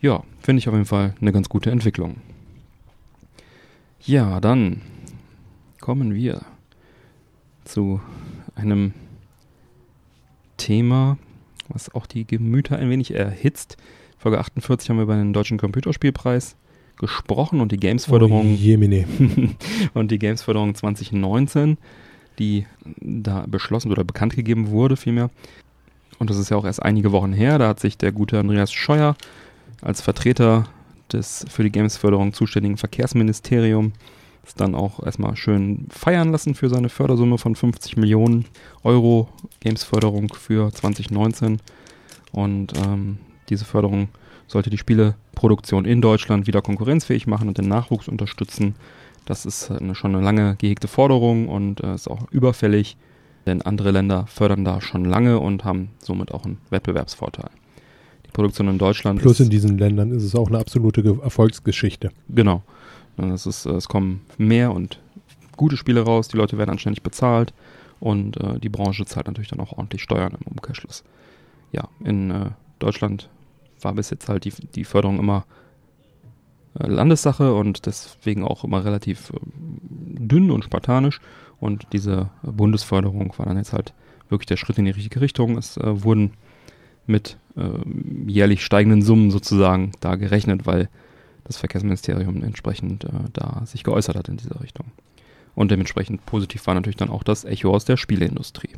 Ja, 0.00 0.22
finde 0.40 0.60
ich 0.60 0.68
auf 0.68 0.74
jeden 0.74 0.86
Fall 0.86 1.14
eine 1.20 1.32
ganz 1.32 1.48
gute 1.48 1.70
Entwicklung. 1.70 2.16
Ja, 4.00 4.40
dann 4.40 4.80
kommen 5.80 6.14
wir 6.14 6.40
zu 7.64 8.00
einem 8.54 8.94
Thema, 10.56 11.18
was 11.68 11.94
auch 11.94 12.06
die 12.06 12.26
Gemüter 12.26 12.78
ein 12.78 12.88
wenig 12.88 13.14
erhitzt. 13.14 13.76
Folge 14.20 14.38
48 14.38 14.90
haben 14.90 14.98
wir 14.98 15.04
über 15.04 15.16
den 15.16 15.32
Deutschen 15.32 15.56
Computerspielpreis 15.56 16.54
gesprochen 16.98 17.58
und 17.62 17.72
die 17.72 17.78
Gamesförderung 17.78 18.54
Oh, 18.54 19.48
und 19.94 20.10
die 20.10 20.18
Gamesförderung 20.18 20.74
2019, 20.74 21.78
die 22.38 22.66
da 23.00 23.46
beschlossen 23.48 23.90
oder 23.90 24.04
bekannt 24.04 24.36
gegeben 24.36 24.68
wurde 24.68 24.98
vielmehr. 24.98 25.30
Und 26.18 26.28
das 26.28 26.36
ist 26.36 26.50
ja 26.50 26.58
auch 26.58 26.66
erst 26.66 26.82
einige 26.82 27.12
Wochen 27.12 27.32
her. 27.32 27.56
Da 27.56 27.68
hat 27.68 27.80
sich 27.80 27.96
der 27.96 28.12
gute 28.12 28.38
Andreas 28.38 28.70
Scheuer 28.70 29.16
als 29.80 30.02
Vertreter 30.02 30.68
des 31.10 31.46
für 31.48 31.62
die 31.62 31.72
Gamesförderung 31.72 32.34
zuständigen 32.34 32.76
Verkehrsministerium 32.76 33.94
es 34.44 34.54
dann 34.54 34.74
auch 34.74 35.02
erstmal 35.02 35.34
schön 35.36 35.86
feiern 35.88 36.30
lassen 36.30 36.54
für 36.54 36.68
seine 36.68 36.90
Fördersumme 36.90 37.38
von 37.38 37.54
50 37.54 37.96
Millionen 37.96 38.44
Euro 38.82 39.30
Gamesförderung 39.60 40.34
für 40.34 40.70
2019. 40.72 41.58
Und 42.32 42.72
ähm, 42.76 43.18
diese 43.50 43.64
Förderung 43.64 44.08
sollte 44.46 44.70
die 44.70 44.78
Spieleproduktion 44.78 45.84
in 45.84 46.00
Deutschland 46.00 46.46
wieder 46.46 46.62
konkurrenzfähig 46.62 47.26
machen 47.26 47.48
und 47.48 47.58
den 47.58 47.68
Nachwuchs 47.68 48.08
unterstützen. 48.08 48.74
Das 49.26 49.46
ist 49.46 49.70
eine, 49.70 49.94
schon 49.94 50.14
eine 50.14 50.24
lange 50.24 50.56
gehegte 50.56 50.88
Forderung 50.88 51.48
und 51.48 51.82
äh, 51.82 51.94
ist 51.94 52.08
auch 52.08 52.30
überfällig, 52.30 52.96
denn 53.46 53.62
andere 53.62 53.90
Länder 53.90 54.26
fördern 54.26 54.64
da 54.64 54.80
schon 54.80 55.04
lange 55.04 55.38
und 55.38 55.64
haben 55.64 55.90
somit 55.98 56.32
auch 56.32 56.44
einen 56.44 56.58
Wettbewerbsvorteil. 56.70 57.50
Die 58.26 58.30
Produktion 58.32 58.68
in 58.68 58.78
Deutschland 58.78 59.20
Plus 59.20 59.40
in 59.40 59.50
diesen 59.50 59.78
Ländern 59.78 60.10
ist 60.12 60.24
es 60.24 60.34
auch 60.34 60.48
eine 60.48 60.58
absolute 60.58 61.02
Ge- 61.02 61.20
Erfolgsgeschichte. 61.22 62.10
Genau. 62.28 62.62
Und 63.16 63.30
Es, 63.32 63.46
ist, 63.46 63.66
äh, 63.66 63.72
es 63.72 63.88
kommen 63.88 64.22
mehr 64.38 64.72
und 64.72 65.00
gute 65.56 65.76
Spiele 65.76 66.00
raus, 66.02 66.28
die 66.28 66.36
Leute 66.38 66.58
werden 66.58 66.70
anständig 66.70 67.02
bezahlt 67.02 67.52
und 68.00 68.36
äh, 68.38 68.58
die 68.58 68.68
Branche 68.70 69.04
zahlt 69.04 69.26
natürlich 69.26 69.50
dann 69.50 69.60
auch 69.60 69.72
ordentlich 69.72 70.02
Steuern 70.02 70.32
im 70.40 70.46
Umkehrschluss. 70.46 71.04
Ja, 71.72 71.88
in 72.02 72.30
äh, 72.30 72.46
Deutschland 72.78 73.28
war 73.82 73.94
bis 73.94 74.10
jetzt 74.10 74.28
halt 74.28 74.44
die, 74.44 74.52
die 74.74 74.84
Förderung 74.84 75.18
immer 75.18 75.44
äh, 76.78 76.86
Landessache 76.86 77.54
und 77.54 77.86
deswegen 77.86 78.44
auch 78.44 78.64
immer 78.64 78.84
relativ 78.84 79.32
ähm, 79.32 79.78
dünn 80.28 80.50
und 80.50 80.64
spartanisch. 80.64 81.20
Und 81.58 81.86
diese 81.92 82.30
Bundesförderung 82.42 83.34
war 83.36 83.46
dann 83.46 83.58
jetzt 83.58 83.72
halt 83.72 83.92
wirklich 84.28 84.46
der 84.46 84.56
Schritt 84.56 84.78
in 84.78 84.84
die 84.86 84.92
richtige 84.92 85.20
Richtung. 85.20 85.58
Es 85.58 85.76
äh, 85.76 86.04
wurden 86.04 86.32
mit 87.06 87.36
äh, 87.56 87.62
jährlich 88.26 88.64
steigenden 88.64 89.02
Summen 89.02 89.30
sozusagen 89.30 89.92
da 90.00 90.16
gerechnet, 90.16 90.66
weil 90.66 90.88
das 91.44 91.58
Verkehrsministerium 91.58 92.42
entsprechend 92.42 93.04
äh, 93.04 93.10
da 93.32 93.62
sich 93.66 93.84
geäußert 93.84 94.16
hat 94.16 94.28
in 94.28 94.36
dieser 94.36 94.60
Richtung. 94.60 94.86
Und 95.54 95.70
dementsprechend 95.70 96.24
positiv 96.26 96.66
war 96.66 96.74
natürlich 96.74 96.96
dann 96.96 97.10
auch 97.10 97.24
das 97.24 97.44
Echo 97.44 97.74
aus 97.74 97.84
der 97.84 97.96
Spieleindustrie 97.96 98.70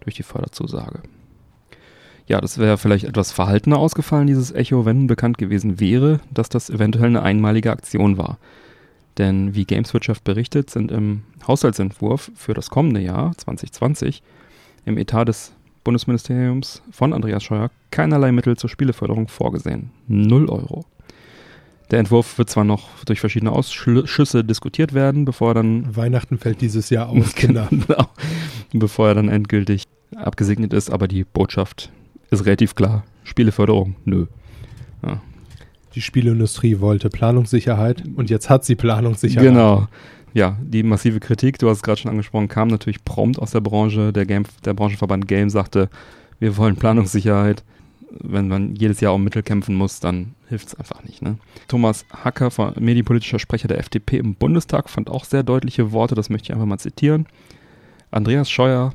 durch 0.00 0.16
die 0.16 0.24
Förderzusage. 0.24 1.02
Ja, 2.28 2.42
das 2.42 2.58
wäre 2.58 2.76
vielleicht 2.76 3.04
etwas 3.04 3.32
verhaltener 3.32 3.78
ausgefallen, 3.78 4.26
dieses 4.26 4.52
Echo, 4.52 4.84
wenn 4.84 5.06
bekannt 5.06 5.38
gewesen 5.38 5.80
wäre, 5.80 6.20
dass 6.30 6.50
das 6.50 6.68
eventuell 6.68 7.06
eine 7.06 7.22
einmalige 7.22 7.72
Aktion 7.72 8.18
war. 8.18 8.38
Denn 9.16 9.54
wie 9.54 9.64
Gameswirtschaft 9.64 10.24
berichtet, 10.24 10.68
sind 10.68 10.92
im 10.92 11.22
Haushaltsentwurf 11.46 12.30
für 12.36 12.52
das 12.52 12.68
kommende 12.68 13.00
Jahr 13.00 13.32
2020 13.38 14.22
im 14.84 14.98
Etat 14.98 15.24
des 15.24 15.52
Bundesministeriums 15.84 16.82
von 16.90 17.14
Andreas 17.14 17.42
Scheuer 17.42 17.70
keinerlei 17.90 18.30
Mittel 18.30 18.58
zur 18.58 18.68
Spieleförderung 18.68 19.28
vorgesehen. 19.28 19.90
Null 20.06 20.50
Euro. 20.50 20.84
Der 21.90 21.98
Entwurf 21.98 22.36
wird 22.36 22.50
zwar 22.50 22.64
noch 22.64 22.90
durch 23.06 23.20
verschiedene 23.20 23.52
Ausschüsse 23.52 24.44
diskutiert 24.44 24.92
werden, 24.92 25.24
bevor 25.24 25.52
er 25.52 25.54
dann 25.54 25.96
Weihnachten 25.96 26.36
fällt 26.36 26.60
dieses 26.60 26.90
Jahr 26.90 27.08
aus, 27.08 27.34
Kinder. 27.34 27.68
Genau. 27.70 28.06
Bevor 28.74 29.08
er 29.08 29.14
dann 29.14 29.30
endgültig 29.30 29.84
abgesegnet 30.14 30.74
ist, 30.74 30.90
aber 30.90 31.08
die 31.08 31.24
Botschaft 31.24 31.90
ist 32.30 32.44
relativ 32.46 32.74
klar. 32.74 33.04
Spieleförderung, 33.24 33.96
nö. 34.04 34.26
Die 35.94 36.02
Spieleindustrie 36.02 36.80
wollte 36.80 37.08
Planungssicherheit 37.08 38.04
und 38.16 38.30
jetzt 38.30 38.50
hat 38.50 38.64
sie 38.64 38.74
Planungssicherheit. 38.76 39.48
Genau. 39.48 39.88
Ja, 40.34 40.56
die 40.60 40.82
massive 40.82 41.18
Kritik, 41.20 41.58
du 41.58 41.68
hast 41.68 41.78
es 41.78 41.82
gerade 41.82 41.98
schon 42.00 42.10
angesprochen, 42.10 42.48
kam 42.48 42.68
natürlich 42.68 43.02
prompt 43.04 43.38
aus 43.38 43.52
der 43.52 43.60
Branche. 43.62 44.12
Der, 44.12 44.26
Game, 44.26 44.44
der 44.64 44.74
Branchenverband 44.74 45.26
Game 45.26 45.48
sagte, 45.50 45.88
wir 46.38 46.56
wollen 46.56 46.76
Planungssicherheit. 46.76 47.64
Wenn 48.10 48.48
man 48.48 48.74
jedes 48.76 49.00
Jahr 49.00 49.14
um 49.14 49.24
Mittel 49.24 49.42
kämpfen 49.42 49.74
muss, 49.74 50.00
dann 50.00 50.34
hilft 50.48 50.68
es 50.68 50.74
einfach 50.74 51.02
nicht. 51.04 51.22
Ne? 51.22 51.36
Thomas 51.66 52.04
Hacker, 52.12 52.50
von- 52.50 52.74
medienpolitischer 52.78 53.38
Sprecher 53.38 53.68
der 53.68 53.78
FDP 53.78 54.18
im 54.18 54.34
Bundestag, 54.34 54.88
fand 54.88 55.10
auch 55.10 55.24
sehr 55.24 55.42
deutliche 55.42 55.92
Worte, 55.92 56.14
das 56.14 56.30
möchte 56.30 56.46
ich 56.46 56.52
einfach 56.52 56.66
mal 56.66 56.78
zitieren. 56.78 57.26
Andreas 58.10 58.50
Scheuer 58.50 58.92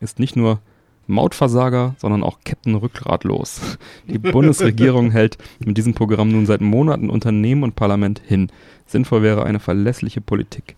ist 0.00 0.18
nicht 0.18 0.34
nur 0.36 0.60
Mautversager, 1.08 1.96
sondern 1.98 2.22
auch 2.22 2.38
Captain 2.44 2.74
Rückgratlos. 2.74 3.78
Die 4.06 4.18
Bundesregierung 4.18 5.10
hält 5.12 5.38
mit 5.58 5.76
diesem 5.76 5.94
Programm 5.94 6.30
nun 6.30 6.46
seit 6.46 6.60
Monaten 6.60 7.10
Unternehmen 7.10 7.64
und 7.64 7.74
Parlament 7.74 8.20
hin. 8.24 8.52
Sinnvoll 8.86 9.22
wäre 9.22 9.44
eine 9.44 9.58
verlässliche 9.58 10.20
Politik. 10.20 10.76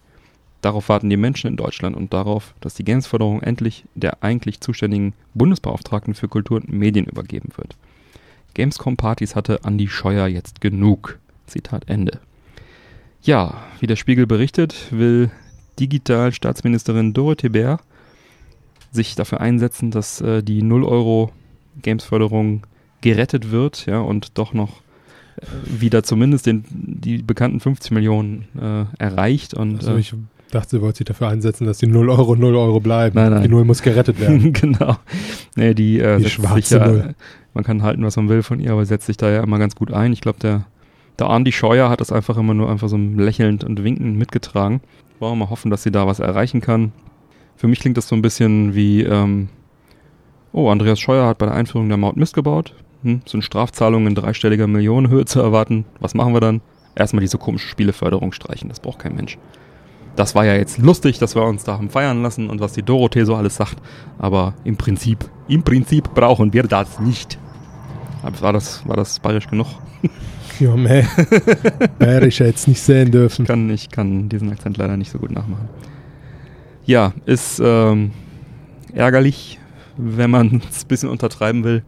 Darauf 0.62 0.88
warten 0.88 1.10
die 1.10 1.16
Menschen 1.16 1.48
in 1.48 1.56
Deutschland 1.56 1.96
und 1.96 2.12
darauf, 2.12 2.54
dass 2.60 2.74
die 2.74 2.84
Gamesförderung 2.84 3.42
endlich 3.42 3.84
der 3.94 4.22
eigentlich 4.22 4.60
zuständigen 4.60 5.14
Bundesbeauftragten 5.34 6.14
für 6.14 6.28
Kultur 6.28 6.58
und 6.58 6.72
Medien 6.72 7.06
übergeben 7.06 7.50
wird. 7.56 7.76
Gamescom-Partys 8.54 9.34
hatte 9.34 9.64
Andi 9.64 9.88
Scheuer 9.88 10.26
jetzt 10.26 10.60
genug. 10.60 11.18
Zitat 11.46 11.88
Ende. 11.88 12.20
Ja, 13.22 13.62
wie 13.80 13.86
der 13.86 13.96
Spiegel 13.96 14.26
berichtet, 14.26 14.74
will 14.90 15.30
Digitalstaatsministerin 15.78 17.12
Dorothee 17.14 17.48
Bär 17.48 17.80
sich 18.92 19.14
dafür 19.14 19.40
einsetzen, 19.40 19.90
dass 19.90 20.20
äh, 20.20 20.42
die 20.42 20.62
0 20.62 20.84
Euro 20.84 21.30
Gamesförderung 21.82 22.66
gerettet 23.00 23.50
wird, 23.50 23.86
ja, 23.86 24.00
und 24.00 24.36
doch 24.38 24.52
noch 24.52 24.80
äh, 25.40 25.44
wieder 25.80 26.02
zumindest 26.02 26.46
den, 26.46 26.64
die 26.70 27.18
bekannten 27.22 27.60
50 27.60 27.92
Millionen 27.92 28.46
äh, 28.60 28.84
erreicht 29.02 29.54
und 29.54 29.76
Also 29.78 29.94
äh, 29.94 30.00
ich 30.00 30.14
dachte, 30.50 30.70
sie 30.70 30.82
wollte 30.82 30.98
sich 30.98 31.06
dafür 31.06 31.28
einsetzen, 31.28 31.66
dass 31.66 31.78
die 31.78 31.86
0 31.86 32.10
Euro 32.10 32.34
0 32.36 32.54
Euro 32.56 32.80
bleiben. 32.80 33.14
Nein, 33.14 33.32
nein. 33.32 33.42
Die 33.42 33.48
Null 33.48 33.64
muss 33.64 33.82
gerettet 33.82 34.20
werden. 34.20 34.52
genau. 34.52 34.96
Nee, 35.56 35.74
die, 35.74 36.00
äh, 36.00 36.18
Die 36.18 36.28
schwarze 36.28 36.78
ja, 36.78 36.86
Null. 36.88 37.14
man 37.54 37.64
kann 37.64 37.82
halten, 37.82 38.04
was 38.04 38.16
man 38.16 38.28
will 38.28 38.42
von 38.42 38.60
ihr, 38.60 38.72
aber 38.72 38.84
setzt 38.84 39.06
sich 39.06 39.16
da 39.16 39.30
ja 39.30 39.42
immer 39.42 39.58
ganz 39.58 39.76
gut 39.76 39.92
ein. 39.92 40.12
Ich 40.12 40.20
glaube, 40.20 40.40
der, 40.40 40.66
der 41.18 41.30
Andi 41.30 41.52
Scheuer 41.52 41.88
hat 41.88 42.00
das 42.00 42.10
einfach 42.12 42.36
immer 42.36 42.54
nur 42.54 42.68
einfach 42.70 42.88
so 42.88 42.96
lächelnd 42.96 43.62
und 43.64 43.82
winkend 43.84 44.16
mitgetragen. 44.16 44.80
Wollen 45.20 45.32
wir 45.32 45.44
mal 45.44 45.50
hoffen, 45.50 45.70
dass 45.70 45.82
sie 45.82 45.92
da 45.92 46.06
was 46.06 46.18
erreichen 46.18 46.60
kann. 46.60 46.92
Für 47.60 47.68
mich 47.68 47.80
klingt 47.80 47.98
das 47.98 48.08
so 48.08 48.16
ein 48.16 48.22
bisschen 48.22 48.74
wie, 48.74 49.02
ähm, 49.02 49.50
oh, 50.50 50.70
Andreas 50.70 50.98
Scheuer 50.98 51.26
hat 51.26 51.36
bei 51.36 51.44
der 51.44 51.54
Einführung 51.54 51.90
der 51.90 51.98
Maut 51.98 52.16
Mist 52.16 52.32
gebaut. 52.32 52.74
hm, 53.02 53.20
sind 53.26 53.44
Strafzahlungen 53.44 54.08
in 54.08 54.14
dreistelliger 54.14 54.66
Millionenhöhe 54.66 55.26
zu 55.26 55.40
erwarten. 55.40 55.84
Was 56.00 56.14
machen 56.14 56.32
wir 56.32 56.40
dann? 56.40 56.62
Erstmal 56.96 57.20
diese 57.20 57.36
komische 57.36 57.68
Spieleförderung 57.68 58.32
streichen, 58.32 58.70
das 58.70 58.80
braucht 58.80 59.00
kein 59.00 59.14
Mensch. 59.14 59.36
Das 60.16 60.34
war 60.34 60.46
ja 60.46 60.54
jetzt 60.54 60.78
lustig, 60.78 61.18
dass 61.18 61.34
wir 61.34 61.42
uns 61.42 61.62
da 61.64 61.74
haben 61.74 61.90
feiern 61.90 62.22
lassen 62.22 62.48
und 62.48 62.60
was 62.62 62.72
die 62.72 62.82
Dorothee 62.82 63.24
so 63.24 63.34
alles 63.34 63.56
sagt, 63.56 63.76
aber 64.18 64.54
im 64.64 64.78
Prinzip, 64.78 65.18
im 65.46 65.62
Prinzip 65.62 66.14
brauchen 66.14 66.54
wir 66.54 66.62
das 66.62 66.98
nicht. 66.98 67.38
War 68.40 68.54
das, 68.54 68.88
war 68.88 68.96
das 68.96 69.18
bayerisch 69.20 69.48
genug? 69.48 69.66
Ja, 70.58 70.76
meh. 70.76 71.04
Bayerisch 71.98 72.40
jetzt 72.40 72.68
nicht 72.68 72.82
sehen 72.82 73.10
dürfen. 73.10 73.46
kann, 73.46 73.70
ich 73.70 73.88
kann 73.88 74.28
diesen 74.28 74.52
Akzent 74.52 74.76
leider 74.76 74.98
nicht 74.98 75.10
so 75.10 75.18
gut 75.18 75.30
nachmachen. 75.30 75.70
Ja, 76.90 77.12
ist 77.24 77.62
ähm, 77.64 78.10
ärgerlich, 78.92 79.60
wenn 79.96 80.28
man 80.28 80.60
es 80.70 80.82
ein 80.84 80.88
bisschen 80.88 81.08
untertreiben 81.08 81.62
will. 81.62 81.84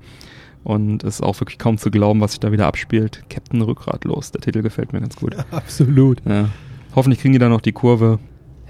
Und 0.63 1.03
es 1.03 1.17
ist 1.17 1.23
auch 1.23 1.41
wirklich 1.41 1.59
kaum 1.59 1.77
zu 1.77 1.91
glauben, 1.91 2.21
was 2.21 2.31
sich 2.33 2.41
da 2.41 2.53
wieder 2.53 2.69
abspielt. 2.69 3.25
Captain 3.29 3.63
Rückgratlos, 3.63 4.31
der 4.31 4.43
Titel 4.43 4.63
gefällt 4.63 4.93
mir 4.93 5.01
ganz 5.01 5.17
gut. 5.17 5.35
Absolut. 5.51 6.23
Ja. 6.25 6.51
Hoffentlich 6.95 7.21
kriegen 7.21 7.33
die 7.33 7.41
da 7.41 7.49
noch 7.49 7.61
die 7.61 7.73
Kurve. 7.73 8.21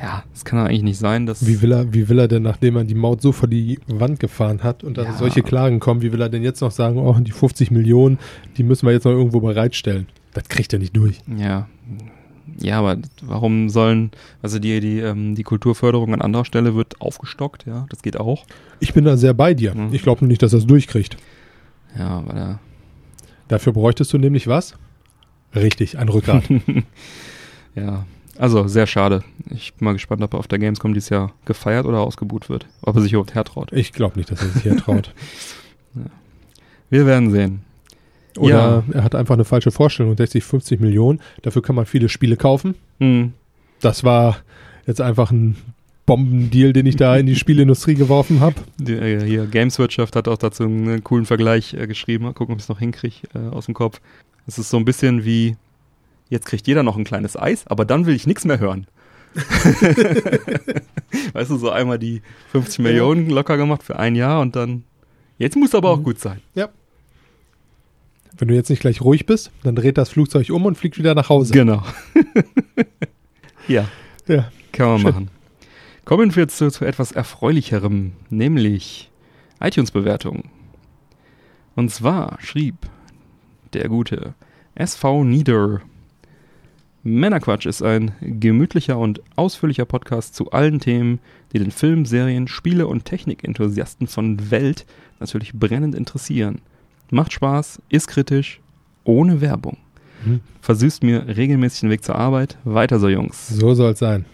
Ja, 0.00 0.24
das 0.32 0.46
kann 0.46 0.58
ja 0.58 0.64
eigentlich 0.64 0.82
nicht 0.84 0.98
sein, 0.98 1.26
dass. 1.26 1.46
Wie 1.46 1.60
will 1.60 1.70
er, 1.70 1.92
wie 1.92 2.08
will 2.08 2.18
er 2.18 2.28
denn, 2.28 2.42
nachdem 2.44 2.76
er 2.76 2.84
die 2.84 2.94
Maut 2.94 3.20
so 3.20 3.30
vor 3.32 3.46
die 3.46 3.78
Wand 3.88 4.18
gefahren 4.20 4.62
hat 4.62 4.82
und 4.84 4.96
da 4.96 5.02
Ja. 5.04 5.12
solche 5.12 5.42
Klagen 5.42 5.80
kommen, 5.80 6.00
wie 6.00 6.12
will 6.12 6.22
er 6.22 6.30
denn 6.30 6.42
jetzt 6.42 6.62
noch 6.62 6.70
sagen, 6.70 6.96
oh, 6.96 7.14
die 7.20 7.30
50 7.30 7.70
Millionen, 7.70 8.18
die 8.56 8.62
müssen 8.62 8.86
wir 8.86 8.92
jetzt 8.94 9.04
noch 9.04 9.12
irgendwo 9.12 9.40
bereitstellen? 9.40 10.06
Das 10.32 10.48
kriegt 10.48 10.72
er 10.72 10.78
nicht 10.78 10.96
durch. 10.96 11.20
Ja. 11.36 11.68
Ja, 12.58 12.78
aber 12.78 12.98
warum 13.22 13.68
sollen, 13.68 14.10
also 14.42 14.58
die, 14.58 14.80
die, 14.80 14.98
ähm, 14.98 15.34
die 15.34 15.42
Kulturförderung 15.42 16.12
an 16.14 16.22
anderer 16.22 16.44
Stelle 16.44 16.74
wird 16.74 17.00
aufgestockt, 17.00 17.66
ja, 17.66 17.86
das 17.90 18.02
geht 18.02 18.18
auch. 18.18 18.44
Ich 18.80 18.94
bin 18.94 19.04
da 19.04 19.16
sehr 19.16 19.34
bei 19.34 19.54
dir. 19.54 19.74
Mhm. 19.74 19.92
Ich 19.92 20.02
glaube 20.02 20.20
nur 20.22 20.28
nicht, 20.28 20.42
dass 20.42 20.52
er 20.52 20.58
es 20.58 20.66
durchkriegt. 20.66 21.16
Ja, 21.98 22.22
weil 22.26 22.36
er 22.36 22.60
Dafür 23.52 23.74
bräuchtest 23.74 24.10
du 24.14 24.16
nämlich 24.16 24.46
was? 24.46 24.76
Richtig, 25.54 25.98
ein 25.98 26.08
Rückgrat. 26.08 26.44
Ja, 27.74 28.04
also 28.36 28.68
sehr 28.68 28.86
schade. 28.86 29.24
Ich 29.48 29.72
bin 29.72 29.86
mal 29.86 29.94
gespannt, 29.94 30.22
ob 30.22 30.34
er 30.34 30.40
auf 30.40 30.46
der 30.46 30.58
Gamescom 30.58 30.92
dieses 30.92 31.08
Jahr 31.08 31.32
gefeiert 31.46 31.86
oder 31.86 32.00
ausgebuht 32.00 32.50
wird. 32.50 32.66
Ob 32.82 32.96
er 32.96 33.00
sich 33.00 33.12
überhaupt 33.12 33.34
hertraut. 33.34 33.72
ich 33.72 33.94
glaube 33.94 34.18
nicht, 34.18 34.30
dass 34.30 34.42
er 34.42 34.48
sich 34.48 34.62
hier 34.62 34.76
traut. 34.76 35.14
Wir 36.90 37.06
werden 37.06 37.30
sehen. 37.30 37.62
Oder 38.38 38.82
er 38.92 39.04
hat 39.04 39.14
einfach 39.14 39.34
eine 39.34 39.44
falsche 39.44 39.70
Vorstellung. 39.70 40.16
60, 40.16 40.42
50 40.44 40.80
Millionen, 40.80 41.20
dafür 41.42 41.62
kann 41.62 41.76
man 41.76 41.86
viele 41.86 42.08
Spiele 42.08 42.36
kaufen. 42.36 42.74
Hm. 42.98 43.32
Das 43.80 44.04
war 44.04 44.38
jetzt 44.86 45.00
einfach 45.00 45.30
ein 45.30 45.56
Bombendeal, 46.06 46.72
den 46.72 46.86
ich 46.86 46.96
da 46.96 47.16
in 47.16 47.26
die 47.26 47.36
Spielindustrie 47.42 47.94
geworfen 47.94 48.40
habe. 48.40 48.56
Äh, 48.86 49.24
hier, 49.24 49.46
Gameswirtschaft 49.46 50.16
hat 50.16 50.28
auch 50.28 50.38
dazu 50.38 50.64
einen 50.64 51.04
coolen 51.04 51.26
Vergleich 51.26 51.74
äh, 51.74 51.86
geschrieben. 51.86 52.24
Mal 52.24 52.32
gucken, 52.32 52.54
ob 52.54 52.58
ich 52.58 52.64
es 52.64 52.68
noch 52.68 52.78
hinkriege 52.78 53.16
äh, 53.34 53.48
aus 53.54 53.66
dem 53.66 53.74
Kopf. 53.74 54.00
Es 54.46 54.58
ist 54.58 54.70
so 54.70 54.76
ein 54.76 54.84
bisschen 54.84 55.24
wie, 55.24 55.56
jetzt 56.30 56.46
kriegt 56.46 56.66
jeder 56.66 56.82
noch 56.82 56.96
ein 56.96 57.04
kleines 57.04 57.36
Eis, 57.36 57.66
aber 57.68 57.84
dann 57.84 58.06
will 58.06 58.14
ich 58.16 58.26
nichts 58.26 58.44
mehr 58.44 58.58
hören. 58.58 58.86
weißt 61.32 61.50
du, 61.50 61.56
so 61.56 61.70
einmal 61.70 61.98
die 61.98 62.22
50 62.50 62.78
Ja. 62.78 62.84
Millionen 62.84 63.30
locker 63.30 63.56
gemacht 63.56 63.82
für 63.82 63.98
ein 63.98 64.14
Jahr 64.14 64.40
und 64.40 64.56
dann, 64.56 64.84
jetzt 65.38 65.56
muss 65.56 65.74
aber 65.74 65.90
auch 65.90 65.98
Mhm. 65.98 66.04
gut 66.04 66.18
sein. 66.18 66.40
Wenn 68.38 68.48
du 68.48 68.54
jetzt 68.54 68.70
nicht 68.70 68.80
gleich 68.80 69.00
ruhig 69.00 69.26
bist, 69.26 69.50
dann 69.62 69.76
dreht 69.76 69.98
das 69.98 70.10
Flugzeug 70.10 70.50
um 70.50 70.64
und 70.64 70.76
fliegt 70.76 70.98
wieder 70.98 71.14
nach 71.14 71.28
Hause. 71.28 71.52
Genau. 71.52 71.82
ja. 73.68 73.88
Ja. 74.26 74.50
Kann 74.72 74.88
man 74.88 74.98
Schön. 74.98 75.10
machen. 75.10 75.30
Kommen 76.04 76.34
wir 76.34 76.48
zu, 76.48 76.70
zu 76.70 76.84
etwas 76.84 77.12
Erfreulicherem, 77.12 78.12
nämlich 78.30 79.10
iTunes-Bewertungen. 79.60 80.50
Und 81.76 81.90
zwar 81.90 82.38
schrieb 82.40 82.74
der 83.72 83.88
gute 83.88 84.34
SV 84.74 85.24
Nieder. 85.24 85.80
Männerquatsch 87.04 87.66
ist 87.66 87.82
ein 87.82 88.12
gemütlicher 88.20 88.96
und 88.98 89.22
ausführlicher 89.36 89.84
Podcast 89.84 90.34
zu 90.34 90.50
allen 90.52 90.80
Themen, 90.80 91.20
die 91.52 91.58
den 91.58 91.70
Film, 91.70 92.04
Serien, 92.04 92.46
Spiele 92.48 92.86
und 92.86 93.04
Technikenthusiasten 93.04 94.06
von 94.06 94.50
Welt 94.50 94.86
natürlich 95.18 95.52
brennend 95.52 95.94
interessieren. 95.94 96.60
Macht 97.12 97.34
Spaß, 97.34 97.82
ist 97.90 98.08
kritisch, 98.08 98.62
ohne 99.04 99.42
Werbung. 99.42 99.76
Mhm. 100.24 100.40
Versüßt 100.62 101.02
mir 101.02 101.26
regelmäßig 101.36 101.80
den 101.82 101.90
Weg 101.90 102.02
zur 102.02 102.14
Arbeit. 102.14 102.56
Weiter 102.64 102.98
so, 102.98 103.10
Jungs. 103.10 103.48
So 103.48 103.74
soll 103.74 103.92
es 103.92 103.98
sein. 103.98 104.24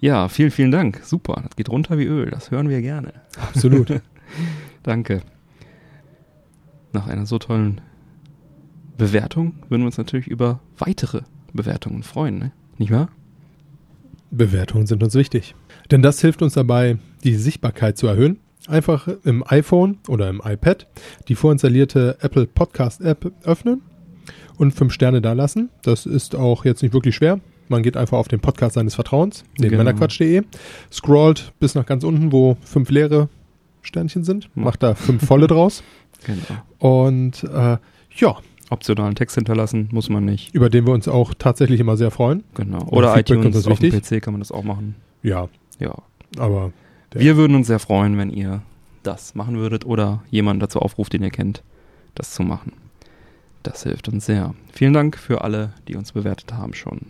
Ja, 0.00 0.28
vielen, 0.28 0.50
vielen 0.50 0.72
Dank. 0.72 1.02
Super, 1.04 1.40
das 1.46 1.54
geht 1.54 1.68
runter 1.68 1.98
wie 1.98 2.04
Öl. 2.04 2.28
Das 2.30 2.50
hören 2.50 2.68
wir 2.68 2.82
gerne. 2.82 3.12
Absolut. 3.40 4.02
Danke. 4.82 5.22
Nach 6.92 7.06
einer 7.06 7.26
so 7.26 7.38
tollen 7.38 7.80
Bewertung 8.98 9.54
würden 9.68 9.82
wir 9.82 9.86
uns 9.86 9.98
natürlich 9.98 10.26
über 10.26 10.58
weitere 10.78 11.20
Bewertungen 11.52 12.02
freuen, 12.02 12.40
ne? 12.40 12.52
nicht 12.76 12.90
wahr? 12.90 13.08
Bewertungen 14.32 14.88
sind 14.88 15.00
uns 15.04 15.14
wichtig. 15.14 15.54
Denn 15.92 16.02
das 16.02 16.20
hilft 16.20 16.42
uns 16.42 16.54
dabei, 16.54 16.98
die 17.22 17.36
Sichtbarkeit 17.36 17.96
zu 17.96 18.08
erhöhen. 18.08 18.40
Einfach 18.68 19.06
im 19.24 19.44
iPhone 19.46 19.98
oder 20.08 20.28
im 20.28 20.40
iPad 20.44 20.86
die 21.28 21.34
vorinstallierte 21.36 22.16
Apple 22.20 22.46
Podcast 22.46 23.00
App 23.00 23.30
öffnen 23.44 23.82
und 24.58 24.72
fünf 24.72 24.92
Sterne 24.92 25.20
da 25.22 25.32
lassen. 25.34 25.70
Das 25.82 26.04
ist 26.06 26.34
auch 26.34 26.64
jetzt 26.64 26.82
nicht 26.82 26.92
wirklich 26.92 27.14
schwer. 27.14 27.38
Man 27.68 27.82
geht 27.82 27.96
einfach 27.96 28.18
auf 28.18 28.28
den 28.28 28.40
Podcast 28.40 28.74
seines 28.74 28.94
Vertrauens, 28.94 29.44
den 29.58 29.70
Genau. 29.70 29.84
männerquatsch.de, 29.84 30.42
scrollt 30.92 31.52
bis 31.60 31.74
nach 31.74 31.86
ganz 31.86 32.04
unten, 32.04 32.32
wo 32.32 32.56
fünf 32.62 32.90
leere 32.90 33.28
Sternchen 33.82 34.24
sind, 34.24 34.50
macht 34.56 34.82
da 34.82 34.94
fünf 34.94 35.24
volle 35.26 35.46
draus 35.46 35.82
Genau. 36.24 36.40
und 37.04 37.44
äh, 37.44 37.76
ja, 38.16 38.36
Optionalen 38.68 39.14
Text 39.14 39.36
hinterlassen 39.36 39.88
muss 39.92 40.08
man 40.08 40.24
nicht. 40.24 40.52
über 40.52 40.68
den 40.70 40.86
wir 40.86 40.92
uns 40.92 41.06
auch 41.06 41.34
tatsächlich 41.34 41.78
immer 41.78 41.96
sehr 41.96 42.10
freuen. 42.10 42.42
Genau. 42.54 42.82
Oder 42.88 43.14
Feedback 43.14 43.38
iTunes 43.38 43.66
auf 43.68 43.78
dem. 43.78 43.92
PC 43.92 44.20
kann 44.20 44.32
man 44.34 44.40
das 44.40 44.50
auch 44.50 44.64
machen. 44.64 44.96
Ja, 45.22 45.48
Ja. 45.78 45.94
aber 46.36 46.72
Ja. 47.16 47.20
Wir 47.20 47.36
würden 47.36 47.54
uns 47.56 47.66
sehr 47.66 47.78
freuen, 47.78 48.16
wenn 48.18 48.30
ihr 48.30 48.62
das 49.02 49.34
machen 49.34 49.56
würdet 49.56 49.84
oder 49.84 50.22
jemanden 50.30 50.60
dazu 50.60 50.80
aufruft, 50.80 51.12
den 51.12 51.22
ihr 51.22 51.30
kennt, 51.30 51.62
das 52.14 52.32
zu 52.34 52.42
machen. 52.42 52.72
Das 53.62 53.82
hilft 53.82 54.08
uns 54.08 54.26
sehr. 54.26 54.54
Vielen 54.72 54.92
Dank 54.92 55.16
für 55.16 55.42
alle, 55.42 55.72
die 55.88 55.96
uns 55.96 56.12
bewertet 56.12 56.52
haben 56.52 56.74
schon. 56.74 57.00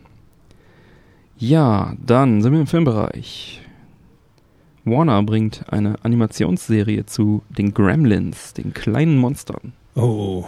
Ja, 1.39 1.95
dann 2.05 2.41
sind 2.43 2.53
wir 2.53 2.61
im 2.61 2.67
Filmbereich. 2.67 3.63
Warner 4.85 5.23
bringt 5.23 5.65
eine 5.71 5.97
Animationsserie 6.05 7.05
zu 7.07 7.43
den 7.51 7.75
Gremlins, 7.75 8.55
den 8.55 8.73
kleinen 8.73 9.19
Monstern. 9.19 9.73
oh, 9.97 10.45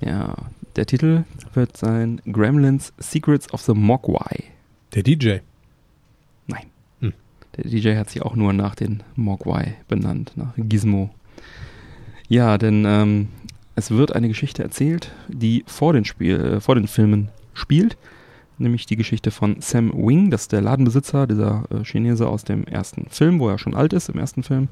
Ja, 0.00 0.34
der 0.76 0.86
Titel 0.86 1.24
wird 1.54 1.76
sein 1.76 2.20
Gremlins 2.30 2.92
Secrets 2.98 3.52
of 3.52 3.62
the 3.62 3.72
Mogwai. 3.72 4.44
der 4.94 5.02
DJ. 5.02 5.38
Der 7.56 7.70
DJ 7.70 7.96
hat 7.96 8.10
sich 8.10 8.22
auch 8.22 8.36
nur 8.36 8.52
nach 8.52 8.74
den 8.74 9.02
Mogwai 9.14 9.74
benannt, 9.88 10.32
nach 10.36 10.52
Gizmo. 10.56 11.10
Ja, 12.28 12.58
denn 12.58 12.84
ähm, 12.86 13.28
es 13.76 13.90
wird 13.90 14.14
eine 14.14 14.28
Geschichte 14.28 14.62
erzählt, 14.62 15.12
die 15.28 15.64
vor 15.66 15.92
den, 15.92 16.04
Spiel, 16.04 16.40
äh, 16.40 16.60
vor 16.60 16.74
den 16.74 16.88
Filmen 16.88 17.30
spielt. 17.54 17.96
Nämlich 18.58 18.86
die 18.86 18.96
Geschichte 18.96 19.30
von 19.30 19.60
Sam 19.60 19.92
Wing, 19.94 20.30
das 20.30 20.42
ist 20.42 20.52
der 20.52 20.62
Ladenbesitzer, 20.62 21.26
dieser 21.26 21.64
äh, 21.70 21.84
Chinese 21.84 22.26
aus 22.26 22.44
dem 22.44 22.64
ersten 22.64 23.06
Film, 23.10 23.38
wo 23.38 23.48
er 23.48 23.58
schon 23.58 23.74
alt 23.74 23.92
ist 23.92 24.08
im 24.08 24.18
ersten 24.18 24.42
Film. 24.42 24.68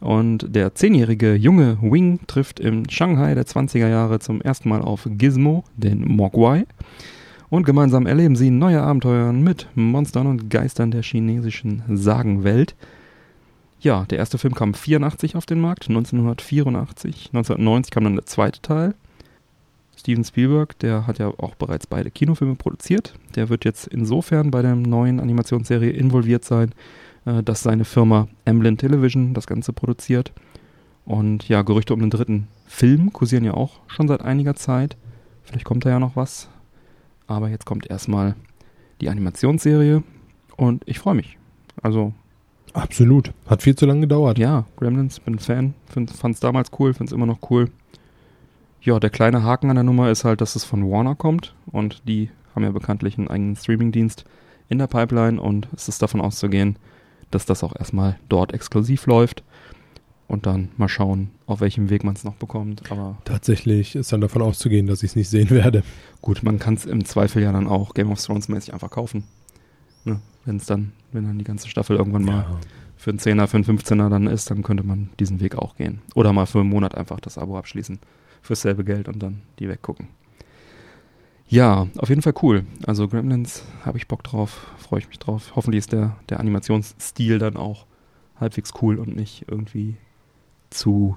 Und 0.00 0.54
der 0.54 0.74
zehnjährige 0.74 1.34
junge 1.34 1.78
Wing 1.82 2.20
trifft 2.26 2.58
in 2.58 2.88
Shanghai 2.88 3.34
der 3.34 3.44
20er 3.44 3.88
Jahre 3.88 4.18
zum 4.18 4.40
ersten 4.40 4.68
Mal 4.68 4.80
auf 4.80 5.06
Gizmo, 5.06 5.64
den 5.76 6.06
Mogwai. 6.06 6.66
Und 7.50 7.64
gemeinsam 7.64 8.06
erleben 8.06 8.36
sie 8.36 8.50
neue 8.50 8.80
Abenteuer 8.80 9.32
mit 9.32 9.66
Monstern 9.74 10.28
und 10.28 10.50
Geistern 10.50 10.92
der 10.92 11.02
chinesischen 11.02 11.82
Sagenwelt. 11.88 12.76
Ja, 13.80 14.04
der 14.04 14.18
erste 14.18 14.38
Film 14.38 14.54
kam 14.54 14.72
84 14.72 15.34
auf 15.34 15.46
den 15.46 15.60
Markt, 15.60 15.88
1984. 15.88 17.30
1990 17.32 17.90
kam 17.90 18.04
dann 18.04 18.14
der 18.14 18.26
zweite 18.26 18.62
Teil. 18.62 18.94
Steven 19.96 20.24
Spielberg, 20.24 20.78
der 20.78 21.06
hat 21.06 21.18
ja 21.18 21.28
auch 21.28 21.56
bereits 21.56 21.86
beide 21.86 22.10
Kinofilme 22.10 22.54
produziert. 22.54 23.14
Der 23.34 23.48
wird 23.48 23.64
jetzt 23.64 23.86
insofern 23.88 24.50
bei 24.50 24.62
der 24.62 24.76
neuen 24.76 25.18
Animationsserie 25.18 25.90
involviert 25.90 26.44
sein, 26.44 26.72
äh, 27.26 27.42
dass 27.42 27.62
seine 27.62 27.84
Firma 27.84 28.28
Amblin 28.44 28.78
Television 28.78 29.34
das 29.34 29.46
Ganze 29.46 29.72
produziert. 29.72 30.32
Und 31.04 31.48
ja, 31.48 31.62
Gerüchte 31.62 31.94
um 31.94 32.00
den 32.00 32.10
dritten 32.10 32.46
Film 32.66 33.12
kursieren 33.12 33.44
ja 33.44 33.54
auch 33.54 33.80
schon 33.88 34.08
seit 34.08 34.22
einiger 34.22 34.54
Zeit. 34.54 34.96
Vielleicht 35.42 35.64
kommt 35.64 35.84
da 35.84 35.90
ja 35.90 35.98
noch 35.98 36.16
was. 36.16 36.48
Aber 37.30 37.48
jetzt 37.48 37.64
kommt 37.64 37.88
erstmal 37.88 38.34
die 39.00 39.08
Animationsserie 39.08 40.02
und 40.56 40.82
ich 40.86 40.98
freue 40.98 41.14
mich. 41.14 41.38
Also 41.80 42.12
Absolut. 42.72 43.32
Hat 43.46 43.62
viel 43.62 43.76
zu 43.76 43.86
lange 43.86 44.00
gedauert. 44.00 44.36
ja, 44.36 44.64
Gremlins, 44.76 45.20
bin 45.20 45.38
Fan, 45.38 45.74
fand 45.86 46.34
es 46.34 46.40
damals 46.40 46.70
cool, 46.78 46.92
finde 46.92 47.10
es 47.10 47.12
immer 47.12 47.26
noch 47.26 47.38
cool. 47.50 47.70
Ja, 48.82 48.98
der 48.98 49.10
kleine 49.10 49.44
Haken 49.44 49.70
an 49.70 49.76
der 49.76 49.84
Nummer 49.84 50.10
ist 50.10 50.24
halt, 50.24 50.40
dass 50.40 50.56
es 50.56 50.64
von 50.64 50.90
Warner 50.90 51.14
kommt 51.14 51.54
und 51.66 52.02
die 52.08 52.30
haben 52.54 52.64
ja 52.64 52.70
bekanntlich 52.72 53.16
einen 53.16 53.28
eigenen 53.28 53.54
Streamingdienst 53.54 54.24
in 54.68 54.78
der 54.78 54.88
Pipeline 54.88 55.40
und 55.40 55.68
es 55.74 55.88
ist 55.88 56.02
davon 56.02 56.20
auszugehen, 56.20 56.76
dass 57.30 57.46
das 57.46 57.62
auch 57.62 57.76
erstmal 57.78 58.18
dort 58.28 58.52
exklusiv 58.52 59.06
läuft. 59.06 59.44
Und 60.30 60.46
dann 60.46 60.68
mal 60.76 60.88
schauen, 60.88 61.30
auf 61.46 61.60
welchem 61.60 61.90
Weg 61.90 62.04
man 62.04 62.14
es 62.14 62.22
noch 62.22 62.36
bekommt. 62.36 62.90
Aber 62.90 63.18
Tatsächlich 63.24 63.96
ist 63.96 64.12
dann 64.12 64.20
davon 64.20 64.42
auszugehen, 64.42 64.86
dass 64.86 65.02
ich 65.02 65.10
es 65.10 65.16
nicht 65.16 65.28
sehen 65.28 65.50
werde. 65.50 65.82
gut, 66.22 66.42
man 66.42 66.58
kann 66.58 66.74
es 66.74 66.86
im 66.86 67.04
Zweifel 67.04 67.42
ja 67.42 67.50
dann 67.52 67.66
auch 67.66 67.94
Game 67.94 68.10
of 68.10 68.22
Thrones 68.22 68.48
mäßig 68.48 68.72
einfach 68.72 68.90
kaufen. 68.90 69.24
Ne? 70.04 70.20
Wenn 70.44 70.56
es 70.56 70.66
dann, 70.66 70.92
wenn 71.12 71.24
dann 71.24 71.38
die 71.38 71.44
ganze 71.44 71.68
Staffel 71.68 71.96
irgendwann 71.96 72.24
mal 72.24 72.46
für 72.96 73.10
einen 73.10 73.18
Zehner, 73.18 73.48
für 73.48 73.56
einen 73.56 73.64
15er 73.64 74.08
dann 74.08 74.28
ist, 74.28 74.50
dann 74.50 74.62
könnte 74.62 74.84
man 74.84 75.10
diesen 75.18 75.40
Weg 75.40 75.56
auch 75.56 75.76
gehen. 75.76 76.00
Oder 76.14 76.32
mal 76.32 76.46
für 76.46 76.60
einen 76.60 76.68
Monat 76.68 76.94
einfach 76.94 77.18
das 77.18 77.36
Abo 77.36 77.58
abschließen. 77.58 77.98
Fürs 78.40 78.62
selbe 78.62 78.84
Geld 78.84 79.08
und 79.08 79.22
dann 79.22 79.42
die 79.58 79.68
weggucken. 79.68 80.08
Ja, 81.48 81.88
auf 81.98 82.08
jeden 82.08 82.22
Fall 82.22 82.34
cool. 82.42 82.64
Also 82.86 83.08
Gremlins 83.08 83.64
habe 83.84 83.98
ich 83.98 84.06
Bock 84.06 84.22
drauf, 84.22 84.68
freue 84.78 85.00
ich 85.00 85.08
mich 85.08 85.18
drauf. 85.18 85.52
Hoffentlich 85.56 85.80
ist 85.80 85.92
der, 85.92 86.16
der 86.28 86.38
Animationsstil 86.38 87.40
dann 87.40 87.56
auch 87.56 87.86
halbwegs 88.38 88.72
cool 88.80 88.96
und 88.98 89.16
nicht 89.16 89.46
irgendwie 89.48 89.96
zu 90.70 91.16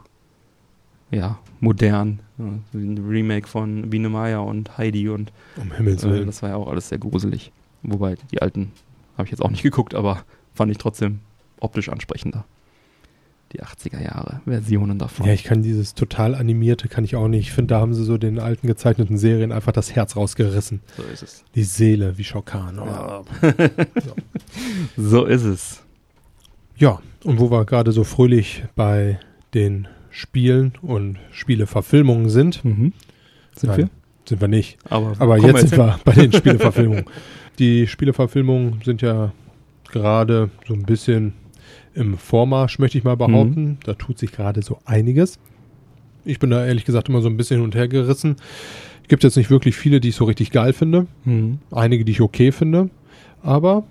ja, 1.12 1.39
modern. 1.60 2.20
Ein 2.39 2.97
Remake 3.08 3.47
von 3.47 3.89
Biene 3.89 4.10
Maya 4.10 4.39
und 4.39 4.78
Heidi 4.78 5.10
und 5.10 5.32
Um 5.58 5.72
Himmels 5.72 6.04
äh, 6.04 6.10
Willen. 6.10 6.26
das 6.26 6.41
war 6.41 6.49
ja 6.49 6.56
auch 6.56 6.68
alles 6.68 6.89
sehr 6.89 6.97
gruselig. 6.97 7.51
Wobei 7.84 8.16
die 8.32 8.41
alten 8.41 8.72
habe 9.18 9.26
ich 9.26 9.32
jetzt 9.32 9.41
auch 9.41 9.51
nicht 9.51 9.64
geguckt, 9.64 9.93
aber 9.93 10.24
fand 10.54 10.72
ich 10.72 10.78
trotzdem 10.78 11.20
optisch 11.60 11.89
ansprechender. 11.89 12.45
Die 13.51 13.62
80er 13.62 14.01
Jahre 14.01 14.41
Versionen 14.45 14.97
davon. 14.97 15.28
Ja, 15.28 15.34
ich 15.34 15.43
kann 15.43 15.62
dieses 15.62 15.93
total 15.93 16.34
animierte, 16.34 16.88
kann 16.88 17.04
ich 17.04 17.16
auch 17.16 17.28
nicht. 17.28 17.41
Ich 17.49 17.51
finde, 17.54 17.76
da 17.76 17.82
haben 17.82 17.93
sie 17.93 18.04
so 18.04 18.18
den 18.18 18.39
alten 18.39 18.66
gezeichneten 18.66 19.16
Serien 19.18 19.51
einfach 19.51 19.72
das 19.72 19.93
Herz 19.95 20.16
rausgerissen. 20.16 20.82
so 20.97 21.04
ist 21.04 21.22
es. 21.22 21.45
Die 21.54 21.64
Seele, 21.64 22.18
wie 22.18 22.24
Shao 22.24 22.41
Kahn. 22.41 22.78
Ja. 22.78 23.22
So 24.97 25.26
ist 25.26 25.43
es. 25.43 25.84
Ja, 26.76 26.99
und 27.24 27.39
wo 27.39 27.51
wir 27.51 27.66
gerade 27.66 27.91
so 27.91 28.04
fröhlich 28.04 28.64
bei 28.76 29.20
den 29.54 29.88
Spielen 30.10 30.74
und 30.82 31.18
Spieleverfilmungen 31.32 32.30
sind, 32.30 32.64
Mhm. 32.64 32.93
Sind 33.56 33.70
Nein. 33.70 33.78
wir? 33.78 33.89
sind 34.26 34.41
wir 34.41 34.47
nicht. 34.47 34.78
Aber, 34.89 35.14
Aber 35.20 35.38
kommen 35.38 35.56
jetzt 35.56 35.70
sind 35.70 35.80
hin. 35.80 35.80
wir 35.80 35.99
bei 36.06 36.14
den 36.14 36.32
Spieleverfilmungen. 36.32 37.06
Die 37.60 37.88
Spieleverfilmungen 37.88 38.82
sind 38.84 39.01
ja 39.01 39.32
gerade 39.91 40.49
so 40.68 40.74
ein 40.74 40.84
bisschen 40.84 41.34
im 41.93 42.18
Vormarsch, 42.18 42.80
möchte 42.80 42.97
ich 42.97 43.04
mal 43.04 43.16
behaupten. 43.18 43.78
Da 43.84 43.93
tut 43.93 44.18
sich 44.18 44.32
gerade 44.32 44.62
so 44.64 44.80
einiges. 44.86 45.38
Ich 46.26 46.39
bin 46.39 46.49
da 46.49 46.66
ehrlich 46.66 46.86
gesagt 46.86 47.10
immer 47.10 47.22
so 47.22 47.28
ein 47.30 47.38
bisschen 47.38 47.58
hin 47.58 47.66
und 47.66 47.76
her 47.76 47.88
gerissen. 47.88 48.38
Gibt 49.08 49.24
jetzt 49.24 49.36
nicht 49.38 49.49
wirklich 49.51 49.76
viele, 49.76 49.99
die 49.99 50.10
ich 50.10 50.16
so 50.16 50.24
richtig 50.26 50.49
geil 50.51 50.74
finde. 50.74 51.06
Mhm. 51.26 51.60
Einige, 51.70 52.06
die 52.06 52.14
ich 52.14 52.22
okay 52.22 52.51
finde. 52.51 52.89
Aber 53.43 53.84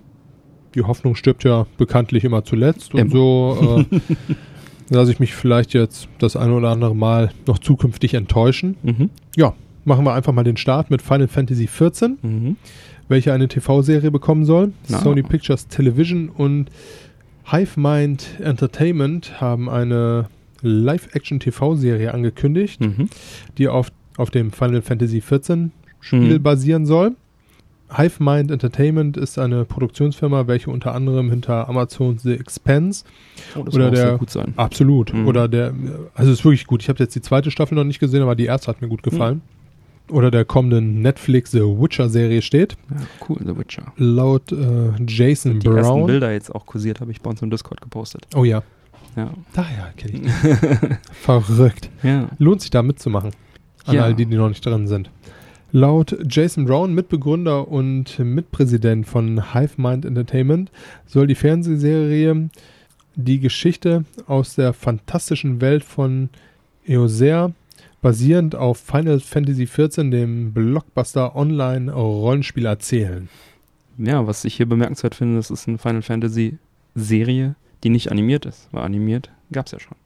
die 0.75 0.81
Hoffnung 0.81 1.15
stirbt 1.15 1.43
ja 1.43 1.67
bekanntlich 1.77 2.23
immer 2.25 2.43
zuletzt. 2.43 2.93
Und 2.95 2.99
Immer. 2.99 3.11
so 3.11 3.85
äh, 3.91 3.99
lasse 4.93 5.11
ich 5.11 5.19
mich 5.19 5.33
vielleicht 5.35 5.73
jetzt 5.73 6.07
das 6.19 6.35
eine 6.35 6.53
oder 6.53 6.69
andere 6.69 6.95
Mal 6.95 7.31
noch 7.47 7.59
zukünftig 7.59 8.13
enttäuschen. 8.13 8.75
Mhm. 8.83 9.09
Machen 9.85 10.05
wir 10.05 10.13
einfach 10.13 10.31
mal 10.31 10.45
den 10.45 10.55
Start 10.55 10.89
mit 10.89 11.01
Final 11.01 11.27
Fantasy 11.27 11.65
XIV, 11.65 12.11
Mhm. 12.21 12.55
welche 13.09 13.33
eine 13.33 13.49
TV-Serie 13.49 14.11
bekommen 14.11 14.45
soll. 14.45 14.71
Na. 14.87 14.99
Sony 14.99 15.23
Pictures 15.23 15.67
Television 15.67 16.29
und 16.29 16.69
Hive 17.51 17.77
Mind 17.77 18.39
Entertainment 18.41 19.41
haben 19.41 19.67
eine 19.69 20.29
Live-Action-TV-Serie 20.61 22.13
angekündigt, 22.13 22.79
Mhm. 22.81 23.09
die 23.57 23.67
auf, 23.67 23.91
auf 24.17 24.29
dem 24.31 24.51
Final 24.51 24.81
Fantasy 24.81 25.19
XIV 25.19 25.69
Spiel 25.99 26.39
Mhm. 26.39 26.43
basieren 26.43 26.85
soll. 26.85 27.15
Hive 27.95 28.23
Mind 28.23 28.49
Entertainment 28.51 29.17
ist 29.17 29.37
eine 29.37 29.65
Produktionsfirma, 29.65 30.47
welche 30.47 30.69
unter 30.71 30.93
anderem 30.95 31.29
hinter 31.29 31.67
Amazon 31.69 32.17
The 32.17 32.33
Expanse 32.33 33.03
Oh, 33.55 33.63
das 33.63 33.75
Oder 33.75 33.91
der- 33.91 34.07
sehr 34.07 34.17
gut 34.17 34.29
sein. 34.29 34.53
Absolut. 34.57 35.13
Mhm. 35.13 35.27
Oder 35.27 35.47
der, 35.47 35.73
also 36.15 36.31
es 36.31 36.39
ist 36.39 36.45
wirklich 36.45 36.65
gut. 36.67 36.81
Ich 36.81 36.89
habe 36.89 36.99
jetzt 36.99 37.15
die 37.15 37.21
zweite 37.21 37.51
Staffel 37.51 37.75
noch 37.75 37.83
nicht 37.83 37.99
gesehen, 37.99 38.21
aber 38.23 38.35
die 38.35 38.45
erste 38.45 38.67
hat 38.67 38.81
mir 38.81 38.87
gut 38.87 39.03
gefallen. 39.03 39.41
Oder 40.09 40.31
der 40.31 40.43
kommenden 40.43 41.01
Netflix 41.01 41.51
The 41.51 41.61
Witcher 41.61 42.09
Serie 42.09 42.41
steht. 42.41 42.75
Ja, 42.89 42.97
cool, 43.29 43.37
The 43.39 43.57
Witcher. 43.57 43.93
Laut 43.97 44.51
äh, 44.51 44.55
Jason 45.07 45.59
Die 45.59 45.67
ersten 45.67 45.81
Brown. 45.81 46.07
Bilder 46.07 46.31
jetzt 46.33 46.53
auch 46.53 46.65
kursiert, 46.65 46.99
habe 46.99 47.11
ich 47.11 47.21
bei 47.21 47.29
uns 47.29 47.41
im 47.41 47.49
Discord 47.49 47.79
gepostet. 47.81 48.27
Oh 48.35 48.43
ja. 48.43 48.63
Ja. 49.15 49.29
Daher 49.53 49.93
kenne 49.95 50.21
ich. 50.25 50.97
Verrückt. 51.21 51.89
ja. 52.01 52.27
Lohnt 52.37 52.61
sich 52.61 52.69
da 52.71 52.81
mitzumachen. 52.81 53.31
An 53.85 53.95
Ja. 53.95 54.03
all 54.03 54.13
die, 54.13 54.25
die 54.25 54.35
noch 54.35 54.49
nicht 54.49 54.65
drin 54.65 54.87
sind. 54.87 55.09
Laut 55.75 56.15
Jason 56.29 56.65
Brown, 56.65 56.93
Mitbegründer 56.93 57.67
und 57.67 58.19
Mitpräsident 58.19 59.07
von 59.07 59.53
Hive 59.53 59.81
Mind 59.81 60.05
Entertainment, 60.05 60.69
soll 61.07 61.25
die 61.25 61.33
Fernsehserie 61.33 62.51
die 63.15 63.39
Geschichte 63.39 64.05
aus 64.27 64.53
der 64.53 64.73
fantastischen 64.73 65.61
Welt 65.61 65.83
von 65.83 66.29
Eoser 66.85 67.53
basierend 68.03 68.53
auf 68.53 68.77
Final 68.77 69.19
Fantasy 69.19 69.65
XIV, 69.65 70.11
dem 70.11 70.53
Blockbuster 70.53 71.35
Online-Rollenspiel, 71.35 72.67
erzählen. 72.67 73.27
ja, 73.97 74.27
was 74.27 74.45
ich 74.45 74.53
hier 74.53 74.67
bemerkenswert 74.67 75.15
finde, 75.15 75.37
das 75.37 75.49
ist 75.49 75.67
eine 75.67 75.79
Final 75.79 76.03
Fantasy 76.03 76.59
Serie, 76.93 77.55
die 77.83 77.89
nicht 77.89 78.11
animiert 78.11 78.45
ist. 78.45 78.69
Weil 78.71 78.83
animiert 78.83 79.31
gab 79.51 79.65
es 79.65 79.71
ja 79.71 79.79
schon. 79.79 79.97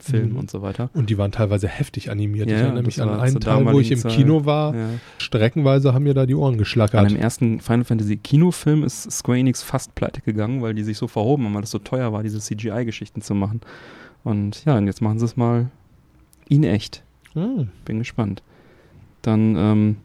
Film 0.00 0.30
Mhm. 0.32 0.36
und 0.38 0.50
so 0.50 0.62
weiter. 0.62 0.90
Und 0.94 1.10
die 1.10 1.18
waren 1.18 1.32
teilweise 1.32 1.68
heftig 1.68 2.10
animiert. 2.10 2.48
Ja, 2.48 2.56
ich 2.56 2.62
erinnere 2.62 2.82
mich 2.84 3.00
an 3.02 3.08
einen 3.10 3.40
Teil, 3.40 3.66
wo 3.66 3.80
ich 3.80 3.90
im 3.90 3.98
Zeit. 3.98 4.12
Kino 4.12 4.44
war. 4.44 4.74
Ja. 4.74 4.88
Streckenweise 5.18 5.92
haben 5.94 6.04
mir 6.04 6.14
da 6.14 6.26
die 6.26 6.34
Ohren 6.34 6.54
An 6.54 6.58
geschlackert. 6.58 7.10
dem 7.10 7.16
ersten 7.16 7.60
Final 7.60 7.84
Fantasy 7.84 8.16
Kinofilm 8.16 8.84
ist 8.84 9.10
Square 9.10 9.38
Enix 9.38 9.62
fast 9.62 9.94
pleite 9.94 10.20
gegangen, 10.22 10.62
weil 10.62 10.74
die 10.74 10.82
sich 10.84 10.96
so 10.98 11.08
verhoben 11.08 11.44
haben, 11.46 11.54
weil 11.54 11.62
es 11.64 11.70
so 11.70 11.78
teuer 11.78 12.12
war, 12.12 12.22
diese 12.22 12.38
CGI-Geschichten 12.40 13.20
zu 13.22 13.34
machen. 13.34 13.60
Und 14.24 14.64
ja, 14.64 14.76
und 14.78 14.86
jetzt 14.86 15.00
machen 15.02 15.18
sie 15.18 15.24
es 15.24 15.36
mal 15.36 15.70
in 16.48 16.64
echt. 16.64 17.02
Hm. 17.34 17.68
Bin 17.84 17.98
gespannt. 17.98 18.42
Dann 19.22 19.56
ähm, 19.56 19.96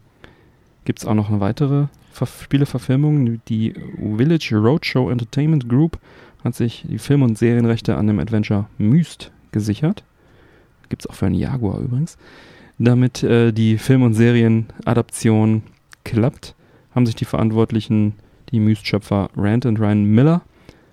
gibt 0.86 1.00
es 1.00 1.06
auch 1.06 1.14
noch 1.14 1.30
eine 1.30 1.40
weitere 1.40 1.88
Ver 2.12 2.28
Spieleverfilmung. 2.28 3.42
Die 3.48 3.74
Village 4.18 4.56
Roadshow 4.56 5.10
Entertainment 5.10 5.68
Group 5.70 5.98
hat 6.44 6.56
sich 6.56 6.86
die 6.88 6.98
Film- 7.00 7.22
und 7.24 7.38
Serienrechte 7.38 7.96
an 7.96 8.06
dem 8.08 8.20
Adventure 8.20 8.66
Myst 8.78 9.32
gesichert. 9.54 10.04
Gibt 10.90 11.04
es 11.04 11.10
auch 11.10 11.16
für 11.16 11.28
einen 11.28 11.36
Jaguar 11.36 11.80
übrigens. 11.80 12.18
Damit 12.78 13.24
äh, 13.24 13.54
die 13.54 13.78
Film- 13.78 14.04
und 14.04 14.14
Serienadaption 14.14 15.64
klappt, 16.04 16.56
haben 16.94 17.06
sich 17.06 17.16
die 17.16 17.26
Verantwortlichen, 17.26 18.14
die 18.52 18.60
Myst-Schöpfer 18.60 19.30
Rand 19.38 19.66
und 19.66 19.80
Ryan 19.80 20.04
Miller, 20.04 20.42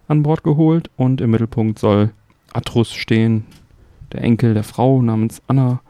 an 0.07 0.23
Bord 0.23 0.43
geholt 0.43 0.91
und 0.97 1.21
im 1.21 1.31
Mittelpunkt 1.31 1.79
soll 1.79 2.13
Atrus 2.53 2.93
stehen, 2.93 3.45
der 4.13 4.23
Enkel 4.23 4.55
der 4.55 4.65
Frau 4.65 5.03
namens 5.03 5.43
Anna, 5.47 5.81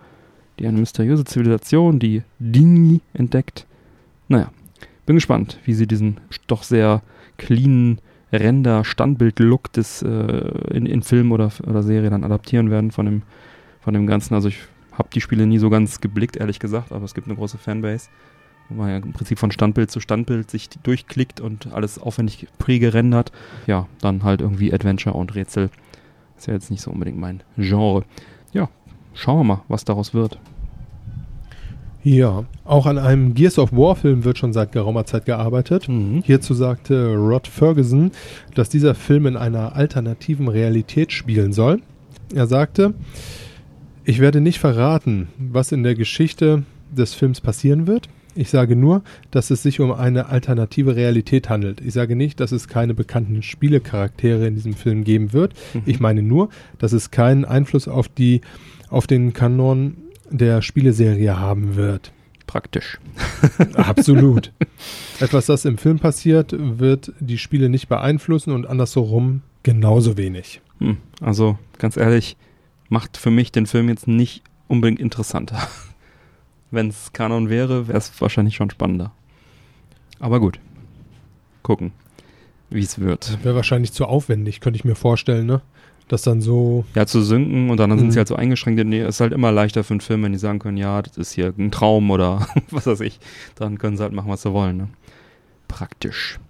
die 0.58 0.66
eine 0.66 0.78
mysteriöse 0.78 1.24
Zivilisation, 1.24 1.98
die 1.98 2.22
Dini, 2.38 3.00
entdeckt. 3.14 3.66
Naja, 4.28 4.50
bin 5.06 5.16
gespannt, 5.16 5.58
wie 5.64 5.72
sie 5.72 5.86
diesen 5.86 6.18
doch 6.46 6.62
sehr 6.62 7.02
cleanen 7.38 8.00
Render-Standbild-Look 8.32 9.72
des 9.72 10.02
äh, 10.02 10.08
in, 10.70 10.86
in 10.86 11.02
Film 11.02 11.32
oder, 11.32 11.50
oder 11.66 11.82
Serie 11.82 12.10
dann 12.10 12.24
adaptieren 12.24 12.70
werden 12.70 12.90
von 12.90 13.06
dem, 13.06 13.22
von 13.80 13.94
dem 13.94 14.06
Ganzen. 14.06 14.34
Also 14.34 14.48
ich 14.48 14.58
habe 14.92 15.08
die 15.14 15.20
Spiele 15.20 15.46
nie 15.46 15.58
so 15.58 15.70
ganz 15.70 16.00
geblickt, 16.00 16.36
ehrlich 16.36 16.58
gesagt, 16.58 16.92
aber 16.92 17.04
es 17.04 17.14
gibt 17.14 17.26
eine 17.26 17.36
große 17.36 17.58
Fanbase, 17.58 18.08
wo 18.68 18.76
man 18.76 18.90
ja 18.90 18.96
im 18.96 19.12
Prinzip 19.12 19.38
von 19.38 19.50
Standbild 19.50 19.90
zu 19.90 20.00
Standbild 20.00 20.50
sich 20.50 20.68
durchklickt 20.82 21.40
und 21.40 21.72
alles 21.72 21.98
aufwendig 21.98 22.46
prägerendert. 22.58 23.32
Ja, 23.66 23.86
dann 24.00 24.22
halt 24.22 24.40
irgendwie 24.40 24.72
Adventure 24.72 25.16
und 25.16 25.34
Rätsel. 25.34 25.70
Ist 26.36 26.46
ja 26.46 26.54
jetzt 26.54 26.70
nicht 26.70 26.82
so 26.82 26.90
unbedingt 26.90 27.18
mein 27.18 27.42
Genre. 27.56 28.04
Ja, 28.52 28.68
schauen 29.14 29.40
wir 29.40 29.44
mal, 29.44 29.62
was 29.68 29.84
daraus 29.84 30.14
wird. 30.14 30.38
Ja, 32.02 32.44
auch 32.64 32.86
an 32.86 32.98
einem 32.98 33.34
Gears 33.34 33.58
of 33.58 33.72
War 33.72 33.94
Film 33.94 34.24
wird 34.24 34.38
schon 34.38 34.52
seit 34.52 34.72
geraumer 34.72 35.04
Zeit 35.04 35.26
gearbeitet. 35.26 35.88
Mhm. 35.88 36.22
Hierzu 36.24 36.54
sagte 36.54 37.14
Rod 37.14 37.46
Ferguson, 37.46 38.10
dass 38.54 38.68
dieser 38.68 38.94
Film 38.94 39.26
in 39.26 39.36
einer 39.36 39.76
alternativen 39.76 40.48
Realität 40.48 41.12
spielen 41.12 41.52
soll. 41.52 41.82
Er 42.34 42.46
sagte, 42.46 42.94
ich 44.04 44.18
werde 44.18 44.40
nicht 44.40 44.60
verraten, 44.60 45.28
was 45.38 45.72
in 45.72 45.82
der 45.82 45.94
Geschichte 45.94 46.62
des 46.90 47.14
Films 47.14 47.40
passieren 47.40 47.86
wird. 47.86 48.08
Ich 48.34 48.48
sage 48.48 48.76
nur, 48.76 49.02
dass 49.30 49.50
es 49.50 49.62
sich 49.62 49.80
um 49.80 49.92
eine 49.92 50.26
alternative 50.26 50.96
Realität 50.96 51.50
handelt. 51.50 51.80
Ich 51.80 51.94
sage 51.94 52.14
nicht, 52.16 52.40
dass 52.40 52.52
es 52.52 52.68
keine 52.68 52.94
bekannten 52.94 53.42
Spielecharaktere 53.42 54.46
in 54.46 54.54
diesem 54.54 54.74
Film 54.74 55.04
geben 55.04 55.32
wird. 55.32 55.54
Mhm. 55.74 55.82
Ich 55.86 56.00
meine 56.00 56.22
nur, 56.22 56.48
dass 56.78 56.92
es 56.92 57.10
keinen 57.10 57.44
Einfluss 57.44 57.88
auf 57.88 58.08
die 58.08 58.40
auf 58.88 59.06
den 59.06 59.32
Kanon 59.32 59.96
der 60.30 60.62
Spieleserie 60.62 61.38
haben 61.38 61.76
wird. 61.76 62.12
Praktisch. 62.46 62.98
Absolut. 63.74 64.52
Etwas, 65.20 65.46
das 65.46 65.64
im 65.64 65.78
Film 65.78 65.98
passiert, 65.98 66.54
wird 66.56 67.12
die 67.20 67.38
Spiele 67.38 67.68
nicht 67.68 67.88
beeinflussen 67.88 68.52
und 68.52 68.66
andersherum 68.66 69.42
genauso 69.62 70.16
wenig. 70.16 70.60
Hm, 70.78 70.96
Also, 71.20 71.58
ganz 71.78 71.96
ehrlich, 71.96 72.36
macht 72.88 73.16
für 73.16 73.30
mich 73.30 73.52
den 73.52 73.66
Film 73.66 73.88
jetzt 73.88 74.08
nicht 74.08 74.42
unbedingt 74.68 75.00
interessanter. 75.00 75.58
Wenn 76.72 76.88
es 76.88 77.12
Kanon 77.12 77.50
wäre, 77.50 77.88
wäre 77.88 77.98
es 77.98 78.12
wahrscheinlich 78.20 78.54
schon 78.56 78.70
spannender. 78.70 79.12
Aber 80.20 80.40
gut. 80.40 80.58
Gucken. 81.62 81.92
wie 82.70 82.80
es 82.82 82.98
wird. 83.00 83.38
Wäre 83.42 83.56
wahrscheinlich 83.56 83.92
zu 83.92 84.06
aufwendig, 84.06 84.60
könnte 84.60 84.76
ich 84.76 84.84
mir 84.84 84.94
vorstellen, 84.94 85.46
ne? 85.46 85.60
Das 86.10 86.22
dann 86.22 86.40
so. 86.40 86.84
Ja, 86.96 87.06
zu 87.06 87.22
synken 87.22 87.70
und 87.70 87.76
dann 87.78 87.96
sind 87.96 88.08
Mhm. 88.08 88.10
sie 88.10 88.18
halt 88.18 88.26
so 88.26 88.34
eingeschränkt. 88.34 88.84
Nee, 88.84 89.06
ist 89.06 89.20
halt 89.20 89.32
immer 89.32 89.52
leichter 89.52 89.84
für 89.84 89.94
einen 89.94 90.00
Film, 90.00 90.24
wenn 90.24 90.32
die 90.32 90.38
sagen 90.38 90.58
können, 90.58 90.76
ja, 90.76 91.00
das 91.02 91.16
ist 91.16 91.30
hier 91.32 91.54
ein 91.56 91.70
Traum 91.70 92.10
oder 92.10 92.48
was 92.72 92.86
weiß 92.88 92.98
ich. 93.02 93.20
Dann 93.54 93.78
können 93.78 93.96
sie 93.96 94.02
halt 94.02 94.12
machen, 94.12 94.28
was 94.28 94.42
sie 94.42 94.52
wollen. 94.52 94.76
Ne? 94.76 94.88
Praktisch. 95.68 96.40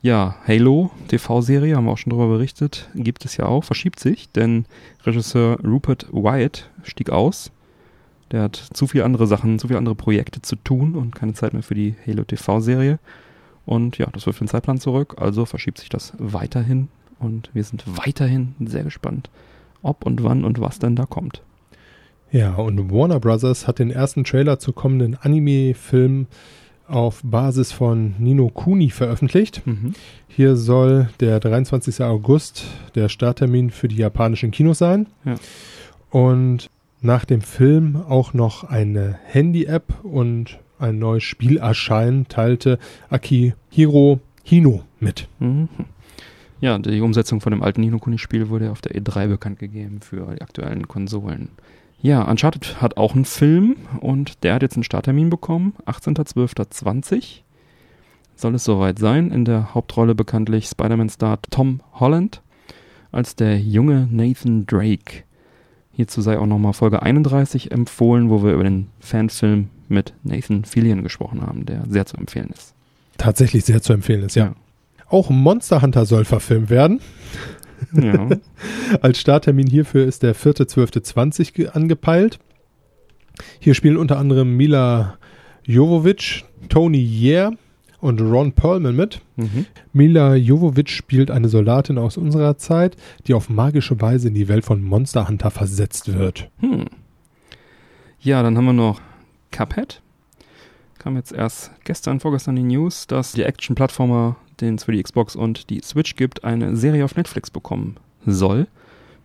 Ja, 0.00 0.36
Halo, 0.48 0.90
TV-Serie, 1.08 1.76
haben 1.76 1.84
wir 1.84 1.92
auch 1.92 1.98
schon 1.98 2.10
drüber 2.12 2.28
berichtet, 2.28 2.88
gibt 2.94 3.26
es 3.26 3.36
ja 3.36 3.44
auch, 3.44 3.62
verschiebt 3.64 4.00
sich, 4.00 4.30
denn 4.30 4.64
Regisseur 5.04 5.58
Rupert 5.62 6.06
Wyatt 6.10 6.70
stieg 6.82 7.10
aus. 7.10 7.50
Der 8.30 8.42
hat 8.42 8.56
zu 8.56 8.86
viele 8.86 9.04
andere 9.04 9.26
Sachen, 9.26 9.58
zu 9.58 9.66
viele 9.68 9.78
andere 9.78 9.94
Projekte 9.94 10.40
zu 10.40 10.56
tun 10.56 10.94
und 10.94 11.14
keine 11.14 11.34
Zeit 11.34 11.52
mehr 11.52 11.62
für 11.62 11.74
die 11.74 11.94
Halo 12.06 12.24
TV-Serie. 12.24 12.98
Und 13.66 13.98
ja, 13.98 14.06
das 14.12 14.24
wirft 14.26 14.40
den 14.40 14.48
Zeitplan 14.48 14.78
zurück, 14.78 15.16
also 15.18 15.44
verschiebt 15.44 15.78
sich 15.78 15.90
das 15.90 16.14
weiterhin 16.18 16.88
und 17.24 17.50
wir 17.54 17.64
sind 17.64 17.84
weiterhin 17.86 18.54
sehr 18.64 18.84
gespannt, 18.84 19.30
ob 19.82 20.06
und 20.06 20.22
wann 20.22 20.44
und 20.44 20.60
was 20.60 20.78
denn 20.78 20.96
da 20.96 21.06
kommt. 21.06 21.42
Ja, 22.30 22.54
und 22.54 22.90
Warner 22.90 23.20
Brothers 23.20 23.66
hat 23.68 23.78
den 23.78 23.90
ersten 23.90 24.24
Trailer 24.24 24.58
zu 24.58 24.72
kommenden 24.72 25.16
Anime-Film 25.16 26.26
auf 26.86 27.20
Basis 27.22 27.72
von 27.72 28.14
Nino 28.18 28.48
Kuni 28.48 28.90
veröffentlicht. 28.90 29.62
Hier 30.28 30.56
soll 30.56 31.08
der 31.20 31.40
23. 31.40 32.02
August 32.02 32.64
der 32.94 33.08
Starttermin 33.08 33.70
für 33.70 33.88
die 33.88 33.96
japanischen 33.96 34.50
Kinos 34.50 34.78
sein. 34.78 35.06
Ja. 35.24 35.36
Und 36.10 36.70
nach 37.00 37.24
dem 37.24 37.40
Film 37.40 37.96
auch 37.96 38.34
noch 38.34 38.64
eine 38.64 39.18
Handy-App 39.26 40.04
und 40.04 40.58
ein 40.78 40.98
neues 40.98 41.22
Spiel 41.22 41.58
erscheinen, 41.58 42.28
teilte 42.28 42.78
Akihiro 43.08 44.20
Hino 44.42 44.82
mit. 45.00 45.28
Mhm. 45.38 45.68
Ja, 46.64 46.78
die 46.78 47.02
Umsetzung 47.02 47.42
von 47.42 47.50
dem 47.50 47.62
alten 47.62 47.82
Nino 47.82 47.98
Kuni-Spiel 47.98 48.48
wurde 48.48 48.70
auf 48.70 48.80
der 48.80 48.98
E3 48.98 49.28
bekannt 49.28 49.58
gegeben 49.58 50.00
für 50.00 50.34
die 50.34 50.40
aktuellen 50.40 50.88
Konsolen. 50.88 51.50
Ja, 52.00 52.22
Uncharted 52.22 52.80
hat 52.80 52.96
auch 52.96 53.14
einen 53.14 53.26
Film 53.26 53.76
und 54.00 54.42
der 54.42 54.54
hat 54.54 54.62
jetzt 54.62 54.74
einen 54.74 54.82
Starttermin 54.82 55.28
bekommen, 55.28 55.74
18.12.20. 55.84 57.40
Soll 58.34 58.54
es 58.54 58.64
soweit 58.64 58.98
sein. 58.98 59.30
In 59.30 59.44
der 59.44 59.74
Hauptrolle 59.74 60.14
bekanntlich 60.14 60.66
Spider-Man-Star 60.68 61.42
Tom 61.50 61.82
Holland 61.92 62.40
als 63.12 63.36
der 63.36 63.60
junge 63.60 64.08
Nathan 64.10 64.64
Drake. 64.64 65.24
Hierzu 65.92 66.22
sei 66.22 66.38
auch 66.38 66.46
nochmal 66.46 66.72
Folge 66.72 67.02
31 67.02 67.72
empfohlen, 67.72 68.30
wo 68.30 68.42
wir 68.42 68.54
über 68.54 68.64
den 68.64 68.88
Fanfilm 69.00 69.68
mit 69.90 70.14
Nathan 70.22 70.64
Fillion 70.64 71.02
gesprochen 71.02 71.42
haben, 71.42 71.66
der 71.66 71.84
sehr 71.90 72.06
zu 72.06 72.16
empfehlen 72.16 72.48
ist. 72.54 72.72
Tatsächlich 73.18 73.66
sehr 73.66 73.82
zu 73.82 73.92
empfehlen 73.92 74.22
ist, 74.22 74.34
ja. 74.34 74.54
Auch 75.08 75.30
Monster 75.30 75.82
Hunter 75.82 76.06
soll 76.06 76.24
verfilmt 76.24 76.70
werden. 76.70 77.00
Ja. 77.92 78.28
Als 79.02 79.20
Starttermin 79.20 79.66
hierfür 79.66 80.06
ist 80.06 80.22
der 80.22 80.34
4.12.20 80.34 81.52
ge- 81.52 81.68
angepeilt. 81.68 82.38
Hier 83.58 83.74
spielen 83.74 83.96
unter 83.96 84.18
anderem 84.18 84.56
Mila 84.56 85.18
Jovovich, 85.64 86.44
Tony 86.68 86.98
Yer 87.02 87.52
und 88.00 88.20
Ron 88.20 88.52
Perlman 88.52 88.94
mit. 88.96 89.20
Mhm. 89.36 89.66
Mila 89.92 90.34
Jovovich 90.34 90.90
spielt 90.90 91.30
eine 91.30 91.48
Soldatin 91.48 91.98
aus 91.98 92.16
unserer 92.16 92.56
Zeit, 92.58 92.96
die 93.26 93.34
auf 93.34 93.48
magische 93.48 94.00
Weise 94.00 94.28
in 94.28 94.34
die 94.34 94.48
Welt 94.48 94.64
von 94.64 94.82
Monster 94.82 95.26
Hunter 95.28 95.50
versetzt 95.50 96.16
wird. 96.16 96.48
Hm. 96.60 96.84
Ja, 98.20 98.42
dann 98.42 98.56
haben 98.56 98.66
wir 98.66 98.72
noch 98.72 99.00
Cuphead. 99.50 100.00
Kam 100.98 101.16
jetzt 101.16 101.32
erst 101.32 101.70
gestern, 101.84 102.20
vorgestern 102.20 102.56
die 102.56 102.62
News, 102.62 103.06
dass 103.06 103.32
die 103.32 103.42
Action-Plattformer, 103.42 104.36
den 104.60 104.76
es 104.76 104.84
für 104.84 104.92
die 104.92 105.02
Xbox 105.02 105.36
und 105.36 105.70
die 105.70 105.80
Switch 105.82 106.16
gibt, 106.16 106.44
eine 106.44 106.76
Serie 106.76 107.04
auf 107.04 107.16
Netflix 107.16 107.50
bekommen 107.50 107.96
soll. 108.26 108.66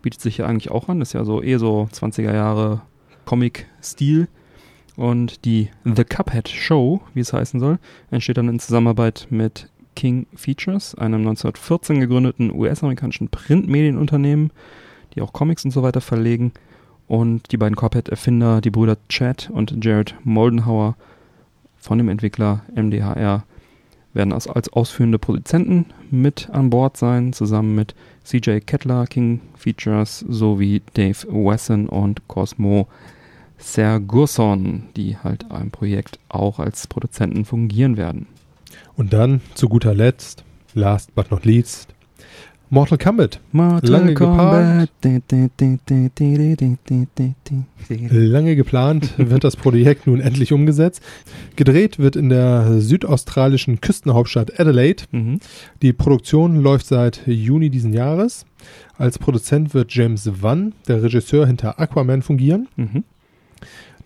Bietet 0.02 0.20
sich 0.20 0.38
ja 0.38 0.46
eigentlich 0.46 0.70
auch 0.70 0.88
an, 0.88 1.00
ist 1.00 1.12
ja 1.12 1.24
so 1.24 1.42
eh 1.42 1.58
so 1.58 1.88
20er 1.92 2.32
Jahre 2.32 2.82
Comic-Stil. 3.26 4.28
Und 4.96 5.44
die 5.44 5.70
The 5.84 6.04
Cuphead 6.04 6.48
Show, 6.48 7.00
wie 7.14 7.20
es 7.20 7.32
heißen 7.32 7.60
soll, 7.60 7.78
entsteht 8.10 8.36
dann 8.36 8.48
in 8.48 8.58
Zusammenarbeit 8.58 9.28
mit 9.30 9.70
King 9.94 10.26
Features, 10.34 10.94
einem 10.94 11.20
1914 11.20 12.00
gegründeten 12.00 12.52
US-amerikanischen 12.52 13.28
Printmedienunternehmen, 13.28 14.50
die 15.14 15.22
auch 15.22 15.32
Comics 15.32 15.64
und 15.64 15.70
so 15.70 15.82
weiter 15.82 16.00
verlegen. 16.00 16.52
Und 17.06 17.52
die 17.52 17.56
beiden 17.56 17.76
Cuphead-Erfinder, 17.76 18.60
die 18.60 18.70
Brüder 18.70 18.96
Chad 19.08 19.50
und 19.52 19.84
Jared 19.84 20.14
Moldenhauer 20.22 20.96
von 21.76 21.98
dem 21.98 22.08
Entwickler 22.08 22.62
MDHR, 22.74 23.44
werden 24.12 24.32
als, 24.32 24.46
als 24.46 24.72
ausführende 24.72 25.18
Produzenten 25.18 25.86
mit 26.10 26.50
an 26.50 26.70
Bord 26.70 26.96
sein, 26.96 27.32
zusammen 27.32 27.74
mit 27.74 27.94
CJ 28.24 28.60
Kettler, 28.60 29.06
King 29.06 29.40
Features, 29.56 30.24
sowie 30.28 30.82
Dave 30.94 31.26
Wesson 31.28 31.88
und 31.88 32.26
Cosmo 32.28 32.88
Sergurson, 33.58 34.84
die 34.96 35.16
halt 35.16 35.46
am 35.50 35.70
Projekt 35.70 36.18
auch 36.28 36.58
als 36.58 36.86
Produzenten 36.86 37.44
fungieren 37.44 37.96
werden. 37.96 38.26
Und 38.96 39.12
dann 39.12 39.40
zu 39.54 39.68
guter 39.68 39.94
Letzt, 39.94 40.44
last 40.74 41.14
but 41.14 41.30
not 41.30 41.44
least, 41.44 41.94
Mortal 42.72 42.98
Kombat. 42.98 43.40
Lange 43.82 44.14
Kombat. 44.14 44.88
Lange 48.10 48.54
geplant 48.54 49.12
wird 49.18 49.42
das 49.42 49.56
Projekt 49.56 50.06
nun 50.06 50.20
endlich 50.20 50.52
umgesetzt. 50.52 51.02
Gedreht 51.56 51.98
wird 51.98 52.14
in 52.14 52.28
der 52.28 52.80
südaustralischen 52.80 53.80
Küstenhauptstadt 53.80 54.60
Adelaide. 54.60 55.02
Mhm. 55.10 55.40
Die 55.82 55.92
Produktion 55.92 56.62
läuft 56.62 56.86
seit 56.86 57.26
Juni 57.26 57.70
diesen 57.70 57.92
Jahres. 57.92 58.46
Als 58.96 59.18
Produzent 59.18 59.74
wird 59.74 59.92
James 59.92 60.30
Wan, 60.40 60.72
der 60.86 61.02
Regisseur 61.02 61.48
hinter 61.48 61.80
Aquaman, 61.80 62.22
fungieren. 62.22 62.68
Mhm. 62.76 63.02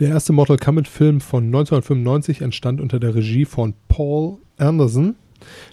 Der 0.00 0.08
erste 0.08 0.32
Mortal 0.32 0.56
Kombat-Film 0.56 1.20
von 1.20 1.44
1995 1.44 2.40
entstand 2.40 2.80
unter 2.80 2.98
der 2.98 3.14
Regie 3.14 3.44
von 3.44 3.74
Paul 3.88 4.38
Anderson, 4.56 5.16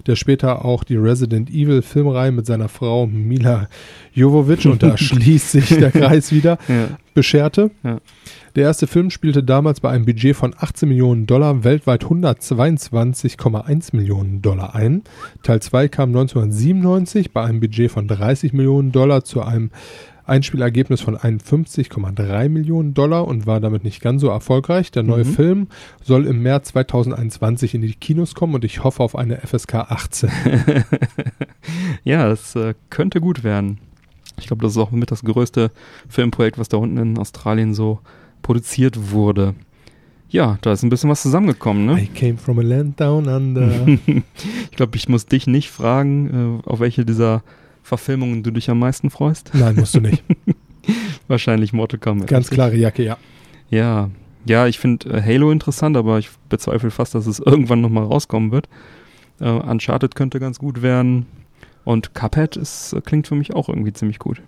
der 0.08 0.16
später 0.16 0.66
auch 0.66 0.84
die 0.84 0.98
Resident 0.98 1.50
Evil-Filmreihe 1.50 2.32
mit 2.32 2.46
seiner 2.46 2.70
Frau 2.70 3.06
Mila 3.08 3.68
Jovovich, 4.14 4.68
und 4.68 4.84
da 4.84 4.98
schließt 4.98 5.52
sich 5.52 5.70
der 5.70 5.92
Kreis 5.92 6.32
wieder, 6.32 6.58
Ja. 6.68 6.98
bescherte. 7.14 7.72
Ja. 7.84 8.00
Der 8.56 8.64
erste 8.64 8.86
Film 8.86 9.10
spielte 9.12 9.44
damals 9.44 9.80
bei 9.80 9.90
einem 9.90 10.04
Budget 10.06 10.36
von 10.36 10.54
18 10.58 10.90
Millionen 10.90 11.26
Dollar 11.26 11.64
weltweit 11.64 12.04
122,1 12.04 13.96
Millionen 13.96 14.42
Dollar 14.42 14.76
ein. 14.76 15.04
Teil 15.44 15.62
2 15.62 15.88
kam 15.88 16.10
1997 16.10 17.32
bei 17.32 17.44
einem 17.44 17.60
Budget 17.60 17.92
von 17.92 18.08
30 18.08 18.54
Millionen 18.54 18.92
Dollar 18.92 19.24
zu 19.24 19.42
einem 19.42 19.72
Einspielergebnis 20.32 21.02
von 21.02 21.18
51,3 21.18 22.50
Millionen 22.50 22.94
Dollar 22.94 23.28
und 23.28 23.46
war 23.46 23.60
damit 23.60 23.84
nicht 23.84 24.02
ganz 24.02 24.22
so 24.22 24.30
erfolgreich. 24.30 24.90
Der 24.92 25.04
neue 25.04 25.26
Mhm. 25.26 25.34
Film 25.34 25.68
soll 26.04 26.26
im 26.26 26.42
März 26.42 26.70
2021 26.70 27.76
in 27.76 27.82
die 27.82 27.94
Kinos 27.94 28.34
kommen 28.34 28.56
und 28.56 28.64
ich 28.64 28.84
hoffe 28.84 29.04
auf 29.04 29.16
eine 29.16 29.38
FSK 29.38 29.76
18. 29.76 30.30
ja, 32.04 32.28
das 32.28 32.56
äh, 32.56 32.74
könnte 32.90 33.22
gut 33.22 33.44
werden. 33.44 33.80
Ich 34.40 34.48
glaube, 34.48 34.64
das 34.64 34.72
ist 34.74 34.78
auch 34.78 34.92
mit 34.92 35.12
das 35.12 35.24
größte 35.24 35.72
Filmprojekt, 36.10 36.58
was 36.58 36.70
da 36.70 36.78
unten 36.78 36.98
in 36.98 37.18
Australien 37.18 37.74
so 37.74 38.00
produziert 38.42 39.12
wurde. 39.12 39.54
Ja, 40.30 40.58
da 40.62 40.72
ist 40.72 40.82
ein 40.82 40.90
bisschen 40.90 41.10
was 41.10 41.22
zusammengekommen, 41.22 41.86
ne? 41.86 42.02
I 42.02 42.08
came 42.08 42.38
from 42.38 42.58
a 42.58 42.62
land 42.62 43.00
down 43.00 43.28
under. 43.28 43.86
ich 44.08 44.78
glaube, 44.78 44.96
ich 44.96 45.10
muss 45.10 45.26
dich 45.26 45.46
nicht 45.46 45.70
fragen, 45.70 46.62
äh, 46.66 46.70
auf 46.70 46.80
welche 46.80 47.06
dieser 47.06 47.44
Verfilmungen 47.84 48.44
du 48.44 48.52
dich 48.52 48.70
am 48.70 48.80
meisten 48.80 49.10
freust. 49.10 49.52
Nein, 49.54 49.76
musst 49.76 49.96
du 49.96 50.02
nicht. 50.02 50.24
Wahrscheinlich 51.28 51.74
Mortal 51.74 52.00
Kombat. 52.00 52.28
Ganz 52.28 52.50
klare 52.50 52.76
Jacke, 52.76 53.04
ja. 53.04 53.18
Ja, 53.70 54.10
ja, 54.46 54.68
ich 54.68 54.80
finde 54.80 55.10
äh, 55.10 55.22
Halo 55.22 55.52
interessant, 55.52 55.96
aber 55.98 56.20
ich 56.20 56.30
bezweifle 56.50 56.92
fast, 56.92 57.16
dass 57.16 57.28
es 57.28 57.40
irgendwann 57.46 57.82
nochmal 57.82 58.06
rauskommen 58.06 58.52
wird. 58.52 58.68
Äh, 59.40 59.50
Uncharted 59.50 60.16
könnte 60.16 60.40
ganz 60.40 60.60
gut 60.60 60.82
werden. 60.82 61.26
Und 61.84 62.14
Cuphead 62.14 62.58
ist, 62.58 62.94
äh, 62.94 63.02
klingt 63.02 63.28
für 63.28 63.36
mich 63.36 63.54
auch 63.54 63.70
irgendwie 63.70 63.94
ziemlich 63.94 64.20
gut. 64.20 64.42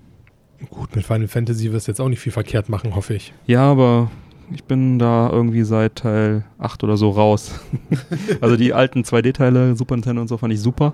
Gut, 0.70 0.96
mit 0.96 1.06
Final 1.06 1.28
Fantasy 1.28 1.72
wirst 1.72 1.88
du 1.88 1.92
jetzt 1.92 2.00
auch 2.00 2.10
nicht 2.10 2.20
viel 2.20 2.32
verkehrt 2.32 2.70
machen, 2.70 2.96
hoffe 2.96 3.16
ich. 3.16 3.34
Ja, 3.48 3.64
aber 3.64 4.10
ich 4.54 4.64
bin 4.64 5.00
da 5.00 5.30
irgendwie 5.30 5.64
seit 5.64 5.96
Teil 5.96 6.46
8 6.58 6.84
oder 6.84 6.96
so 6.96 7.10
raus. 7.10 7.60
also 8.42 8.56
die 8.56 8.74
alten 8.74 9.02
2D-Teile, 9.02 9.76
Super 9.76 9.96
Nintendo 9.96 10.22
und 10.22 10.28
so, 10.28 10.38
fand 10.38 10.54
ich 10.54 10.62
super. 10.62 10.94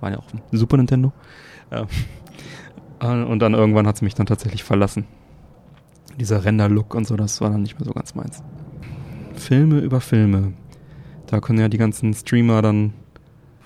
Waren 0.00 0.12
ja 0.12 0.18
auch 0.18 0.26
Super 0.52 0.76
Nintendo. 0.76 1.12
Ja. 1.70 1.86
Äh, 3.00 3.24
Und 3.24 3.38
dann 3.40 3.54
irgendwann 3.54 3.86
hat 3.86 3.96
es 3.96 4.02
mich 4.02 4.14
dann 4.14 4.26
tatsächlich 4.26 4.64
verlassen. 4.64 5.04
Dieser 6.18 6.44
Render-Look 6.44 6.94
und 6.94 7.06
so, 7.06 7.16
das 7.16 7.40
war 7.40 7.50
dann 7.50 7.62
nicht 7.62 7.78
mehr 7.78 7.84
so 7.86 7.92
ganz 7.92 8.14
meins. 8.14 8.42
Filme 9.34 9.78
über 9.78 10.00
Filme. 10.00 10.52
Da 11.26 11.40
können 11.40 11.60
ja 11.60 11.68
die 11.68 11.78
ganzen 11.78 12.12
Streamer 12.14 12.60
dann 12.62 12.92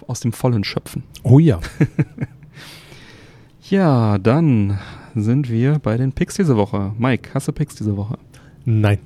aus 0.06 0.20
dem 0.20 0.32
Vollen 0.32 0.64
schöpfen. 0.64 1.04
Oh 1.22 1.38
ja. 1.38 1.60
Ja, 3.70 4.18
dann 4.18 4.78
sind 5.14 5.48
wir 5.48 5.78
bei 5.78 5.96
den 5.96 6.12
Picks 6.12 6.34
diese 6.34 6.56
Woche. 6.56 6.92
Mike, 6.98 7.30
hast 7.32 7.48
du 7.48 7.52
Picks 7.52 7.74
diese 7.74 7.96
Woche? 7.96 8.18
Nein. 8.64 8.98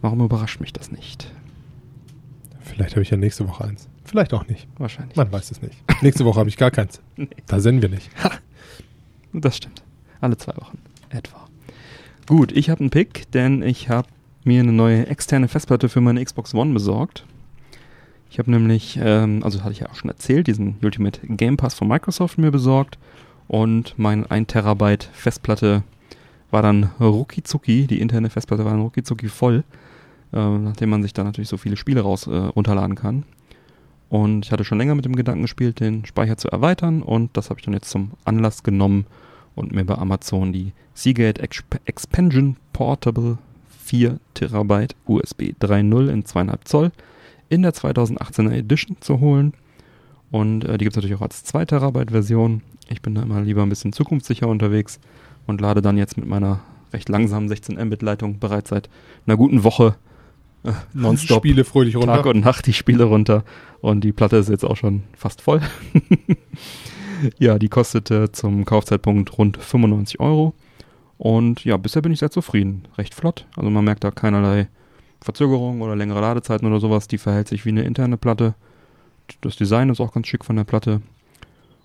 Warum 0.00 0.20
überrascht 0.20 0.60
mich 0.60 0.72
das 0.72 0.90
nicht? 0.90 1.32
Vielleicht 2.60 2.92
habe 2.94 3.02
ich 3.02 3.10
ja 3.10 3.16
nächste 3.16 3.48
Woche 3.48 3.64
eins. 3.64 3.88
Vielleicht 4.04 4.32
auch 4.34 4.46
nicht. 4.46 4.66
Wahrscheinlich. 4.78 5.16
Man 5.16 5.30
weiß 5.30 5.50
es 5.50 5.62
nicht. 5.62 5.76
Nächste 6.02 6.24
Woche 6.24 6.38
habe 6.38 6.48
ich 6.48 6.56
gar 6.56 6.70
keins. 6.70 7.00
Nee. 7.16 7.28
Da 7.46 7.60
senden 7.60 7.82
wir 7.82 7.88
nicht. 7.88 8.10
Das 9.32 9.56
stimmt. 9.56 9.82
Alle 10.20 10.36
zwei 10.36 10.56
Wochen 10.56 10.78
etwa. 11.10 11.46
Gut, 12.26 12.52
ich 12.52 12.70
habe 12.70 12.80
einen 12.80 12.90
Pick, 12.90 13.30
denn 13.32 13.62
ich 13.62 13.88
habe 13.88 14.08
mir 14.44 14.60
eine 14.60 14.72
neue 14.72 15.06
externe 15.06 15.48
Festplatte 15.48 15.88
für 15.88 16.00
meine 16.00 16.24
Xbox 16.24 16.54
One 16.54 16.72
besorgt. 16.72 17.24
Ich 18.30 18.38
habe 18.38 18.50
nämlich, 18.50 18.98
ähm, 19.00 19.42
also 19.44 19.62
hatte 19.62 19.72
ich 19.72 19.80
ja 19.80 19.90
auch 19.90 19.94
schon 19.94 20.10
erzählt, 20.10 20.46
diesen 20.46 20.76
Ultimate 20.82 21.20
Game 21.26 21.56
Pass 21.56 21.74
von 21.74 21.86
Microsoft 21.86 22.38
mir 22.38 22.50
besorgt 22.50 22.98
und 23.46 23.94
mein 23.98 24.24
1 24.24 24.46
Terabyte 24.48 25.10
Festplatte 25.12 25.82
war 26.50 26.62
dann 26.62 26.84
rucki 26.98 27.42
zucki, 27.42 27.86
die 27.86 28.00
interne 28.00 28.30
Festplatte 28.30 28.64
war 28.64 28.72
dann 28.72 28.80
rucki 28.80 29.02
zucki 29.02 29.28
voll, 29.28 29.64
äh, 30.32 30.58
nachdem 30.58 30.90
man 30.90 31.02
sich 31.02 31.12
da 31.12 31.24
natürlich 31.24 31.48
so 31.48 31.58
viele 31.58 31.76
Spiele 31.76 32.00
raus 32.00 32.26
äh, 32.26 32.34
runterladen 32.34 32.94
kann. 32.94 33.24
Und 34.12 34.44
ich 34.44 34.52
hatte 34.52 34.62
schon 34.62 34.76
länger 34.76 34.94
mit 34.94 35.06
dem 35.06 35.16
Gedanken 35.16 35.40
gespielt, 35.40 35.80
den 35.80 36.04
Speicher 36.04 36.36
zu 36.36 36.50
erweitern 36.50 37.00
und 37.00 37.34
das 37.34 37.48
habe 37.48 37.58
ich 37.58 37.64
dann 37.64 37.72
jetzt 37.72 37.88
zum 37.88 38.10
Anlass 38.26 38.62
genommen 38.62 39.06
und 39.54 39.72
mir 39.72 39.86
bei 39.86 39.96
Amazon 39.96 40.52
die 40.52 40.74
Seagate 40.92 41.40
Exp 41.40 41.76
Expansion 41.86 42.56
Portable 42.74 43.38
4 43.84 44.20
Terabyte 44.34 44.96
USB 45.06 45.54
3.0 45.58 46.08
in 46.10 46.24
2,5 46.24 46.58
Zoll 46.64 46.92
in 47.48 47.62
der 47.62 47.72
2018er 47.72 48.52
Edition 48.52 48.98
zu 49.00 49.18
holen. 49.20 49.54
Und 50.30 50.64
äh, 50.64 50.76
die 50.76 50.84
gibt 50.84 50.92
es 50.92 50.96
natürlich 50.96 51.16
auch 51.16 51.22
als 51.22 51.44
2 51.44 51.64
Terabyte 51.64 52.10
Version. 52.10 52.60
Ich 52.90 53.00
bin 53.00 53.14
da 53.14 53.22
immer 53.22 53.40
lieber 53.40 53.62
ein 53.62 53.70
bisschen 53.70 53.94
zukunftssicher 53.94 54.46
unterwegs 54.46 55.00
und 55.46 55.62
lade 55.62 55.80
dann 55.80 55.96
jetzt 55.96 56.18
mit 56.18 56.26
meiner 56.26 56.60
recht 56.92 57.08
langsamen 57.08 57.48
16 57.48 57.82
Mbit 57.82 58.02
Leitung 58.02 58.40
bereits 58.40 58.68
seit 58.68 58.90
einer 59.26 59.38
guten 59.38 59.64
Woche 59.64 59.94
nonstop 60.92 61.38
Spiele 61.38 61.64
fröhlich 61.64 61.96
runter. 61.96 62.16
Tag 62.16 62.26
und 62.26 62.44
Nacht 62.44 62.66
die 62.66 62.72
Spiele 62.72 63.04
runter. 63.04 63.44
Und 63.80 64.04
die 64.04 64.12
Platte 64.12 64.36
ist 64.36 64.48
jetzt 64.48 64.64
auch 64.64 64.76
schon 64.76 65.02
fast 65.16 65.40
voll. 65.40 65.60
ja, 67.38 67.58
die 67.58 67.68
kostete 67.68 68.30
zum 68.32 68.64
Kaufzeitpunkt 68.64 69.36
rund 69.38 69.56
95 69.56 70.20
Euro. 70.20 70.54
Und 71.18 71.64
ja, 71.64 71.76
bisher 71.76 72.02
bin 72.02 72.12
ich 72.12 72.18
sehr 72.18 72.30
zufrieden. 72.30 72.86
Recht 72.98 73.14
flott. 73.14 73.46
Also 73.56 73.70
man 73.70 73.84
merkt 73.84 74.04
da 74.04 74.10
keinerlei 74.10 74.68
Verzögerung 75.20 75.80
oder 75.80 75.96
längere 75.96 76.20
Ladezeiten 76.20 76.66
oder 76.66 76.80
sowas. 76.80 77.08
Die 77.08 77.18
verhält 77.18 77.48
sich 77.48 77.64
wie 77.64 77.70
eine 77.70 77.82
interne 77.82 78.16
Platte. 78.16 78.54
Das 79.40 79.56
Design 79.56 79.88
ist 79.88 80.00
auch 80.00 80.12
ganz 80.12 80.26
schick 80.26 80.44
von 80.44 80.56
der 80.56 80.64
Platte. 80.64 81.00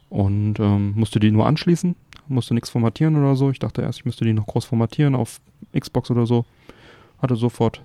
Und 0.10 0.60
ähm, 0.60 0.94
musste 0.96 1.20
die 1.20 1.32
nur 1.32 1.46
anschließen. 1.46 1.96
Musste 2.28 2.54
nichts 2.54 2.70
formatieren 2.70 3.16
oder 3.16 3.36
so. 3.36 3.50
Ich 3.52 3.60
dachte 3.60 3.82
erst, 3.82 4.00
ich 4.00 4.06
müsste 4.06 4.26
die 4.26 4.34
noch 4.34 4.48
groß 4.48 4.66
formatieren 4.66 5.16
auf 5.16 5.40
Xbox 5.78 6.12
oder 6.12 6.26
so. 6.26 6.46
Hatte 7.22 7.36
sofort, 7.36 7.84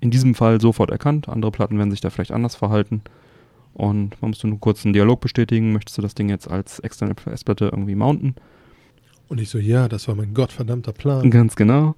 in 0.00 0.10
diesem 0.10 0.34
Fall 0.34 0.60
sofort 0.60 0.90
erkannt. 0.90 1.28
Andere 1.28 1.50
Platten 1.50 1.78
werden 1.78 1.90
sich 1.90 2.00
da 2.00 2.10
vielleicht 2.10 2.32
anders 2.32 2.54
verhalten. 2.54 3.02
Und 3.74 4.20
man 4.22 4.30
musste 4.30 4.48
nur 4.48 4.60
kurz 4.60 4.84
einen 4.84 4.94
Dialog 4.94 5.20
bestätigen. 5.20 5.72
Möchtest 5.72 5.98
du 5.98 6.02
das 6.02 6.14
Ding 6.14 6.28
jetzt 6.28 6.50
als 6.50 6.78
externe 6.80 7.14
Festplatte 7.14 7.66
irgendwie 7.66 7.94
mounten? 7.94 8.34
Und 9.28 9.40
ich 9.40 9.50
so, 9.50 9.58
ja, 9.58 9.88
das 9.88 10.08
war 10.08 10.14
mein 10.14 10.34
gottverdammter 10.34 10.92
Plan. 10.92 11.30
Ganz 11.30 11.56
genau. 11.56 11.94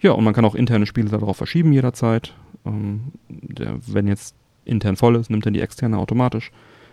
Ja, 0.00 0.12
und 0.12 0.24
man 0.24 0.34
kann 0.34 0.44
auch 0.44 0.54
interne 0.54 0.86
Spiele 0.86 1.08
darauf 1.08 1.36
verschieben 1.36 1.72
jederzeit. 1.72 2.34
Ähm, 2.64 3.12
der, 3.28 3.78
wenn 3.86 4.06
jetzt 4.06 4.34
intern 4.64 4.96
voll 4.96 5.16
ist, 5.16 5.30
nimmt 5.30 5.46
er 5.46 5.52
die 5.52 5.60
externe 5.60 5.98
automatisch. 5.98 6.52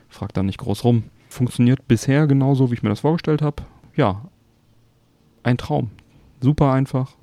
Fragt 0.10 0.38
dann 0.38 0.48
nicht 0.48 0.58
groß 0.58 0.84
rum. 0.84 1.04
Funktioniert 1.30 1.88
bisher 1.88 2.28
genauso, 2.28 2.70
wie 2.70 2.76
ich 2.76 2.84
mir 2.84 2.90
das 2.90 3.02
vorgestellt 3.02 3.42
habe. 3.42 3.64
Ja, 3.96 4.26
ein 5.44 5.58
Traum. 5.58 5.92
Super 6.42 6.72
einfach. 6.72 7.16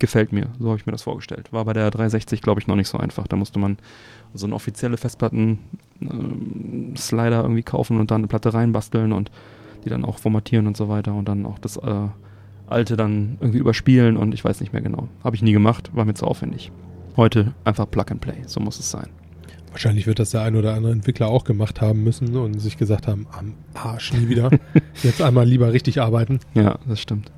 Gefällt 0.00 0.32
mir. 0.32 0.48
So 0.58 0.66
habe 0.68 0.78
ich 0.78 0.86
mir 0.86 0.92
das 0.92 1.02
vorgestellt. 1.02 1.52
War 1.52 1.64
bei 1.64 1.74
der 1.74 1.88
360, 1.90 2.42
glaube 2.42 2.60
ich, 2.60 2.66
noch 2.66 2.74
nicht 2.74 2.88
so 2.88 2.98
einfach. 2.98 3.28
Da 3.28 3.36
musste 3.36 3.60
man 3.60 3.76
so 4.34 4.46
eine 4.46 4.56
offizielle 4.56 4.96
Festplatten-Slider 4.96 7.42
irgendwie 7.42 7.62
kaufen 7.62 8.00
und 8.00 8.10
dann 8.10 8.22
eine 8.22 8.26
Platte 8.26 8.54
reinbasteln 8.54 9.12
und 9.12 9.30
die 9.84 9.90
dann 9.90 10.04
auch 10.04 10.18
formatieren 10.18 10.66
und 10.66 10.76
so 10.76 10.88
weiter 10.88 11.14
und 11.14 11.28
dann 11.28 11.46
auch 11.46 11.58
das 11.58 11.76
äh, 11.76 12.08
alte 12.66 12.96
dann 12.96 13.36
irgendwie 13.40 13.58
überspielen 13.58 14.16
und 14.16 14.32
ich 14.32 14.44
weiß 14.44 14.60
nicht 14.60 14.72
mehr 14.72 14.82
genau. 14.82 15.08
Habe 15.22 15.36
ich 15.36 15.42
nie 15.42 15.52
gemacht, 15.52 15.90
war 15.94 16.04
mir 16.04 16.14
zu 16.14 16.26
aufwendig. 16.26 16.72
Heute 17.16 17.54
einfach 17.64 17.90
Plug 17.90 18.06
and 18.10 18.20
Play, 18.20 18.42
so 18.46 18.60
muss 18.60 18.78
es 18.78 18.90
sein. 18.90 19.08
Wahrscheinlich 19.70 20.06
wird 20.06 20.18
das 20.18 20.30
der 20.30 20.42
ein 20.42 20.56
oder 20.56 20.74
andere 20.74 20.92
Entwickler 20.92 21.28
auch 21.28 21.44
gemacht 21.44 21.80
haben 21.80 22.02
müssen 22.02 22.36
und 22.36 22.58
sich 22.58 22.76
gesagt 22.76 23.06
haben, 23.06 23.26
am 23.32 23.54
Arsch 23.74 24.12
nie 24.12 24.28
wieder. 24.28 24.50
Jetzt 25.02 25.22
einmal 25.22 25.46
lieber 25.46 25.72
richtig 25.72 26.00
arbeiten. 26.00 26.40
Ja, 26.54 26.78
das 26.88 27.00
stimmt. 27.00 27.30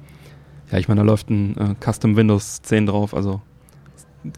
Ja, 0.73 0.79
ich 0.79 0.89
meine, 0.89 1.03
da 1.03 1.05
läuft 1.07 1.31
ein 1.31 1.57
äh, 1.59 1.75
Custom 1.85 2.17
Windows 2.17 2.63
10 2.63 2.87
drauf, 2.87 3.15
also 3.15 3.41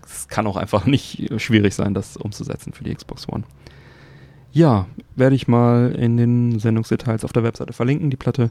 es 0.04 0.28
kann 0.28 0.46
auch 0.46 0.56
einfach 0.56 0.84
nicht 0.86 1.30
schwierig 1.40 1.74
sein, 1.74 1.94
das 1.94 2.16
umzusetzen 2.16 2.72
für 2.72 2.84
die 2.84 2.94
Xbox 2.94 3.28
One. 3.28 3.44
Ja, 4.52 4.86
werde 5.16 5.34
ich 5.36 5.48
mal 5.48 5.92
in 5.92 6.16
den 6.16 6.58
Sendungsdetails 6.58 7.24
auf 7.24 7.32
der 7.32 7.42
Webseite 7.44 7.72
verlinken, 7.72 8.10
die 8.10 8.16
Platte, 8.16 8.50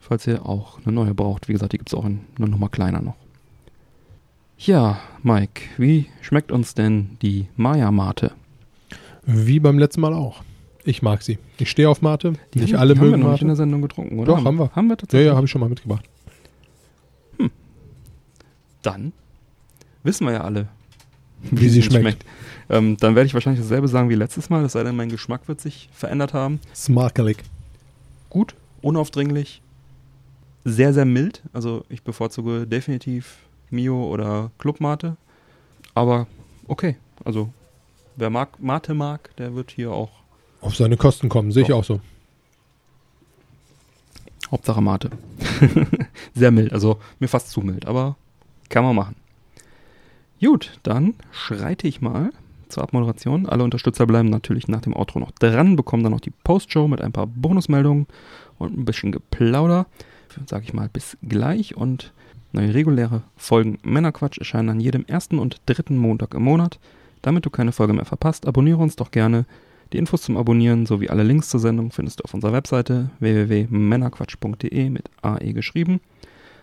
falls 0.00 0.26
ihr 0.26 0.46
auch 0.46 0.78
eine 0.84 0.92
neue 0.92 1.14
braucht. 1.14 1.48
Wie 1.48 1.52
gesagt, 1.52 1.72
die 1.72 1.78
gibt 1.78 1.90
es 1.90 1.94
auch 1.94 2.04
in 2.04 2.20
einer 2.38 2.48
Nummer 2.48 2.68
kleiner 2.68 3.00
noch. 3.02 3.14
Ja, 4.56 4.98
Mike, 5.22 5.62
wie 5.76 6.06
schmeckt 6.20 6.50
uns 6.50 6.74
denn 6.74 7.16
die 7.22 7.46
Maya-Mate? 7.56 8.32
Wie 9.24 9.60
beim 9.60 9.78
letzten 9.78 10.00
Mal 10.00 10.14
auch. 10.14 10.42
Ich 10.84 11.02
mag 11.02 11.22
sie. 11.22 11.38
Ich 11.58 11.70
stehe 11.70 11.88
auf 11.88 12.00
Mate. 12.02 12.32
Die 12.54 12.60
nicht 12.60 12.72
haben, 12.72 12.80
alle 12.80 12.94
die 12.94 13.00
haben 13.00 13.06
wir 13.06 13.10
mögen 13.12 13.22
noch 13.22 13.32
nicht 13.32 13.42
in 13.42 13.48
Mate. 13.48 13.56
der 13.58 13.64
Sendung 13.64 13.82
getrunken, 13.82 14.18
oder? 14.18 14.34
Doch, 14.36 14.44
haben 14.44 14.58
wir. 14.58 14.70
Haben 14.74 14.86
wir 14.86 14.92
Ja, 14.92 14.96
tatsächlich? 14.96 15.26
ja, 15.28 15.36
habe 15.36 15.44
ich 15.44 15.50
schon 15.50 15.60
mal 15.60 15.68
mitgebracht. 15.68 16.04
Dann 18.88 19.12
wissen 20.02 20.26
wir 20.26 20.32
ja 20.32 20.40
alle, 20.42 20.68
Wie 21.42 21.68
sie 21.68 21.82
schmeckt. 21.82 22.24
Ähm, 22.70 22.96
dann 22.98 23.14
werde 23.14 23.26
ich 23.26 23.34
wahrscheinlich 23.34 23.62
dasselbe 23.62 23.88
sagen 23.88 24.08
wie 24.08 24.14
letztes 24.14 24.50
Mal, 24.50 24.64
es 24.64 24.72
sei 24.72 24.82
denn, 24.82 24.96
mein 24.96 25.08
Geschmack 25.08 25.48
wird 25.48 25.60
sich 25.60 25.88
verändert 25.92 26.34
haben. 26.34 26.60
Smarkelig. 26.74 27.38
Gut, 28.28 28.54
unaufdringlich, 28.82 29.62
sehr, 30.64 30.92
sehr 30.92 31.04
mild. 31.04 31.42
Also 31.52 31.84
ich 31.88 32.02
bevorzuge 32.02 32.66
definitiv 32.66 33.38
Mio 33.70 34.06
oder 34.06 34.50
Clubmate. 34.58 35.16
Aber 35.94 36.26
okay, 36.66 36.96
also 37.24 37.52
wer 38.16 38.30
mag, 38.30 38.60
Mate 38.60 38.94
mag, 38.94 39.34
der 39.36 39.54
wird 39.54 39.70
hier 39.70 39.92
auch 39.92 40.10
Auf 40.60 40.76
seine 40.76 40.96
Kosten 40.96 41.28
kommen, 41.28 41.52
sehe 41.52 41.62
ich 41.62 41.72
auch 41.72 41.84
so. 41.84 42.00
Hauptsache 44.50 44.80
Mate. 44.80 45.10
Sehr 46.34 46.50
mild, 46.50 46.72
also 46.72 46.98
mir 47.18 47.28
fast 47.28 47.50
zu 47.50 47.60
mild, 47.60 47.86
aber 47.86 48.16
kann 48.68 48.84
man 48.84 48.96
machen. 48.96 49.16
Gut, 50.40 50.78
dann 50.82 51.14
schreite 51.32 51.88
ich 51.88 52.00
mal 52.00 52.30
zur 52.68 52.82
Abmoderation. 52.82 53.46
Alle 53.46 53.64
Unterstützer 53.64 54.06
bleiben 54.06 54.30
natürlich 54.30 54.68
nach 54.68 54.80
dem 54.80 54.94
Outro 54.94 55.18
noch 55.18 55.32
dran, 55.32 55.76
bekommen 55.76 56.02
dann 56.02 56.12
noch 56.12 56.20
die 56.20 56.32
Postshow 56.44 56.86
mit 56.86 57.00
ein 57.00 57.12
paar 57.12 57.26
Bonusmeldungen 57.26 58.06
und 58.58 58.78
ein 58.78 58.84
bisschen 58.84 59.12
Geplauder. 59.12 59.86
Sage 60.46 60.64
ich 60.64 60.74
mal 60.74 60.88
bis 60.88 61.16
gleich 61.22 61.76
und 61.76 62.12
neue 62.52 62.74
reguläre 62.74 63.22
Folgen 63.36 63.78
Männerquatsch 63.82 64.38
erscheinen 64.38 64.68
an 64.68 64.80
jedem 64.80 65.04
ersten 65.06 65.38
und 65.38 65.60
dritten 65.66 65.96
Montag 65.96 66.34
im 66.34 66.42
Monat. 66.42 66.78
Damit 67.22 67.44
du 67.46 67.50
keine 67.50 67.72
Folge 67.72 67.92
mehr 67.92 68.04
verpasst, 68.04 68.46
abonniere 68.46 68.78
uns 68.78 68.96
doch 68.96 69.10
gerne. 69.10 69.46
Die 69.92 69.98
Infos 69.98 70.22
zum 70.22 70.36
Abonnieren 70.36 70.86
sowie 70.86 71.08
alle 71.08 71.22
Links 71.22 71.48
zur 71.48 71.60
Sendung 71.60 71.90
findest 71.90 72.20
du 72.20 72.24
auf 72.24 72.34
unserer 72.34 72.52
Webseite 72.52 73.10
www.männerquatsch.de 73.20 74.90
mit 74.90 75.10
AE 75.22 75.52
geschrieben. 75.52 76.00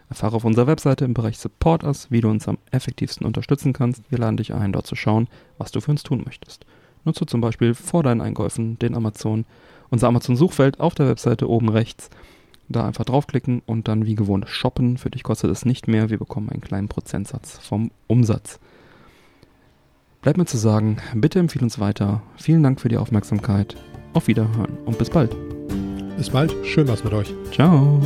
Erfahre 0.09 0.35
auf 0.35 0.45
unserer 0.45 0.67
Webseite 0.67 1.05
im 1.05 1.13
Bereich 1.13 1.37
Support 1.37 1.83
Us, 1.83 2.11
wie 2.11 2.21
du 2.21 2.29
uns 2.29 2.47
am 2.47 2.57
effektivsten 2.71 3.25
unterstützen 3.25 3.73
kannst. 3.73 4.03
Wir 4.09 4.19
laden 4.19 4.37
dich 4.37 4.53
ein, 4.53 4.71
dort 4.71 4.87
zu 4.87 4.95
schauen, 4.95 5.27
was 5.57 5.71
du 5.71 5.81
für 5.81 5.91
uns 5.91 6.03
tun 6.03 6.23
möchtest. 6.25 6.65
Nutze 7.03 7.25
zum 7.25 7.41
Beispiel 7.41 7.73
vor 7.73 8.03
deinen 8.03 8.21
Einkäufen 8.21 8.77
den 8.79 8.95
Amazon, 8.95 9.45
unser 9.89 10.07
Amazon-Suchfeld 10.07 10.79
auf 10.79 10.95
der 10.95 11.07
Webseite 11.07 11.49
oben 11.49 11.69
rechts. 11.69 12.09
Da 12.67 12.85
einfach 12.85 13.05
draufklicken 13.05 13.61
und 13.65 13.87
dann 13.87 14.05
wie 14.05 14.15
gewohnt 14.15 14.49
shoppen. 14.49 14.97
Für 14.97 15.11
dich 15.11 15.23
kostet 15.23 15.51
es 15.51 15.65
nicht 15.65 15.87
mehr. 15.87 16.09
Wir 16.09 16.17
bekommen 16.17 16.49
einen 16.49 16.61
kleinen 16.61 16.87
Prozentsatz 16.87 17.59
vom 17.59 17.91
Umsatz. 18.07 18.59
Bleibt 20.21 20.39
mir 20.39 20.45
zu 20.45 20.57
sagen, 20.57 20.97
bitte 21.13 21.37
empfehle 21.37 21.63
uns 21.63 21.77
weiter. 21.79 22.23
Vielen 22.35 22.63
Dank 22.63 22.81
für 22.81 22.89
die 22.89 22.97
Aufmerksamkeit. 22.97 23.75
Auf 24.13 24.27
Wiederhören 24.27 24.77
und 24.85 24.97
bis 24.97 25.11
bald. 25.11 25.35
Bis 26.17 26.31
bald. 26.31 26.55
Schön 26.65 26.87
was 26.87 27.03
mit 27.03 27.13
euch. 27.13 27.31
Ciao. 27.51 28.01